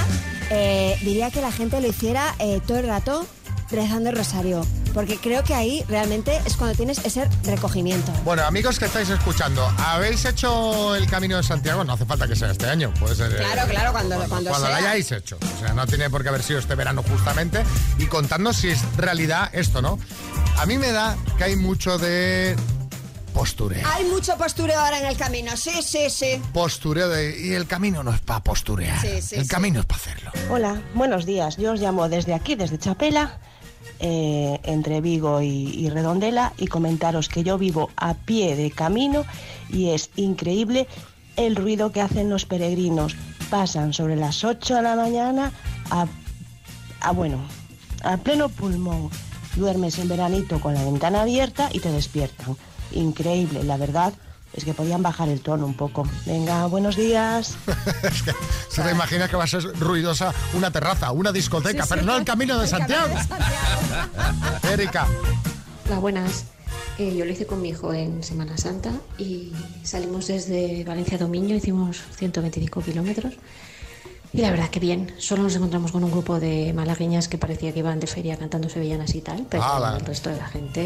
eh, 0.50 0.98
diría 1.02 1.32
que 1.32 1.40
la 1.42 1.52
gente 1.54 1.80
lo 1.80 1.88
hiciera 1.88 2.36
eh, 2.40 2.60
todo 2.68 2.80
el 2.80 2.88
rato 2.88 3.26
rezando 3.70 4.10
el 4.10 4.16
rosario. 4.18 4.66
Porque 4.94 5.18
creo 5.18 5.44
que 5.44 5.54
ahí 5.54 5.84
realmente 5.90 6.40
es 6.46 6.56
cuando 6.56 6.76
tienes 6.76 7.00
ese 7.06 7.28
recogimiento. 7.44 8.12
Bueno, 8.24 8.44
amigos 8.46 8.80
que 8.80 8.86
estáis 8.86 9.10
escuchando, 9.10 9.66
¿habéis 9.78 10.24
hecho 10.26 10.96
el 10.96 11.08
camino 11.08 11.38
de 11.38 11.44
Santiago? 11.44 11.84
No 11.84 11.94
hace 11.94 12.06
falta 12.06 12.28
que 12.28 12.36
sea 12.36 12.52
este 12.52 12.68
año, 12.68 12.94
puede 13.00 13.16
ser... 13.16 13.32
eh, 13.34 13.36
Claro, 13.38 13.70
claro, 13.70 13.92
cuando, 13.92 14.16
cuando, 14.30 14.50
cuando 14.50 14.70
lo 14.70 14.76
hayáis 14.76 15.12
hecho. 15.12 15.38
O 15.58 15.60
sea, 15.60 15.74
no 15.74 15.86
tiene 15.86 16.10
por 16.10 16.24
qué 16.24 16.30
haber 16.30 16.44
sido 16.44 16.60
este 16.60 16.76
verano 16.76 17.04
justamente. 17.04 17.64
Y 17.98 18.06
contadnos 18.06 18.56
si 18.58 18.70
es 18.70 18.80
realidad 18.96 19.50
esto, 19.54 19.82
¿no? 19.82 20.00
A 20.58 20.66
mí 20.66 20.78
me 20.78 20.92
da 20.92 21.18
que 21.38 21.44
hay 21.44 21.56
mucho 21.58 21.98
de 21.98 22.56
postureo. 23.34 23.86
Hay 23.94 24.06
mucho 24.06 24.38
postureo 24.38 24.80
ahora 24.80 25.00
en 25.00 25.08
el 25.08 25.18
camino, 25.18 25.58
sí, 25.58 25.82
sí, 25.84 26.10
sí. 26.10 26.42
Postureo 26.54 27.10
de... 27.10 27.38
Y 27.38 27.54
el 27.54 27.68
camino 27.68 28.02
no 28.02 28.14
es 28.14 28.22
para 28.22 28.42
posturear. 28.42 29.02
Sí, 29.02 29.22
sí, 29.22 29.36
el 29.36 29.42
sí. 29.44 29.48
camino 29.50 29.82
es 29.82 29.86
para 29.86 30.02
hacerlo. 30.02 30.32
Hola, 30.50 30.82
buenos 30.94 31.26
días. 31.26 31.58
Yo 31.58 31.74
os 31.74 31.82
llamo 31.82 32.08
desde 32.08 32.34
aquí, 32.34 32.56
desde 32.56 32.80
Chapela, 32.80 33.38
eh, 34.08 34.60
entre 34.66 35.02
Vigo 35.02 35.42
y, 35.42 35.90
Redondela, 35.90 36.54
y 36.60 36.68
comentaros 36.68 37.28
que 37.28 37.44
yo 37.44 37.58
vivo 37.58 37.90
a 37.98 38.14
pie 38.14 38.56
de 38.56 38.70
camino 38.70 39.26
y 39.68 39.90
es 39.90 40.12
increíble 40.16 40.88
el 41.38 41.56
ruido 41.56 41.92
que 41.92 42.02
hacen 42.02 42.30
los 42.30 42.46
peregrinos. 42.46 43.16
Pasan 43.50 43.94
sobre 43.94 44.16
las 44.16 44.44
8 44.44 44.76
de 44.76 44.82
la 44.84 44.96
mañana 44.96 45.52
a, 45.90 46.06
a 47.02 47.12
bueno, 47.14 47.40
a 48.04 48.18
pleno 48.18 48.50
pulmón. 48.50 49.10
Duermes 49.56 49.98
en 49.98 50.08
veranito 50.08 50.60
con 50.60 50.76
la 50.76 50.84
ventana 50.84 51.24
abierta 51.24 51.70
y 51.74 51.80
te 51.80 51.92
despiertan. 51.92 52.56
Increíble, 52.92 53.64
la 53.64 53.78
verdad 53.78 54.14
es 54.56 54.64
que 54.64 54.74
podían 54.74 55.04
bajar 55.04 55.28
el 55.30 55.42
tono 55.42 55.66
un 55.66 55.74
poco. 55.76 56.08
Venga, 56.26 56.66
buenos 56.68 56.96
días. 56.96 57.56
Se 58.70 58.82
te 58.82 58.92
imaginas 58.92 59.30
que 59.30 59.36
va 59.36 59.44
a 59.44 59.48
ser 59.48 59.64
ruidosa 59.80 60.34
una 60.54 60.72
terraza, 60.72 61.12
una 61.12 61.32
discoteca, 61.32 61.84
Sí, 61.84 61.90
pero 61.90 62.02
sí. 62.02 62.08
no 62.08 62.16
el 62.18 62.24
camino 62.26 62.58
de 62.58 62.68
camino 62.68 62.88
Santiago. 62.88 63.16
Erika. 64.72 65.08
Hola, 65.88 66.00
buenas. 66.00 66.46
Eh, 66.98 67.14
yo 67.16 67.26
lo 67.26 67.32
hice 67.32 67.46
con 67.46 67.62
mi 67.62 67.70
hijo 67.70 67.94
en 67.94 68.24
Semana 68.24 68.58
Santa 68.58 68.92
y 69.18 69.52
salimos 69.84 70.28
desde 70.28 70.86
Valencia 70.86 71.18
a 71.18 71.20
Dominio, 71.20 71.56
hicimos 71.58 72.02
125 72.18 72.82
kilómetros. 72.82 73.34
Y 74.32 74.42
la 74.42 74.50
verdad 74.52 74.70
que 74.70 74.80
bien, 74.80 75.14
solo 75.18 75.44
nos 75.44 75.56
encontramos 75.56 75.92
con 75.92 76.04
un 76.04 76.12
grupo 76.12 76.40
de 76.40 76.74
malagueñas 76.74 77.28
que 77.28 77.38
parecía 77.38 77.74
que 77.74 77.80
iban 77.80 78.00
de 78.00 78.08
feria 78.08 78.38
cantando 78.38 78.68
sevillanas 78.70 79.14
y 79.16 79.22
tal, 79.22 79.46
pero 79.50 79.64
el 79.96 80.06
resto 80.06 80.30
de 80.30 80.38
la 80.38 80.48
gente, 80.48 80.82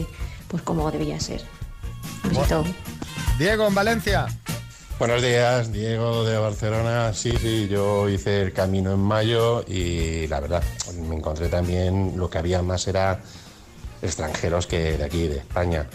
eh, 0.00 0.06
pues 0.48 0.62
como 0.62 0.90
debía 0.90 1.18
ser. 1.20 1.44
Un 2.24 2.30
besito. 2.30 2.64
Diego, 3.38 3.68
en 3.68 3.74
Valencia. 3.74 4.26
Buenos 4.98 5.22
días, 5.22 5.72
Diego 5.72 6.24
de 6.24 6.36
Barcelona. 6.38 7.12
Sí, 7.14 7.32
sí, 7.40 7.68
yo 7.70 8.08
hice 8.08 8.42
el 8.42 8.52
camino 8.52 8.92
en 8.92 8.98
mayo 8.98 9.64
y 9.68 10.26
la 10.26 10.40
verdad, 10.40 10.62
me 11.08 11.14
encontré 11.14 11.48
también 11.48 12.14
lo 12.16 12.28
que 12.28 12.38
había 12.38 12.62
más 12.62 12.88
era 12.88 13.20
extranjeros 14.02 14.66
que 14.66 14.98
de 14.98 15.04
aquí, 15.04 15.28
de 15.28 15.36
España. 15.38 15.86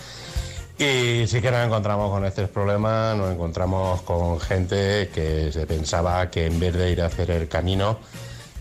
Y 0.78 1.28
sí 1.28 1.42
que 1.42 1.52
nos 1.52 1.66
encontramos 1.66 2.12
con 2.12 2.24
estos 2.26 2.50
problemas, 2.50 3.18
nos 3.18 3.34
encontramos 3.34 4.02
con 4.04 4.40
gente 4.40 5.10
que 5.14 5.52
se 5.52 5.68
pensaba 5.68 6.30
que 6.32 6.46
en 6.46 6.60
vez 6.62 6.74
de 6.74 6.92
ir 6.92 7.02
a 7.02 7.08
hacer 7.08 7.30
el 7.30 7.50
camino, 7.50 8.00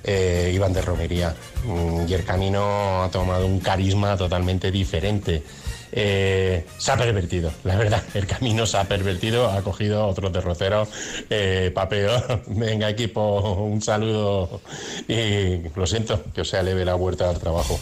eh, 0.02 0.50
iban 0.52 0.72
de 0.72 0.82
romería. 0.82 1.34
Mm, 1.64 2.08
Y 2.08 2.14
el 2.14 2.24
camino 2.24 3.04
ha 3.04 3.08
tomado 3.10 3.46
un 3.46 3.60
carisma 3.60 4.16
totalmente 4.16 4.72
diferente. 4.72 5.44
Eh, 5.92 6.66
se 6.78 6.92
ha 6.92 6.96
pervertido, 6.96 7.52
la 7.64 7.76
verdad. 7.76 8.02
El 8.14 8.26
camino 8.26 8.66
se 8.66 8.78
ha 8.78 8.84
pervertido, 8.84 9.50
ha 9.50 9.62
cogido 9.62 10.06
otro 10.06 10.30
derrotero, 10.30 10.88
eh, 11.30 11.70
papeo. 11.74 12.42
Venga, 12.46 12.88
equipo, 12.88 13.40
un 13.62 13.82
saludo 13.82 14.60
y 15.06 15.58
lo 15.76 15.86
siento, 15.86 16.24
que 16.34 16.40
os 16.40 16.48
sea 16.48 16.62
leve 16.62 16.84
la 16.84 16.96
huerta 16.96 17.28
al 17.28 17.38
trabajo. 17.38 17.78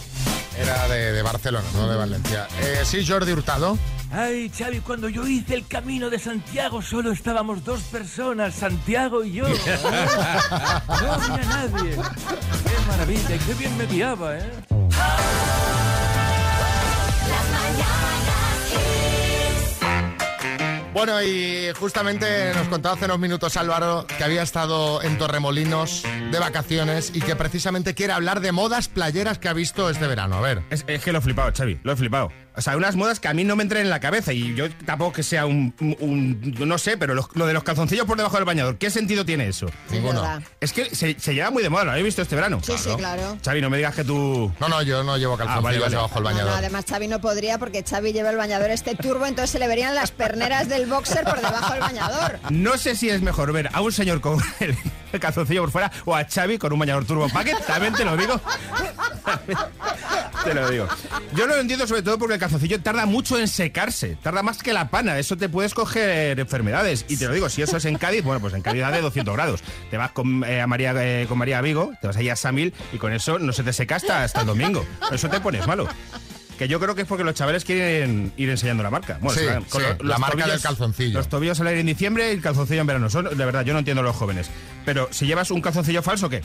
Era 0.59 0.87
de, 0.89 1.13
de 1.13 1.21
Barcelona, 1.21 1.65
no 1.73 1.89
de 1.89 1.95
Valencia. 1.95 2.47
Eh, 2.61 2.81
sí, 2.83 3.05
Jordi 3.07 3.31
Hurtado. 3.31 3.77
Ay, 4.11 4.51
Xavi, 4.55 4.81
cuando 4.81 5.07
yo 5.07 5.25
hice 5.25 5.53
el 5.53 5.65
camino 5.65 6.09
de 6.09 6.19
Santiago 6.19 6.81
solo 6.81 7.13
estábamos 7.13 7.63
dos 7.63 7.79
personas, 7.83 8.53
Santiago 8.55 9.23
y 9.23 9.33
yo. 9.33 9.45
No 11.01 11.13
había 11.13 11.45
nadie. 11.45 11.91
Qué 11.91 12.87
maravilla, 12.87 13.35
y 13.35 13.39
qué 13.39 13.53
bien 13.53 13.77
me 13.77 13.85
guiaba, 13.85 14.37
¿eh? 14.37 14.51
Bueno, 20.93 21.23
y 21.23 21.71
justamente 21.79 22.53
nos 22.53 22.67
contaba 22.67 22.95
hace 22.95 23.05
unos 23.05 23.19
minutos 23.19 23.55
Álvaro 23.55 24.05
que 24.05 24.23
había 24.25 24.43
estado 24.43 25.01
en 25.01 25.17
Torremolinos 25.17 26.03
de 26.31 26.37
vacaciones 26.37 27.13
y 27.15 27.21
que 27.21 27.35
precisamente 27.37 27.93
quiere 27.93 28.11
hablar 28.11 28.41
de 28.41 28.51
modas 28.51 28.89
playeras 28.89 29.39
que 29.39 29.47
ha 29.47 29.53
visto 29.53 29.89
este 29.89 30.05
verano. 30.05 30.35
A 30.35 30.41
ver. 30.41 30.63
Es, 30.69 30.83
que 30.83 31.11
lo 31.13 31.19
he 31.19 31.21
flipado, 31.21 31.51
Xavi, 31.55 31.79
lo 31.83 31.93
he 31.93 31.95
flipado. 31.95 32.29
O 32.55 32.61
sea, 32.61 32.75
unas 32.75 32.95
modas 32.97 33.19
que 33.21 33.29
a 33.29 33.33
mí 33.33 33.43
no 33.45 33.55
me 33.55 33.63
entran 33.63 33.81
en 33.81 33.89
la 33.89 33.99
cabeza 34.01 34.33
y 34.33 34.53
yo 34.55 34.69
tampoco 34.85 35.13
que 35.13 35.23
sea 35.23 35.45
un... 35.45 35.73
un- 35.79 35.95
un- 35.99 36.67
no 36.67 36.77
sé, 36.77 36.97
pero 36.97 37.13
lo, 37.13 37.29
lo 37.33 37.45
de 37.47 37.53
los 37.53 37.63
calzoncillos 37.63 38.05
por 38.05 38.17
debajo 38.17 38.35
del 38.35 38.45
bañador, 38.45 38.77
¿qué 38.77 38.89
sentido 38.89 39.25
tiene 39.25 39.47
eso? 39.47 39.67
Ninguno. 39.89 40.21
Es 40.59 40.73
que 40.73 40.93
se, 40.93 41.17
se 41.19 41.33
lleva 41.33 41.49
muy 41.49 41.63
de 41.63 41.69
moda, 41.69 41.85
¿lo 41.85 41.91
habéis 41.91 42.05
visto 42.05 42.21
este 42.21 42.35
verano? 42.35 42.59
Sí, 42.61 42.73
sí, 42.77 42.89
claro. 42.97 43.37
Xavi, 43.43 43.61
no 43.61 43.69
me 43.69 43.77
digas 43.77 43.95
que 43.95 44.03
tú... 44.03 44.51
No, 44.59 44.67
no, 44.67 44.81
yo 44.81 45.01
no 45.03 45.17
llevo 45.17 45.37
calzoncillos 45.37 45.63
vale, 45.63 45.79
vale. 45.79 45.95
debajo 45.95 46.15
del 46.15 46.23
No, 46.23 46.29
no, 46.29 46.35
bañador. 46.35 46.53
además 46.57 46.85
Xavi 46.89 47.07
no 47.07 47.21
podría 47.21 47.57
porque 47.57 47.83
Xavi 47.89 48.11
lleva 48.11 48.29
el 48.31 48.37
bañador 48.37 48.69
este 48.71 48.95
turbo, 48.95 49.25
entonces 49.25 49.51
se 49.51 49.59
le 49.59 49.67
verían 49.69 49.95
las 49.95 50.11
perneras 50.11 50.67
del 50.67 50.87
boxer 50.87 51.23
por 51.23 51.37
debajo 51.37 51.71
del 51.71 51.81
bañador. 51.81 52.39
No 52.49 52.77
sé 52.77 52.95
si 52.95 53.09
es 53.09 53.21
mejor 53.21 53.53
ver 53.53 53.69
a 53.71 53.81
un 53.81 53.91
señor 53.93 54.19
con 54.21 54.39
el, 54.59 54.75
el 55.11 55.19
calzoncillo 55.19 55.61
por 55.61 55.71
fuera 55.71 55.91
o 56.05 56.15
a 56.15 56.23
Xavi 56.23 56.57
con 56.57 56.73
un 56.73 56.79
bañador 56.79 57.05
turbo 57.05 57.29
packet, 57.29 57.65
también 57.65 57.93
te 57.93 58.05
lo 58.05 58.17
digo. 58.17 58.39
Te 60.43 60.53
lo 60.53 60.69
digo. 60.69 60.87
Yo 61.35 61.45
lo 61.45 61.55
entiendo 61.55 61.85
sobre 61.85 62.01
todo 62.01 62.17
porque 62.17 62.33
el 62.33 62.39
calzoncillo 62.39 62.81
tarda 62.81 63.05
mucho 63.05 63.37
en 63.37 63.47
secarse, 63.47 64.17
tarda 64.21 64.41
más 64.41 64.63
que 64.63 64.73
la 64.73 64.89
pana, 64.89 65.19
eso 65.19 65.37
te 65.37 65.49
puedes 65.49 65.73
coger 65.73 66.39
enfermedades. 66.39 67.05
Y 67.07 67.17
te 67.17 67.27
lo 67.27 67.33
digo, 67.33 67.49
si 67.49 67.61
eso 67.61 67.77
es 67.77 67.85
en 67.85 67.97
Cádiz, 67.97 68.23
bueno, 68.23 68.41
pues 68.41 68.53
en 68.53 68.61
Cádiz 68.61 68.81
de 68.87 69.01
200 69.01 69.33
grados. 69.35 69.61
Te 69.89 69.97
vas 69.97 70.11
con, 70.11 70.43
eh, 70.43 70.61
a 70.61 70.67
María, 70.67 70.93
eh, 70.97 71.25
con 71.27 71.37
María 71.37 71.61
Vigo, 71.61 71.91
te 72.01 72.07
vas 72.07 72.17
ahí 72.17 72.29
a 72.29 72.35
Samil 72.35 72.73
y 72.91 72.97
con 72.97 73.13
eso 73.13 73.39
no 73.39 73.53
se 73.53 73.63
te 73.63 73.73
seca 73.73 73.97
hasta, 73.97 74.23
hasta 74.23 74.41
el 74.41 74.47
domingo. 74.47 74.85
Eso 75.11 75.29
te 75.29 75.39
pones 75.39 75.67
malo. 75.67 75.87
Que 76.61 76.67
yo 76.67 76.79
creo 76.79 76.93
que 76.93 77.01
es 77.01 77.07
porque 77.07 77.23
los 77.23 77.33
chavales 77.33 77.65
quieren 77.65 78.33
ir 78.37 78.47
enseñando 78.47 78.83
la 78.83 78.91
marca. 78.91 79.17
Sí, 79.33 79.39
sí, 79.65 79.79
la 80.03 80.19
marca 80.19 80.45
del 80.45 80.61
calzoncillo. 80.61 81.17
Los 81.17 81.27
tobillos 81.27 81.59
al 81.59 81.65
aire 81.65 81.79
en 81.79 81.87
diciembre 81.87 82.29
y 82.29 82.35
el 82.35 82.41
calzoncillo 82.43 82.81
en 82.81 82.85
verano. 82.85 83.09
Son, 83.09 83.35
de 83.35 83.45
verdad, 83.45 83.65
yo 83.65 83.73
no 83.73 83.79
entiendo 83.79 84.01
a 84.01 84.03
los 84.03 84.15
jóvenes. 84.15 84.51
Pero 84.85 85.07
si 85.09 85.25
llevas 85.25 85.49
un 85.49 85.59
calzoncillo 85.59 86.03
falso, 86.03 86.29
¿qué? 86.29 86.43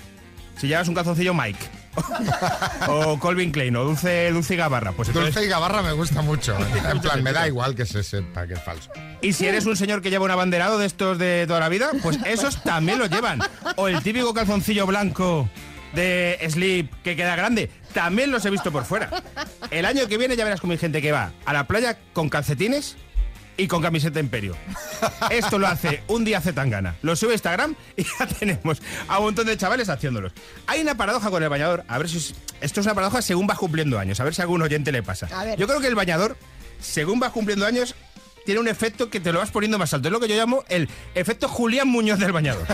Si 0.56 0.68
llevas 0.68 0.88
un 0.88 0.94
calzoncillo 0.94 1.34
Mike. 1.34 1.58
o 2.88 3.18
Colvin 3.18 3.52
Klein 3.52 3.76
o 3.76 3.84
Dulce, 3.84 4.30
Dulce 4.30 4.54
y 4.54 4.56
Gabarra. 4.56 4.92
Pues 4.92 5.08
entonces- 5.08 5.34
Dulce 5.34 5.46
y 5.46 5.50
Gabarra 5.50 5.82
me 5.82 5.92
gusta 5.92 6.22
mucho. 6.22 6.56
En 6.90 6.98
plan, 7.02 7.22
me 7.22 7.34
da 7.34 7.46
igual 7.46 7.74
que 7.74 7.84
se 7.84 8.02
sepa 8.02 8.46
que 8.46 8.54
es 8.54 8.62
falso. 8.62 8.90
Y 9.20 9.34
si 9.34 9.46
eres 9.46 9.66
un 9.66 9.76
señor 9.76 10.00
que 10.00 10.08
lleva 10.08 10.24
un 10.24 10.30
abanderado 10.30 10.78
de 10.78 10.86
estos 10.86 11.18
de 11.18 11.44
toda 11.46 11.60
la 11.60 11.68
vida, 11.68 11.90
pues 12.02 12.18
esos 12.24 12.62
también 12.62 12.98
lo 12.98 13.04
llevan. 13.04 13.40
O 13.76 13.88
el 13.88 14.02
típico 14.02 14.32
calzoncillo 14.32 14.86
blanco 14.86 15.46
de 15.94 16.38
slip 16.48 16.90
que 17.02 17.16
queda 17.16 17.36
grande, 17.36 17.70
también 17.96 18.30
los 18.30 18.44
he 18.44 18.50
visto 18.50 18.70
por 18.70 18.84
fuera. 18.84 19.08
El 19.70 19.86
año 19.86 20.06
que 20.06 20.18
viene 20.18 20.36
ya 20.36 20.44
verás 20.44 20.60
como 20.60 20.72
hay 20.72 20.78
gente 20.78 21.00
que 21.00 21.12
va 21.12 21.32
a 21.46 21.52
la 21.54 21.66
playa 21.66 21.98
con 22.12 22.28
calcetines 22.28 22.94
y 23.56 23.68
con 23.68 23.80
camiseta 23.80 24.20
imperio. 24.20 24.54
Esto 25.30 25.58
lo 25.58 25.66
hace 25.66 26.02
un 26.08 26.22
día 26.26 26.42
Zetangana. 26.42 26.94
Lo 27.00 27.16
sube 27.16 27.30
a 27.30 27.34
Instagram 27.34 27.74
y 27.96 28.04
ya 28.04 28.26
tenemos 28.26 28.82
a 29.08 29.18
un 29.18 29.24
montón 29.26 29.46
de 29.46 29.56
chavales 29.56 29.88
haciéndolos. 29.88 30.32
Hay 30.66 30.82
una 30.82 30.94
paradoja 30.94 31.30
con 31.30 31.42
el 31.42 31.48
bañador. 31.48 31.84
A 31.88 31.96
ver 31.96 32.10
si 32.10 32.18
es- 32.18 32.34
esto 32.60 32.80
es 32.80 32.86
una 32.86 32.94
paradoja 32.94 33.22
según 33.22 33.46
vas 33.46 33.56
cumpliendo 33.56 33.98
años. 33.98 34.20
A 34.20 34.24
ver 34.24 34.34
si 34.34 34.42
a 34.42 34.44
algún 34.44 34.60
oyente 34.60 34.92
le 34.92 35.02
pasa. 35.02 35.26
Yo 35.56 35.66
creo 35.66 35.80
que 35.80 35.86
el 35.86 35.94
bañador, 35.94 36.36
según 36.80 37.18
vas 37.18 37.32
cumpliendo 37.32 37.64
años, 37.64 37.94
tiene 38.46 38.60
un 38.60 38.68
efecto 38.68 39.10
que 39.10 39.20
te 39.20 39.32
lo 39.32 39.40
vas 39.40 39.50
poniendo 39.50 39.76
más 39.76 39.92
alto. 39.92 40.08
Es 40.08 40.12
lo 40.12 40.20
que 40.20 40.28
yo 40.28 40.36
llamo 40.36 40.64
el 40.68 40.88
efecto 41.14 41.48
Julián 41.48 41.88
Muñoz 41.88 42.18
del 42.18 42.32
bañador. 42.32 42.66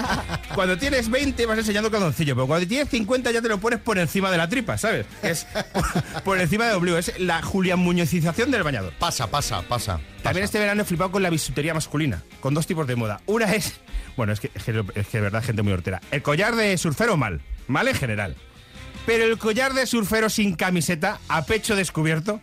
cuando 0.54 0.76
tienes 0.76 1.08
20 1.08 1.46
vas 1.46 1.58
enseñando 1.58 1.90
calzoncillo, 1.90 2.34
pero 2.34 2.46
cuando 2.48 2.66
tienes 2.66 2.88
50 2.88 3.30
ya 3.30 3.42
te 3.42 3.48
lo 3.48 3.58
pones 3.58 3.78
por 3.78 3.98
encima 3.98 4.30
de 4.30 4.38
la 4.38 4.48
tripa, 4.48 4.76
¿sabes? 4.78 5.06
Es 5.22 5.46
por, 5.72 6.22
por 6.24 6.40
encima 6.40 6.66
del 6.66 6.76
ombligo. 6.76 6.98
Es 6.98 7.12
la 7.20 7.42
Julián 7.42 7.78
Muñozización 7.78 8.50
del 8.50 8.64
bañador. 8.64 8.92
Pasa, 8.98 9.28
pasa, 9.28 9.62
pasa. 9.62 10.00
También 10.22 10.44
este 10.44 10.58
verano 10.58 10.82
he 10.82 10.84
flipado 10.84 11.12
con 11.12 11.22
la 11.22 11.30
bisutería 11.30 11.74
masculina, 11.74 12.24
con 12.40 12.54
dos 12.54 12.66
tipos 12.66 12.86
de 12.86 12.96
moda. 12.96 13.20
Una 13.26 13.54
es, 13.54 13.74
bueno, 14.16 14.32
es 14.32 14.40
que, 14.40 14.50
es 14.54 14.64
que, 14.64 14.84
es 14.94 15.06
que 15.06 15.18
de 15.18 15.22
verdad 15.22 15.44
gente 15.44 15.62
muy 15.62 15.74
hortera. 15.74 16.00
El 16.10 16.22
collar 16.22 16.56
de 16.56 16.76
surfero 16.78 17.16
mal, 17.16 17.42
mal 17.66 17.86
en 17.86 17.94
general. 17.94 18.34
Pero 19.04 19.24
el 19.24 19.38
collar 19.38 19.74
de 19.74 19.86
surfero 19.86 20.30
sin 20.30 20.54
camiseta, 20.54 21.20
a 21.28 21.44
pecho 21.44 21.76
descubierto, 21.76 22.40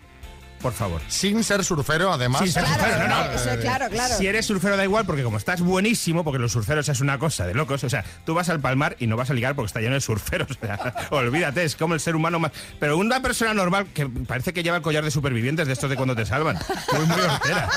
por 0.66 0.74
favor. 0.74 1.00
Sin 1.10 1.44
ser 1.44 1.64
surfero, 1.64 2.12
además. 2.12 2.42
Sin 2.42 2.52
ser 2.52 2.64
Claro, 2.64 2.84
surfero, 2.84 3.08
no, 3.08 3.24
no. 3.26 3.32
eso, 3.34 3.62
claro, 3.62 3.86
claro. 3.92 4.18
Si 4.18 4.26
eres 4.26 4.48
surfero 4.48 4.76
da 4.76 4.84
igual, 4.84 5.06
porque 5.06 5.22
como 5.22 5.38
estás 5.38 5.62
buenísimo, 5.62 6.24
porque 6.24 6.40
los 6.40 6.52
surferos 6.54 6.90
es 6.90 7.02
una 7.02 7.20
cosa 7.20 7.46
de 7.46 7.54
locos, 7.54 7.84
o 7.84 7.90
sea, 7.90 8.04
tú 8.26 8.34
vas 8.34 8.50
al 8.50 8.60
palmar 8.60 8.96
y 9.00 9.06
no 9.06 9.16
vas 9.16 9.30
a 9.30 9.36
ligar 9.36 9.54
porque 9.56 9.68
está 9.68 9.80
lleno 9.80 9.94
de 9.94 10.02
surferos, 10.02 10.50
o 10.60 10.66
sea, 10.66 11.08
olvídate, 11.12 11.64
es 11.66 11.76
como 11.76 11.94
el 11.94 12.00
ser 12.00 12.16
humano 12.16 12.40
más... 12.40 12.52
Pero 12.80 12.98
una 12.98 13.22
persona 13.22 13.54
normal 13.54 13.86
que 13.94 14.08
parece 14.08 14.54
que 14.54 14.64
lleva 14.64 14.78
el 14.78 14.82
collar 14.82 15.04
de 15.04 15.12
supervivientes 15.12 15.68
de 15.68 15.74
estos 15.74 15.88
de 15.88 15.96
cuando 15.98 16.16
te 16.16 16.26
salvan, 16.26 16.58
muy, 16.94 17.06
muy 17.06 17.22
hortera. 17.22 17.70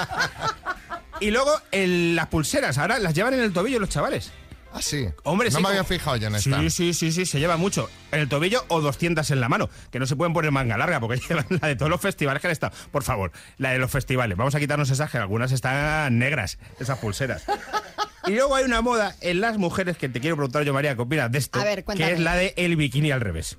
Y 1.21 1.31
luego 1.31 1.61
el- 1.73 2.17
las 2.17 2.29
pulseras, 2.29 2.79
ahora 2.79 2.99
las 2.99 3.13
llevan 3.13 3.35
en 3.35 3.41
el 3.41 3.53
tobillo 3.53 3.79
los 3.81 3.91
chavales. 3.91 4.31
Ah, 4.73 4.83
sí. 4.83 5.09
Hombre, 5.25 5.51
no 5.51 5.57
sí, 5.57 5.63
me 5.63 5.69
había 5.71 5.85
fijado 5.85 6.17
yo 6.17 6.29
en 6.29 6.35
esta. 6.35 6.61
Sí, 6.61 6.71
sí, 6.71 6.95
sí, 6.95 7.13
sí, 7.13 7.27
se 7.27 7.41
lleva 7.41 7.57
mucho. 7.57 7.89
En 8.13 8.21
el 8.21 8.29
tobillo 8.29 8.65
o 8.69 8.81
200 8.81 9.31
en 9.31 9.41
la 9.41 9.49
mano, 9.49 9.71
que 9.91 9.99
no 9.99 10.07
se 10.07 10.15
pueden 10.17 10.33
poner 10.35 10.51
manga 10.51 10.77
larga 10.77 11.01
porque 11.01 11.21
llevan 11.29 11.47
la 11.49 11.69
de 11.69 11.77
todos 11.77 11.91
los 11.91 12.01
festivales 12.01 12.41
que 12.41 12.49
han 12.49 12.53
estado. 12.53 12.75
Por 12.91 13.03
favor, 13.03 13.33
la 13.57 13.71
de 13.71 13.79
los 13.79 13.91
festivales. 13.91 14.37
Vamos 14.37 14.55
a 14.55 14.61
quitarnos 14.61 14.91
esas, 14.91 15.11
que 15.11 15.19
algunas 15.19 15.53
están 15.53 16.19
negras, 16.19 16.59
esas 16.79 16.99
pulseras. 16.99 17.45
Y 18.27 18.33
luego 18.33 18.55
hay 18.55 18.65
una 18.65 18.83
moda 18.83 19.17
en 19.21 19.41
las 19.41 19.57
mujeres 19.57 19.97
que 19.97 20.09
te 20.09 20.21
quiero 20.21 20.37
preguntar 20.37 20.63
yo, 20.65 20.75
María, 20.75 20.95
¿qué 20.95 21.03
opinas 21.03 21.33
de 21.33 21.39
esto? 21.39 21.59
A 21.61 21.65
ver, 21.65 21.85
que 21.85 22.13
es 22.13 22.21
la 22.21 22.37
de 22.37 22.53
el 22.57 22.77
bikini 22.77 23.11
al 23.11 23.21
revés. 23.21 23.57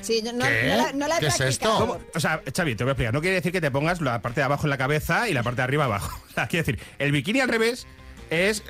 Sí, 0.00 0.22
yo 0.24 0.32
no, 0.32 0.44
¿Qué? 0.44 0.68
no 0.68 0.76
la, 0.76 0.92
no 0.92 1.08
la 1.08 1.16
he 1.16 1.20
¿Qué 1.20 1.26
es 1.26 1.40
esto? 1.40 1.74
¿Cómo? 1.78 1.98
O 2.14 2.20
sea, 2.20 2.42
Xavi, 2.54 2.74
te 2.74 2.84
voy 2.84 2.90
a 2.90 2.92
explicar. 2.92 3.14
No 3.14 3.20
quiere 3.20 3.36
decir 3.36 3.52
que 3.52 3.60
te 3.60 3.70
pongas 3.70 4.00
la 4.00 4.22
parte 4.22 4.40
de 4.40 4.44
abajo 4.44 4.64
en 4.64 4.70
la 4.70 4.78
cabeza 4.78 5.28
y 5.28 5.34
la 5.34 5.42
parte 5.42 5.56
de 5.56 5.64
arriba 5.64 5.84
abajo. 5.84 6.20
O 6.28 6.34
sea, 6.34 6.46
quiere 6.46 6.64
decir, 6.64 6.80
el 6.98 7.10
bikini 7.10 7.40
al 7.40 7.48
revés 7.48 7.86
es 8.30 8.62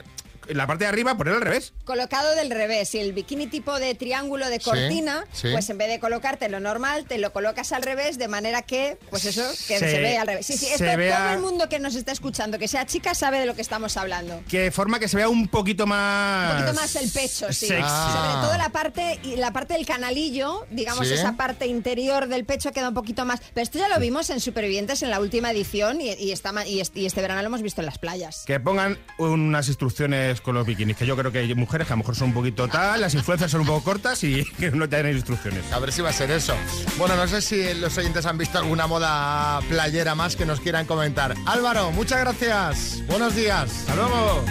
la 0.49 0.67
parte 0.67 0.85
de 0.85 0.89
arriba 0.89 1.17
poner 1.17 1.35
al 1.35 1.41
revés. 1.43 1.73
Colocado 1.85 2.35
del 2.35 2.51
revés, 2.51 2.95
y 2.95 2.99
el 2.99 3.13
bikini 3.13 3.47
tipo 3.47 3.79
de 3.79 3.95
triángulo 3.95 4.49
de 4.49 4.61
cortina, 4.61 5.25
sí. 5.33 5.49
pues 5.53 5.69
en 5.71 5.79
vez 5.79 5.89
de 5.89 6.01
colocarte 6.01 6.49
lo 6.49 6.61
normal, 6.61 7.05
te 7.07 7.19
lo 7.19 7.33
colocas 7.33 7.73
al 7.73 7.83
revés 7.83 8.19
de 8.19 8.29
manera 8.29 8.63
que, 8.63 8.99
pues 9.11 9.25
eso, 9.25 9.43
que 9.67 9.79
se, 9.79 9.91
Se- 9.91 10.01
ve 10.01 10.19
al 10.19 10.27
revés. 10.27 10.47
Sí, 10.47 10.57
sí, 10.57 10.67
esto 10.67 10.85
vea- 10.85 11.17
todo 11.19 11.31
el 11.35 11.39
mundo 11.41 11.69
que 11.69 11.79
nos 11.79 11.95
está 11.95 12.13
escuchando, 12.13 12.59
que 12.59 12.69
sea 12.69 12.87
chica, 12.87 13.15
sabe 13.15 13.39
de 13.41 13.47
lo 13.47 13.55
que 13.55 13.63
estamos 13.63 13.97
hablando. 13.97 14.43
Que 14.49 14.71
forma 14.71 14.99
que 14.99 15.09
se 15.09 15.17
vea 15.17 15.29
un 15.29 15.49
poquito 15.49 15.87
más... 15.87 16.53
Un 16.55 16.59
poquito 16.65 16.81
más 16.81 16.97
el 16.97 17.11
pecho, 17.11 17.53
sí. 17.53 17.67
Sexy. 17.67 17.83
Sobre 17.83 18.33
todo 18.43 18.57
la 18.59 18.69
parte 18.89 19.21
y 19.23 19.37
la 19.37 19.53
parte 19.53 19.75
del 19.75 19.85
canalillo, 19.87 20.67
digamos 20.71 21.09
Sí. 21.09 21.15
esa 21.15 21.37
parte 21.37 21.67
interior 21.67 22.27
del 22.29 22.45
pecho 22.45 22.73
queda 22.73 22.89
un 22.89 22.95
poquito 22.95 23.25
más. 23.25 23.41
Pero 23.53 23.63
esto 23.63 23.79
ya 23.79 23.89
lo 23.89 23.99
vimos 24.01 24.31
en 24.31 24.41
Supervivientes 24.41 25.03
en 25.03 25.11
la 25.11 25.21
última 25.21 25.51
edición 25.51 26.01
y, 26.01 26.13
y 26.15 26.33
está 26.33 26.53
ma- 26.53 26.67
y 26.67 26.81
este, 26.81 27.01
y 27.01 27.07
este 27.07 27.21
verano 27.21 27.41
lo 27.43 27.47
hemos 27.49 27.63
visto 27.63 27.81
en 27.83 27.87
las 27.87 27.99
playas. 27.99 28.45
Que 28.47 28.59
pongan 28.61 28.99
unas 29.19 29.69
instrucciones 29.69 30.41
con 30.41 30.55
los 30.55 30.67
bikinis, 30.67 30.97
que 30.97 31.07
yo 31.07 31.17
creo 31.17 31.31
que 31.33 31.39
hay 31.41 31.55
mujeres 31.55 31.87
que 31.87 31.93
a 31.93 31.97
lo 31.97 31.99
mejor 31.99 32.17
son 32.17 32.29
un 32.29 32.35
poquito 32.35 32.67
tal, 32.69 33.01
las 33.01 33.15
influencias 33.15 33.51
son 33.51 33.61
un 33.63 33.67
poco 33.67 33.85
cortas 33.85 34.25
y 34.25 34.45
que 34.59 34.71
no 34.71 34.89
tienen 34.89 35.15
instrucciones. 35.15 35.71
A 35.73 35.79
ver 35.79 35.93
si 35.93 36.01
va 36.03 36.11
a 36.11 36.13
ser 36.15 36.31
eso. 36.31 36.55
Bueno, 36.97 37.15
no 37.17 37.29
sé 37.29 37.43
si 37.43 37.75
los 37.75 37.97
oyentes 37.99 38.25
han 38.27 38.39
visto 38.39 38.59
alguna 38.59 38.87
moda 38.87 39.61
playera 39.69 40.15
más 40.15 40.35
que 40.37 40.47
nos 40.47 40.61
quieran 40.61 40.87
comentar. 40.87 41.35
Álvaro, 41.47 41.91
muchas 41.93 42.21
gracias. 42.21 43.07
Buenos 43.07 43.35
días. 43.35 43.71
Hasta 43.71 43.95
luego. 43.97 44.45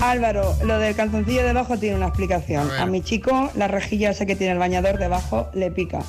Álvaro, 0.00 0.54
lo 0.64 0.78
del 0.78 0.94
calzoncillo 0.94 1.42
debajo 1.44 1.76
tiene 1.78 1.96
una 1.96 2.06
explicación. 2.08 2.70
A, 2.78 2.86
mi 2.86 3.02
chico, 3.02 3.50
la 3.54 3.68
rejilla 3.68 4.10
esa 4.10 4.26
que 4.26 4.36
tiene 4.36 4.52
el 4.52 4.58
bañador 4.58 4.98
debajo 4.98 5.48
le 5.54 5.70
pica. 5.70 6.00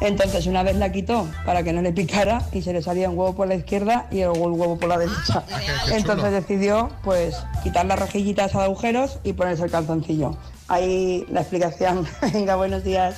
Entonces, 0.00 0.46
una 0.46 0.62
vez 0.62 0.76
la 0.76 0.92
quitó 0.92 1.26
para 1.44 1.62
que 1.64 1.72
no 1.72 1.82
le 1.82 1.92
picara 1.92 2.42
y 2.52 2.62
se 2.62 2.72
le 2.72 2.82
salía 2.82 3.10
un 3.10 3.18
huevo 3.18 3.34
por 3.34 3.48
la 3.48 3.56
izquierda 3.56 4.06
y 4.12 4.20
el 4.20 4.28
huevo 4.30 4.78
por 4.78 4.88
la 4.88 4.98
derecha. 4.98 5.42
Qué 5.86 5.96
Entonces 5.96 6.30
decidió, 6.32 6.90
pues, 7.02 7.36
quitar 7.64 7.84
las 7.86 7.98
rejillitas 7.98 8.54
a 8.54 8.62
agujeros 8.64 9.18
y 9.24 9.32
ponerse 9.32 9.64
el 9.64 9.70
calzoncillo. 9.72 10.36
Ahí 10.68 11.26
la 11.30 11.40
explicación. 11.40 12.06
Venga, 12.32 12.54
buenos 12.56 12.84
días. 12.84 13.16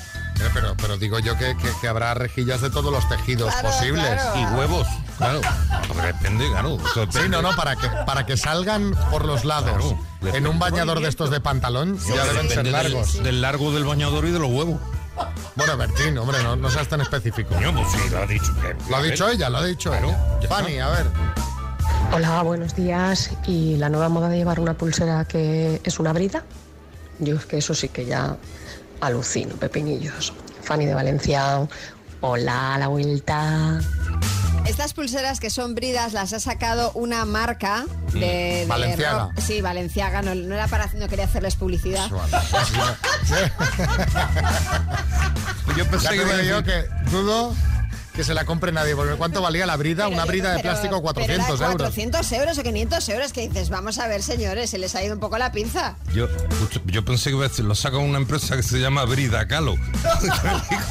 Pero, 0.54 0.74
pero 0.80 0.96
digo 0.96 1.18
yo 1.18 1.36
que, 1.36 1.54
que- 1.56 1.70
que 1.82 1.88
habrá 1.88 2.14
rejillas 2.14 2.62
de 2.62 2.70
todos 2.70 2.90
los 2.90 3.06
tejidos 3.10 3.52
Claro, 3.52 3.68
posibles. 3.68 4.06
claro. 4.22 4.38
Y 4.40 4.44
huevos, 4.58 4.86
claro. 5.18 5.40
Depende, 6.02 6.48
claro. 6.48 6.78
Sí, 7.10 7.20
no, 7.28 7.42
no, 7.42 7.54
para 7.56 7.76
que, 7.76 7.88
para 8.06 8.24
que 8.24 8.38
salgan 8.38 8.94
por 9.10 9.26
los 9.26 9.44
lados. 9.44 9.94
En 10.22 10.46
un 10.46 10.58
bañador 10.58 11.00
de 11.00 11.08
estos 11.08 11.30
de 11.30 11.40
pantalón 11.40 11.98
ya 12.14 12.24
deben 12.26 12.48
ser 12.48 12.62
del- 12.64 12.72
largos. 12.72 13.22
Del 13.22 13.40
largo 13.40 13.72
del 13.72 13.84
bañador 13.84 14.24
y 14.26 14.30
de 14.30 14.38
los 14.38 14.50
huevos. 14.50 14.80
Bueno, 15.56 15.76
Bertín, 15.76 16.16
hombre, 16.18 16.42
no, 16.42 16.56
no 16.56 16.70
seas 16.70 16.88
tan 16.88 17.00
específico. 17.00 17.54
Coño, 17.54 17.72
pues 17.74 17.88
sí, 17.92 18.08
lo 18.10 18.18
ha 18.18 18.26
dicho. 18.26 18.52
Lo 18.88 18.96
ha 18.96 19.02
dicho 19.02 19.28
ella, 19.28 19.50
lo 19.50 19.58
ha 19.58 19.64
dicho 19.64 19.90
Claro, 19.90 20.08
ella. 20.40 20.48
Fanny, 20.48 20.78
a 20.78 20.88
ver. 20.88 21.06
Hola, 22.12 22.42
buenos 22.42 22.74
días. 22.74 23.30
¿Y 23.46 23.76
la 23.76 23.88
nueva 23.88 24.08
moda 24.08 24.28
de 24.28 24.36
llevar 24.38 24.60
una 24.60 24.74
pulsera 24.74 25.24
que 25.26 25.80
es 25.84 25.98
una 25.98 26.12
brida? 26.12 26.44
Yo 27.18 27.36
es 27.36 27.44
que 27.46 27.58
eso 27.58 27.74
sí 27.74 27.88
que 27.88 28.06
ya 28.06 28.36
alucino, 29.00 29.54
pepinillos. 29.56 30.32
Fanny 30.62 30.86
de 30.86 30.94
Valencia. 30.94 31.66
Hola, 32.22 32.74
a 32.74 32.78
la 32.78 32.88
vuelta. 32.88 33.80
Estas 34.70 34.94
pulseras 34.94 35.40
que 35.40 35.50
son 35.50 35.74
bridas 35.74 36.12
las 36.12 36.32
ha 36.32 36.38
sacado 36.40 36.92
una 36.94 37.24
marca 37.24 37.84
de... 38.12 38.20
de 38.20 38.66
Balenciaga. 38.68 39.30
ro- 39.34 39.42
Sí, 39.44 39.60
Valenciaga. 39.60 40.22
No, 40.22 40.34
no 40.34 40.54
era 40.54 40.68
para, 40.68 40.86
no 40.94 41.08
quería 41.08 41.24
hacerles 41.24 41.56
publicidad. 41.56 42.08
Yo 45.76 45.84
Ya 45.84 45.90
pensé 45.90 46.08
te 46.08 46.16
que 46.16 46.46
yo 46.46 46.62
que 46.64 46.84
dudo 47.10 47.54
que 48.14 48.24
se 48.24 48.34
la 48.34 48.44
compre 48.44 48.70
nadie, 48.72 48.94
porque 48.96 49.14
¿cuánto 49.14 49.40
valía 49.40 49.66
la 49.66 49.76
brida? 49.76 50.04
Pero 50.04 50.14
Una 50.16 50.24
yo- 50.24 50.28
brida 50.28 50.50
de 50.50 50.56
pero- 50.58 50.70
plástico, 50.70 50.94
pero 50.96 51.02
400 51.26 51.60
era 51.60 51.70
euros. 51.72 51.88
400 51.88 52.32
euros 52.32 52.58
o 52.58 52.62
500 52.62 53.08
euros 53.08 53.32
que 53.32 53.48
dices, 53.48 53.70
vamos 53.70 53.98
a 53.98 54.08
ver, 54.08 54.22
señores, 54.22 54.70
se 54.70 54.78
les 54.78 54.94
ha 54.94 55.02
ido 55.04 55.14
un 55.14 55.20
poco 55.20 55.38
la 55.38 55.52
pinza. 55.52 55.96
Yo, 56.12 56.28
yo 56.86 57.04
pensé 57.04 57.30
que 57.30 57.36
iba 57.36 57.46
a 57.46 57.48
decir, 57.48 57.64
lo 57.64 57.74
saca 57.74 57.96
una 57.98 58.18
empresa 58.18 58.56
que 58.56 58.62
se 58.62 58.78
llama 58.78 59.04
Brida 59.04 59.46
Calo. 59.48 59.74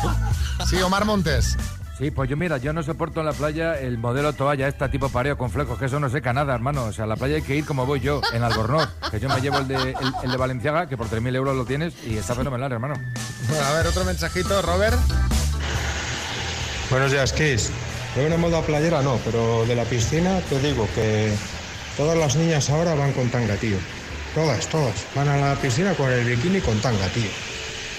Sí, 0.69 0.75
Omar 0.81 1.05
Montes. 1.05 1.55
Sí, 1.99 2.11
pues 2.11 2.29
yo 2.29 2.37
mira, 2.37 2.57
yo 2.59 2.71
no 2.71 2.81
soporto 2.81 3.19
en 3.19 3.25
la 3.25 3.33
playa 3.33 3.77
el 3.77 3.97
modelo 3.97 4.31
toalla, 4.31 4.69
esta 4.69 4.89
tipo 4.89 5.09
pareo 5.09 5.37
con 5.37 5.51
flecos, 5.51 5.77
que 5.77 5.87
eso 5.87 5.99
no 5.99 6.09
seca 6.09 6.31
nada, 6.31 6.55
hermano. 6.55 6.85
O 6.85 6.93
sea, 6.93 7.03
a 7.03 7.07
la 7.07 7.17
playa 7.17 7.35
hay 7.35 7.41
que 7.41 7.57
ir 7.57 7.65
como 7.65 7.85
voy 7.85 7.99
yo, 7.99 8.21
en 8.31 8.41
Albornoz, 8.41 8.87
que 9.11 9.19
yo 9.19 9.27
me 9.27 9.41
llevo 9.41 9.57
el 9.57 9.67
de, 9.67 9.75
el, 9.75 10.13
el 10.23 10.31
de 10.31 10.37
Valenciaga, 10.37 10.87
que 10.87 10.95
por 10.95 11.09
3.000 11.09 11.35
euros 11.35 11.57
lo 11.57 11.65
tienes 11.65 11.93
y 12.07 12.15
está 12.15 12.35
fenomenal, 12.35 12.71
hermano. 12.71 12.93
Bueno, 13.49 13.65
a 13.65 13.73
ver, 13.73 13.87
otro 13.87 14.05
mensajito, 14.05 14.61
Robert. 14.61 14.97
Buenos 16.89 17.11
días, 17.11 17.33
Kiss. 17.33 17.69
De 18.15 18.25
una 18.25 18.37
moda 18.37 18.61
playera 18.61 19.01
no, 19.01 19.19
pero 19.25 19.65
de 19.65 19.75
la 19.75 19.83
piscina 19.83 20.39
te 20.47 20.57
digo 20.61 20.87
que 20.95 21.33
todas 21.97 22.17
las 22.17 22.37
niñas 22.37 22.69
ahora 22.69 22.95
van 22.95 23.11
con 23.11 23.29
tanga, 23.29 23.55
tío. 23.57 23.77
Todas, 24.33 24.69
todas. 24.69 25.05
Van 25.15 25.27
a 25.27 25.35
la 25.35 25.55
piscina 25.55 25.93
con 25.95 26.09
el 26.09 26.23
bikini 26.23 26.61
con 26.61 26.79
tanga, 26.79 27.09
tío. 27.09 27.48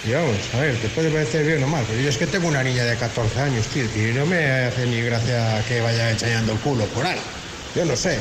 Y 0.04 0.12
vamos, 0.12 0.36
a 0.54 0.58
ver, 0.58 0.76
te 0.80 0.88
puede 0.88 1.10
parecer 1.10 1.44
bien 1.46 1.62
o 1.62 1.66
mal, 1.66 1.84
pero 1.86 2.00
yo 2.00 2.08
es 2.08 2.16
que 2.16 2.26
tengo 2.26 2.48
una 2.48 2.62
niña 2.62 2.84
de 2.84 2.96
14 2.96 3.40
años, 3.40 3.66
tío, 3.66 3.84
y 3.84 4.14
no 4.14 4.24
me 4.24 4.50
hace 4.66 4.86
ni 4.86 5.00
gracia 5.02 5.62
que 5.68 5.80
vaya 5.82 6.10
enseñando 6.10 6.52
el 6.52 6.58
culo 6.60 6.84
por 6.86 7.04
ahí. 7.04 7.18
Yo 7.74 7.84
no 7.84 7.94
sé. 7.96 8.18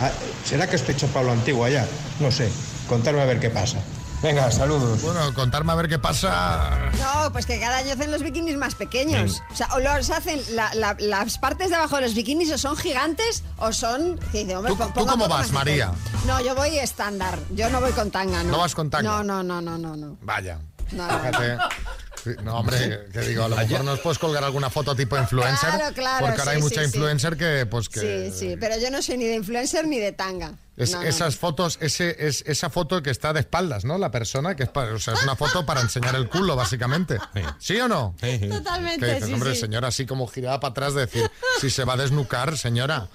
Ah, 0.00 0.10
¿Será 0.44 0.66
que 0.68 0.76
estoy 0.76 0.94
chapado 0.94 1.26
lo 1.26 1.32
antiguo 1.32 1.64
allá? 1.64 1.86
No 2.20 2.30
sé. 2.30 2.50
Contarme 2.88 3.22
a 3.22 3.24
ver 3.24 3.40
qué 3.40 3.48
pasa. 3.48 3.78
Venga, 4.22 4.50
saludos. 4.52 5.02
Bueno, 5.02 5.32
contarme 5.34 5.72
a 5.72 5.74
ver 5.74 5.88
qué 5.88 5.98
pasa. 5.98 6.90
No, 7.00 7.32
pues 7.32 7.44
que 7.46 7.58
cada 7.58 7.78
año 7.78 7.92
hacen 7.94 8.12
los 8.12 8.22
bikinis 8.22 8.56
más 8.56 8.74
pequeños. 8.76 9.42
O 9.52 9.56
sea, 9.56 9.68
o 9.74 9.80
los 9.80 10.10
hacen, 10.10 10.40
la- 10.54 10.72
la- 10.74 10.96
las 11.00 11.38
partes 11.38 11.70
de 11.70 11.76
abajo 11.76 11.96
de 11.96 12.02
los 12.02 12.14
bikinis 12.14 12.52
o 12.52 12.58
son 12.58 12.76
gigantes 12.76 13.42
o 13.56 13.72
son... 13.72 14.20
dice, 14.32 14.54
hombre, 14.56 14.74
¿Tú- 14.76 14.90
tú 14.94 15.06
cómo 15.06 15.26
vas, 15.28 15.50
María? 15.50 15.90
No, 16.26 16.40
yo 16.40 16.54
voy 16.54 16.78
estándar. 16.78 17.36
Yo 17.50 17.68
no 17.70 17.80
voy 17.80 17.90
con 17.92 18.10
tanga, 18.12 18.44
¿no? 18.44 18.52
¿No 18.52 18.58
vas 18.58 18.74
con 18.76 18.90
tanga? 18.90 19.10
No, 19.10 19.24
no, 19.24 19.42
no, 19.42 19.60
no, 19.60 19.76
no. 19.78 19.96
no. 19.96 20.16
Vaya. 20.22 20.58
No, 20.92 21.08
Fíjate. 21.08 21.58
No, 22.44 22.58
hombre, 22.58 23.06
que 23.12 23.20
digo, 23.22 23.42
a 23.42 23.48
lo 23.48 23.56
mejor 23.56 23.82
nos 23.82 23.98
puedes 23.98 24.16
colgar 24.20 24.44
alguna 24.44 24.70
foto 24.70 24.94
tipo 24.94 25.18
influencer. 25.18 25.70
Claro, 25.70 25.92
claro, 25.94 26.24
porque 26.26 26.40
ahora 26.40 26.52
hay 26.52 26.60
mucha 26.60 26.76
sí, 26.76 26.80
sí. 26.82 26.86
influencer 26.86 27.36
que, 27.36 27.66
pues 27.66 27.88
que. 27.88 28.30
Sí, 28.30 28.38
sí, 28.38 28.56
pero 28.60 28.78
yo 28.78 28.92
no 28.92 29.02
soy 29.02 29.16
ni 29.18 29.24
de 29.24 29.34
influencer 29.34 29.88
ni 29.88 29.98
de 29.98 30.12
tanga. 30.12 30.52
Es- 30.76 30.92
No, 30.92 31.02
no, 31.02 31.08
esas 31.08 31.34
fotos, 31.36 31.78
ese, 31.80 32.14
es, 32.24 32.44
esa 32.46 32.70
foto 32.70 33.02
que 33.02 33.10
está 33.10 33.32
de 33.32 33.40
espaldas, 33.40 33.84
¿no? 33.84 33.98
La 33.98 34.12
persona 34.12 34.54
que 34.54 34.62
es, 34.62 34.68
para, 34.68 34.94
o 34.94 35.00
sea, 35.00 35.14
es 35.14 35.22
una 35.24 35.34
foto 35.34 35.66
para 35.66 35.80
enseñar 35.80 36.14
el 36.14 36.28
culo, 36.28 36.54
básicamente. 36.54 37.18
¿Sí 37.58 37.76
o 37.80 37.88
no? 37.88 38.14
Totalmente, 38.20 39.04
Que 39.04 39.14
dices, 39.14 39.26
sí, 39.26 39.34
hombre, 39.34 39.54
sí. 39.54 39.60
señora, 39.62 39.88
así 39.88 40.06
como 40.06 40.28
girada 40.28 40.60
para 40.60 40.70
atrás, 40.70 40.94
de 40.94 41.00
decir, 41.06 41.28
si 41.60 41.70
se 41.70 41.84
va 41.84 41.94
a 41.94 41.96
desnucar, 41.96 42.56
señora. 42.56 43.08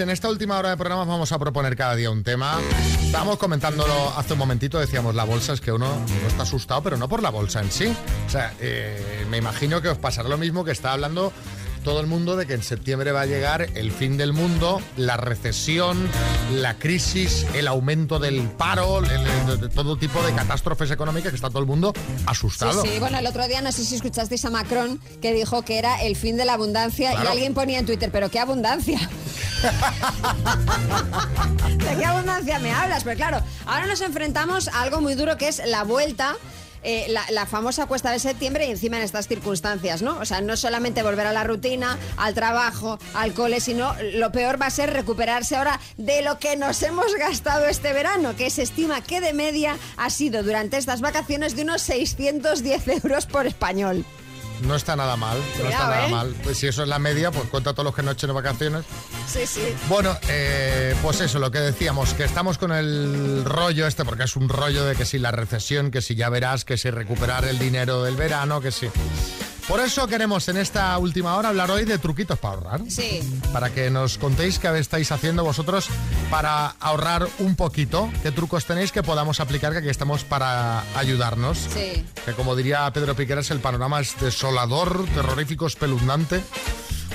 En 0.00 0.08
esta 0.08 0.30
última 0.30 0.58
hora 0.58 0.70
de 0.70 0.78
programa 0.78 1.04
vamos 1.04 1.30
a 1.30 1.38
proponer 1.38 1.76
cada 1.76 1.94
día 1.94 2.10
un 2.10 2.22
tema. 2.22 2.58
Estábamos 3.04 3.36
comentándolo 3.36 3.92
hace 4.16 4.32
un 4.32 4.38
momentito, 4.38 4.78
decíamos, 4.78 5.14
la 5.14 5.24
bolsa 5.24 5.52
es 5.52 5.60
que 5.60 5.72
uno, 5.72 5.92
uno 5.92 6.26
está 6.26 6.44
asustado, 6.44 6.82
pero 6.82 6.96
no 6.96 7.06
por 7.06 7.22
la 7.22 7.28
bolsa 7.28 7.60
en 7.60 7.70
sí. 7.70 7.94
O 8.26 8.30
sea, 8.30 8.54
eh, 8.60 9.26
me 9.28 9.36
imagino 9.36 9.82
que 9.82 9.90
os 9.90 9.98
pasará 9.98 10.26
lo 10.30 10.38
mismo 10.38 10.64
que 10.64 10.70
está 10.70 10.92
hablando 10.92 11.34
todo 11.84 12.00
el 12.00 12.06
mundo 12.06 12.36
de 12.36 12.46
que 12.46 12.54
en 12.54 12.62
septiembre 12.62 13.12
va 13.12 13.22
a 13.22 13.26
llegar 13.26 13.68
el 13.74 13.92
fin 13.92 14.16
del 14.16 14.32
mundo, 14.32 14.80
la 14.96 15.16
recesión, 15.16 16.08
la 16.54 16.78
crisis, 16.78 17.46
el 17.54 17.66
aumento 17.68 18.18
del 18.18 18.42
paro, 18.42 19.00
el- 19.04 19.70
todo 19.70 19.96
tipo 19.96 20.22
de 20.22 20.32
catástrofes 20.34 20.90
económicas 20.90 21.30
que 21.30 21.36
está 21.36 21.48
todo 21.48 21.60
el 21.60 21.66
mundo 21.66 21.92
asustado. 22.26 22.82
Sí, 22.82 22.88
sí, 22.94 22.98
bueno, 22.98 23.18
el 23.18 23.26
otro 23.26 23.46
día 23.48 23.60
no 23.62 23.72
sé 23.72 23.84
si 23.84 23.94
escuchasteis 23.96 24.44
a 24.44 24.50
Macron 24.50 25.00
que 25.22 25.32
dijo 25.32 25.62
que 25.62 25.78
era 25.78 26.02
el 26.02 26.16
fin 26.16 26.36
de 26.36 26.44
la 26.44 26.54
abundancia 26.54 27.12
y 27.12 27.26
alguien 27.26 27.54
ponía 27.54 27.78
en 27.78 27.86
Twitter, 27.86 28.10
pero 28.12 28.30
qué 28.30 28.38
abundancia. 28.38 28.98
¿De 31.78 31.96
qué 31.96 32.04
abundancia 32.04 32.58
me 32.58 32.72
hablas? 32.72 33.04
Pero 33.04 33.16
claro, 33.16 33.42
ahora 33.66 33.86
nos 33.86 34.00
enfrentamos 34.00 34.68
a 34.68 34.82
algo 34.82 35.00
muy 35.00 35.14
duro 35.14 35.36
que 35.36 35.48
es 35.48 35.62
la 35.66 35.84
vuelta. 35.84 36.36
Eh, 36.82 37.06
la, 37.08 37.24
la 37.30 37.46
famosa 37.46 37.86
cuesta 37.86 38.10
de 38.10 38.18
septiembre 38.18 38.66
y 38.66 38.70
encima 38.70 38.96
en 38.96 39.02
estas 39.02 39.28
circunstancias, 39.28 40.02
¿no? 40.02 40.18
O 40.18 40.24
sea, 40.24 40.40
no 40.40 40.56
solamente 40.56 41.02
volver 41.02 41.26
a 41.26 41.32
la 41.32 41.44
rutina, 41.44 41.98
al 42.16 42.34
trabajo, 42.34 42.98
al 43.14 43.34
cole, 43.34 43.60
sino 43.60 43.94
lo 44.14 44.32
peor 44.32 44.60
va 44.60 44.66
a 44.66 44.70
ser 44.70 44.92
recuperarse 44.92 45.56
ahora 45.56 45.80
de 45.96 46.22
lo 46.22 46.38
que 46.38 46.56
nos 46.56 46.82
hemos 46.82 47.14
gastado 47.16 47.66
este 47.66 47.92
verano, 47.92 48.36
que 48.36 48.50
se 48.50 48.62
estima 48.62 49.00
que 49.02 49.20
de 49.20 49.32
media 49.32 49.76
ha 49.96 50.10
sido 50.10 50.42
durante 50.42 50.76
estas 50.76 51.00
vacaciones 51.00 51.56
de 51.56 51.62
unos 51.62 51.82
610 51.82 52.88
euros 53.04 53.26
por 53.26 53.46
español. 53.46 54.04
No 54.62 54.74
está 54.74 54.96
nada 54.96 55.16
mal, 55.16 55.38
no 55.58 55.68
está 55.68 55.88
nada 55.88 56.06
¿eh? 56.06 56.10
mal. 56.10 56.34
Pues 56.42 56.58
si 56.58 56.66
eso 56.66 56.82
es 56.82 56.88
la 56.88 56.98
media, 56.98 57.30
pues 57.30 57.48
cuenta 57.48 57.72
todos 57.72 57.84
los 57.84 57.94
que 57.94 58.02
no 58.02 58.10
echen 58.10 58.32
vacaciones. 58.34 58.84
Sí, 59.26 59.46
sí. 59.46 59.74
Bueno, 59.88 60.16
eh, 60.28 60.94
pues 61.02 61.20
eso, 61.20 61.38
lo 61.38 61.50
que 61.50 61.60
decíamos, 61.60 62.14
que 62.14 62.24
estamos 62.24 62.58
con 62.58 62.72
el 62.72 63.44
rollo 63.44 63.86
este, 63.86 64.04
porque 64.04 64.24
es 64.24 64.36
un 64.36 64.48
rollo 64.48 64.84
de 64.84 64.94
que 64.96 65.04
si 65.04 65.18
la 65.18 65.30
recesión, 65.30 65.90
que 65.90 66.02
si 66.02 66.14
ya 66.14 66.28
verás, 66.28 66.64
que 66.64 66.76
si 66.76 66.90
recuperar 66.90 67.44
el 67.44 67.58
dinero 67.58 68.02
del 68.02 68.16
verano, 68.16 68.60
que 68.60 68.70
si... 68.70 68.88
Por 69.70 69.78
eso 69.78 70.08
queremos 70.08 70.48
en 70.48 70.56
esta 70.56 70.98
última 70.98 71.36
hora 71.36 71.50
hablar 71.50 71.70
hoy 71.70 71.84
de 71.84 71.96
truquitos 71.96 72.36
para 72.40 72.54
ahorrar. 72.54 72.80
Sí. 72.88 73.22
Para 73.52 73.72
que 73.72 73.88
nos 73.88 74.18
contéis 74.18 74.58
qué 74.58 74.76
estáis 74.76 75.12
haciendo 75.12 75.44
vosotros 75.44 75.86
para 76.28 76.74
ahorrar 76.80 77.28
un 77.38 77.54
poquito, 77.54 78.10
qué 78.24 78.32
trucos 78.32 78.64
tenéis 78.64 78.90
que 78.90 79.04
podamos 79.04 79.38
aplicar, 79.38 79.70
que 79.70 79.78
aquí 79.78 79.88
estamos 79.88 80.24
para 80.24 80.80
ayudarnos. 80.98 81.56
Sí. 81.56 82.04
Que 82.24 82.32
como 82.32 82.56
diría 82.56 82.92
Pedro 82.92 83.14
Piqueras, 83.14 83.52
el 83.52 83.60
panorama 83.60 84.00
es 84.00 84.20
desolador, 84.20 85.06
terrorífico, 85.14 85.68
espeluznante. 85.68 86.42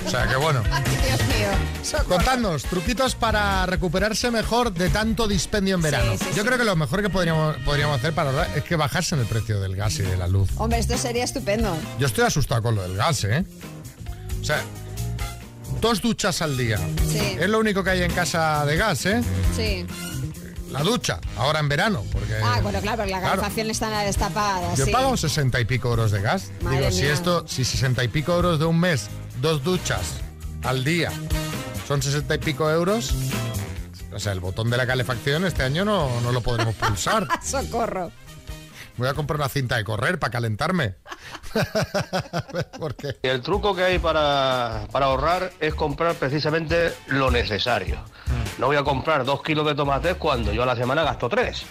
O 0.04 0.10
sea 0.10 0.26
que 0.26 0.36
bueno. 0.36 0.62
Dios 0.62 1.20
mío. 1.28 2.04
Contadnos, 2.08 2.62
truquitos 2.64 3.14
para 3.14 3.66
recuperarse 3.66 4.30
mejor 4.30 4.72
de 4.72 4.88
tanto 4.88 5.26
dispendio 5.28 5.76
en 5.76 5.82
verano. 5.82 6.12
Sí, 6.12 6.18
sí, 6.18 6.26
Yo 6.30 6.42
sí. 6.42 6.46
creo 6.46 6.58
que 6.58 6.64
lo 6.64 6.76
mejor 6.76 7.02
que 7.02 7.10
podríamos, 7.10 7.56
podríamos 7.64 7.98
hacer 7.98 8.12
para 8.12 8.30
ahorrar 8.30 8.50
es 8.56 8.64
que 8.64 8.76
bajasen 8.76 9.18
el 9.20 9.26
precio 9.26 9.60
del 9.60 9.76
gas 9.76 9.98
y 9.98 10.02
de 10.02 10.16
la 10.16 10.28
luz. 10.28 10.50
Hombre, 10.56 10.78
esto 10.78 10.96
sería 10.98 11.24
estupendo. 11.24 11.76
Yo 11.98 12.06
estoy 12.06 12.24
asustado 12.24 12.62
con 12.62 12.74
lo 12.74 12.82
del 12.82 12.96
gas, 12.96 13.24
¿eh? 13.24 13.44
O 14.40 14.44
sea, 14.44 14.62
dos 15.80 16.00
duchas 16.02 16.42
al 16.42 16.56
día. 16.56 16.78
Sí. 17.08 17.36
Es 17.38 17.48
lo 17.48 17.58
único 17.58 17.82
que 17.82 17.90
hay 17.90 18.02
en 18.02 18.12
casa 18.12 18.64
de 18.66 18.76
gas, 18.76 19.06
¿eh? 19.06 19.22
Sí. 19.56 19.86
La 20.70 20.82
ducha, 20.82 21.20
ahora 21.36 21.60
en 21.60 21.68
verano, 21.68 22.04
porque... 22.12 22.34
Ah, 22.42 22.58
bueno, 22.60 22.80
claro, 22.80 22.98
porque 22.98 23.12
la 23.12 23.20
claro. 23.20 23.36
calefacción 23.36 23.70
está 23.70 24.00
destapada. 24.00 24.74
Yo 24.74 24.84
sí. 24.84 24.90
pago 24.90 25.16
60 25.16 25.60
y 25.60 25.64
pico 25.64 25.88
euros 25.88 26.10
de 26.10 26.20
gas. 26.20 26.50
Madre 26.60 26.78
Digo, 26.78 26.90
si 26.90 27.06
esto, 27.06 27.46
si 27.48 27.64
60 27.64 28.02
y 28.04 28.08
pico 28.08 28.34
euros 28.34 28.58
de 28.58 28.66
un 28.66 28.78
mes, 28.80 29.08
dos 29.40 29.62
duchas 29.62 30.20
al 30.62 30.84
día, 30.84 31.12
son 31.86 32.02
60 32.02 32.34
y 32.34 32.38
pico 32.38 32.70
euros, 32.70 33.14
o 34.12 34.18
sea, 34.18 34.32
el 34.32 34.40
botón 34.40 34.70
de 34.70 34.76
la 34.76 34.86
calefacción 34.86 35.44
este 35.44 35.62
año 35.62 35.84
no, 35.84 36.20
no 36.22 36.32
lo 36.32 36.40
podremos 36.40 36.74
pulsar. 36.74 37.26
Socorro. 37.42 38.10
Voy 38.96 39.08
a 39.08 39.14
comprar 39.14 39.38
una 39.38 39.50
cinta 39.50 39.76
de 39.76 39.84
correr 39.84 40.18
para 40.18 40.30
calentarme. 40.30 40.94
Porque 42.78 43.16
El 43.22 43.42
truco 43.42 43.76
que 43.76 43.82
hay 43.82 43.98
para, 43.98 44.86
para 44.90 45.06
ahorrar 45.06 45.52
es 45.60 45.74
comprar 45.74 46.14
precisamente 46.14 46.94
lo 47.08 47.30
necesario. 47.30 47.98
No 48.58 48.68
voy 48.68 48.76
a 48.76 48.84
comprar 48.84 49.26
dos 49.26 49.42
kilos 49.42 49.66
de 49.66 49.74
tomates 49.74 50.14
cuando 50.16 50.50
yo 50.52 50.62
a 50.62 50.66
la 50.66 50.76
semana 50.76 51.02
gasto 51.02 51.28
tres. 51.28 51.66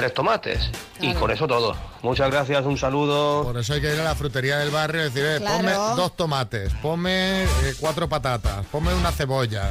Tres 0.00 0.14
tomates. 0.14 0.70
Y 1.00 1.12
con 1.14 1.30
eso 1.30 1.46
todo. 1.46 1.76
Muchas 2.02 2.30
gracias, 2.30 2.64
un 2.64 2.78
saludo. 2.78 3.44
Por 3.44 3.58
eso 3.58 3.74
hay 3.74 3.80
que 3.80 3.92
ir 3.94 4.00
a 4.00 4.04
la 4.04 4.14
frutería 4.14 4.58
del 4.58 4.70
barrio 4.70 5.02
y 5.02 5.04
decir, 5.04 5.24
eh, 5.26 5.36
Claro. 5.38 5.56
ponme 5.58 5.72
dos 5.96 6.16
tomates, 6.16 6.72
ponme 6.80 7.42
eh, 7.44 7.74
cuatro 7.78 8.08
patatas, 8.08 8.64
ponme 8.72 8.94
una 8.94 9.12
cebolla. 9.12 9.68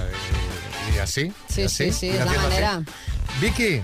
Y, 0.91 0.95
y 0.95 0.99
así. 0.99 1.33
Sí, 1.47 1.61
y 1.61 1.65
así, 1.65 1.85
sí, 1.85 1.91
sí, 1.91 2.09
es 2.09 2.23
la 2.25 2.31
así. 2.31 2.39
manera. 2.39 2.81
Vicky, 3.41 3.81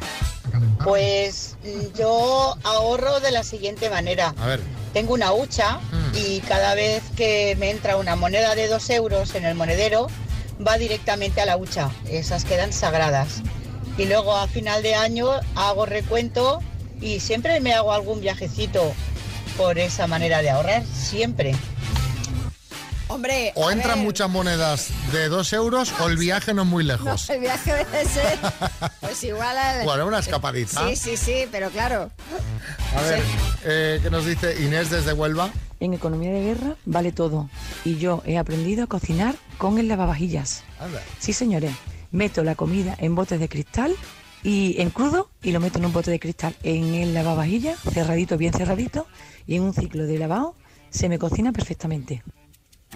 Pues 0.83 1.55
mm, 1.63 1.97
yo 1.97 2.55
ahorro 2.63 3.19
de 3.19 3.31
la 3.31 3.43
siguiente 3.43 3.89
manera. 3.89 4.33
a 4.39 4.45
ver. 4.45 4.59
Tengo 4.93 5.13
una 5.13 5.33
hucha 5.33 5.79
y 6.13 6.39
cada 6.41 6.73
vez 6.73 7.03
que 7.17 7.55
me 7.59 7.69
entra 7.69 7.97
una 7.97 8.15
moneda 8.15 8.55
de 8.55 8.67
dos 8.69 8.89
euros 8.89 9.35
en 9.35 9.43
el 9.45 9.53
monedero, 9.55 10.07
va 10.65 10.77
directamente 10.77 11.41
a 11.41 11.45
la 11.45 11.57
hucha. 11.57 11.89
Esas 12.09 12.45
quedan 12.45 12.71
sagradas. 12.71 13.41
Y 13.97 14.05
luego 14.05 14.35
a 14.35 14.47
final 14.47 14.83
de 14.83 14.95
año 14.95 15.27
hago 15.55 15.85
recuento 15.85 16.61
y 17.01 17.19
siempre 17.19 17.59
me 17.61 17.73
hago 17.73 17.93
algún 17.93 18.19
viajecito 18.21 18.93
por 19.57 19.77
esa 19.79 20.05
manera 20.07 20.41
de 20.41 20.49
ahorrar, 20.49 20.83
siempre. 20.85 21.55
Hombre, 23.07 23.53
O 23.55 23.69
entran 23.69 23.99
ver, 23.99 24.03
muchas 24.05 24.29
monedas 24.29 24.87
de 25.13 25.29
dos 25.29 25.53
euros 25.53 25.93
o 26.01 26.07
el 26.09 26.17
viaje 26.17 26.53
no 26.55 26.63
es 26.63 26.67
muy 26.67 26.83
No, 26.87 26.93
lejos. 26.93 27.29
el 27.29 27.39
viaje 27.39 27.71
debe 27.73 28.03
ser. 28.05 28.39
Pues 28.99 29.23
igual. 29.23 29.55
al- 29.57 29.85
Bueno, 29.85 30.07
una 30.07 30.19
escapadita. 30.19 30.87
Sí, 30.89 30.95
sí, 30.95 31.15
sí, 31.17 31.45
pero 31.51 31.69
claro. 31.69 32.09
A 32.97 33.01
ver, 33.03 33.21
eh, 33.63 33.99
¿qué 34.01 34.09
nos 34.09 34.25
dice 34.25 34.59
Inés 34.61 34.89
desde 34.89 35.13
Huelva? 35.13 35.51
En 35.79 35.93
economía 35.93 36.31
de 36.31 36.41
guerra 36.41 36.75
vale 36.85 37.11
todo. 37.11 37.47
Y 37.85 37.97
yo 37.97 38.23
he 38.25 38.37
aprendido 38.39 38.83
a 38.85 38.87
cocinar 38.87 39.35
con 39.59 39.77
el 39.77 39.87
lavavajillas. 39.87 40.63
Anda. 40.79 41.01
Sí, 41.19 41.31
señores. 41.31 41.71
Meto 42.16 42.43
la 42.45 42.55
comida 42.55 42.95
en 42.97 43.13
botes 43.13 43.39
de 43.41 43.49
cristal 43.49 43.93
y 44.41 44.80
en 44.80 44.89
crudo 44.89 45.30
y 45.43 45.51
lo 45.51 45.59
meto 45.59 45.80
en 45.80 45.86
un 45.86 45.91
bote 45.91 46.11
de 46.11 46.20
cristal 46.20 46.55
en 46.63 46.93
el 46.93 47.13
lavavajillas, 47.13 47.78
cerradito, 47.91 48.38
bien 48.38 48.53
cerradito, 48.53 49.05
y 49.45 49.55
en 49.57 49.63
un 49.63 49.74
ciclo 49.74 50.05
de 50.05 50.18
lavado 50.18 50.55
se 50.89 51.09
me 51.09 51.20
cocina 51.20 51.51
perfectamente. 51.51 52.24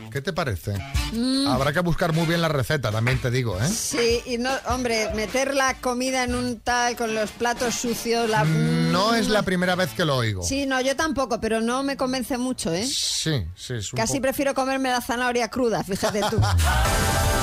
¿Qué 0.10 0.22
te 0.22 0.32
parece? 0.32 0.76
Mm. 1.12 1.48
Habrá 1.48 1.74
que 1.74 1.82
buscar 1.82 2.14
muy 2.14 2.26
bien 2.26 2.42
la 2.42 2.48
receta, 2.48 2.90
también 2.92 3.20
te 3.20 3.30
digo, 3.30 3.60
¿eh? 3.62 3.68
Sí, 3.68 4.22
y 4.26 4.38
no, 4.38 4.50
hombre, 4.70 5.10
meter 5.14 5.54
la 5.54 5.74
comida 5.74 6.24
en 6.24 6.34
un 6.36 6.62
tal 6.62 6.96
con 6.96 7.14
los 7.14 7.32
platos 7.32 7.76
sucios, 7.76 8.30
la... 8.30 8.46
No 8.46 9.14
es 9.16 9.28
la 9.28 9.42
primera 9.44 9.76
vez 9.76 9.90
que 9.90 10.06
lo 10.06 10.16
oigo. 10.16 10.44
Sí, 10.44 10.66
no, 10.66 10.80
yo 10.80 10.96
tampoco, 10.96 11.42
pero 11.42 11.60
no 11.60 11.84
me 11.84 11.98
convence 11.98 12.38
mucho, 12.38 12.74
¿eh? 12.74 12.86
Sí, 12.88 13.44
sí, 13.58 13.74
es 13.74 13.92
un 13.92 13.98
Casi 13.98 14.14
poco- 14.14 14.22
prefiero 14.22 14.54
comerme 14.54 14.90
la 14.90 15.02
zanahoria 15.02 15.50
cruda, 15.50 15.84
fíjate 15.84 16.22
tú. 16.30 16.40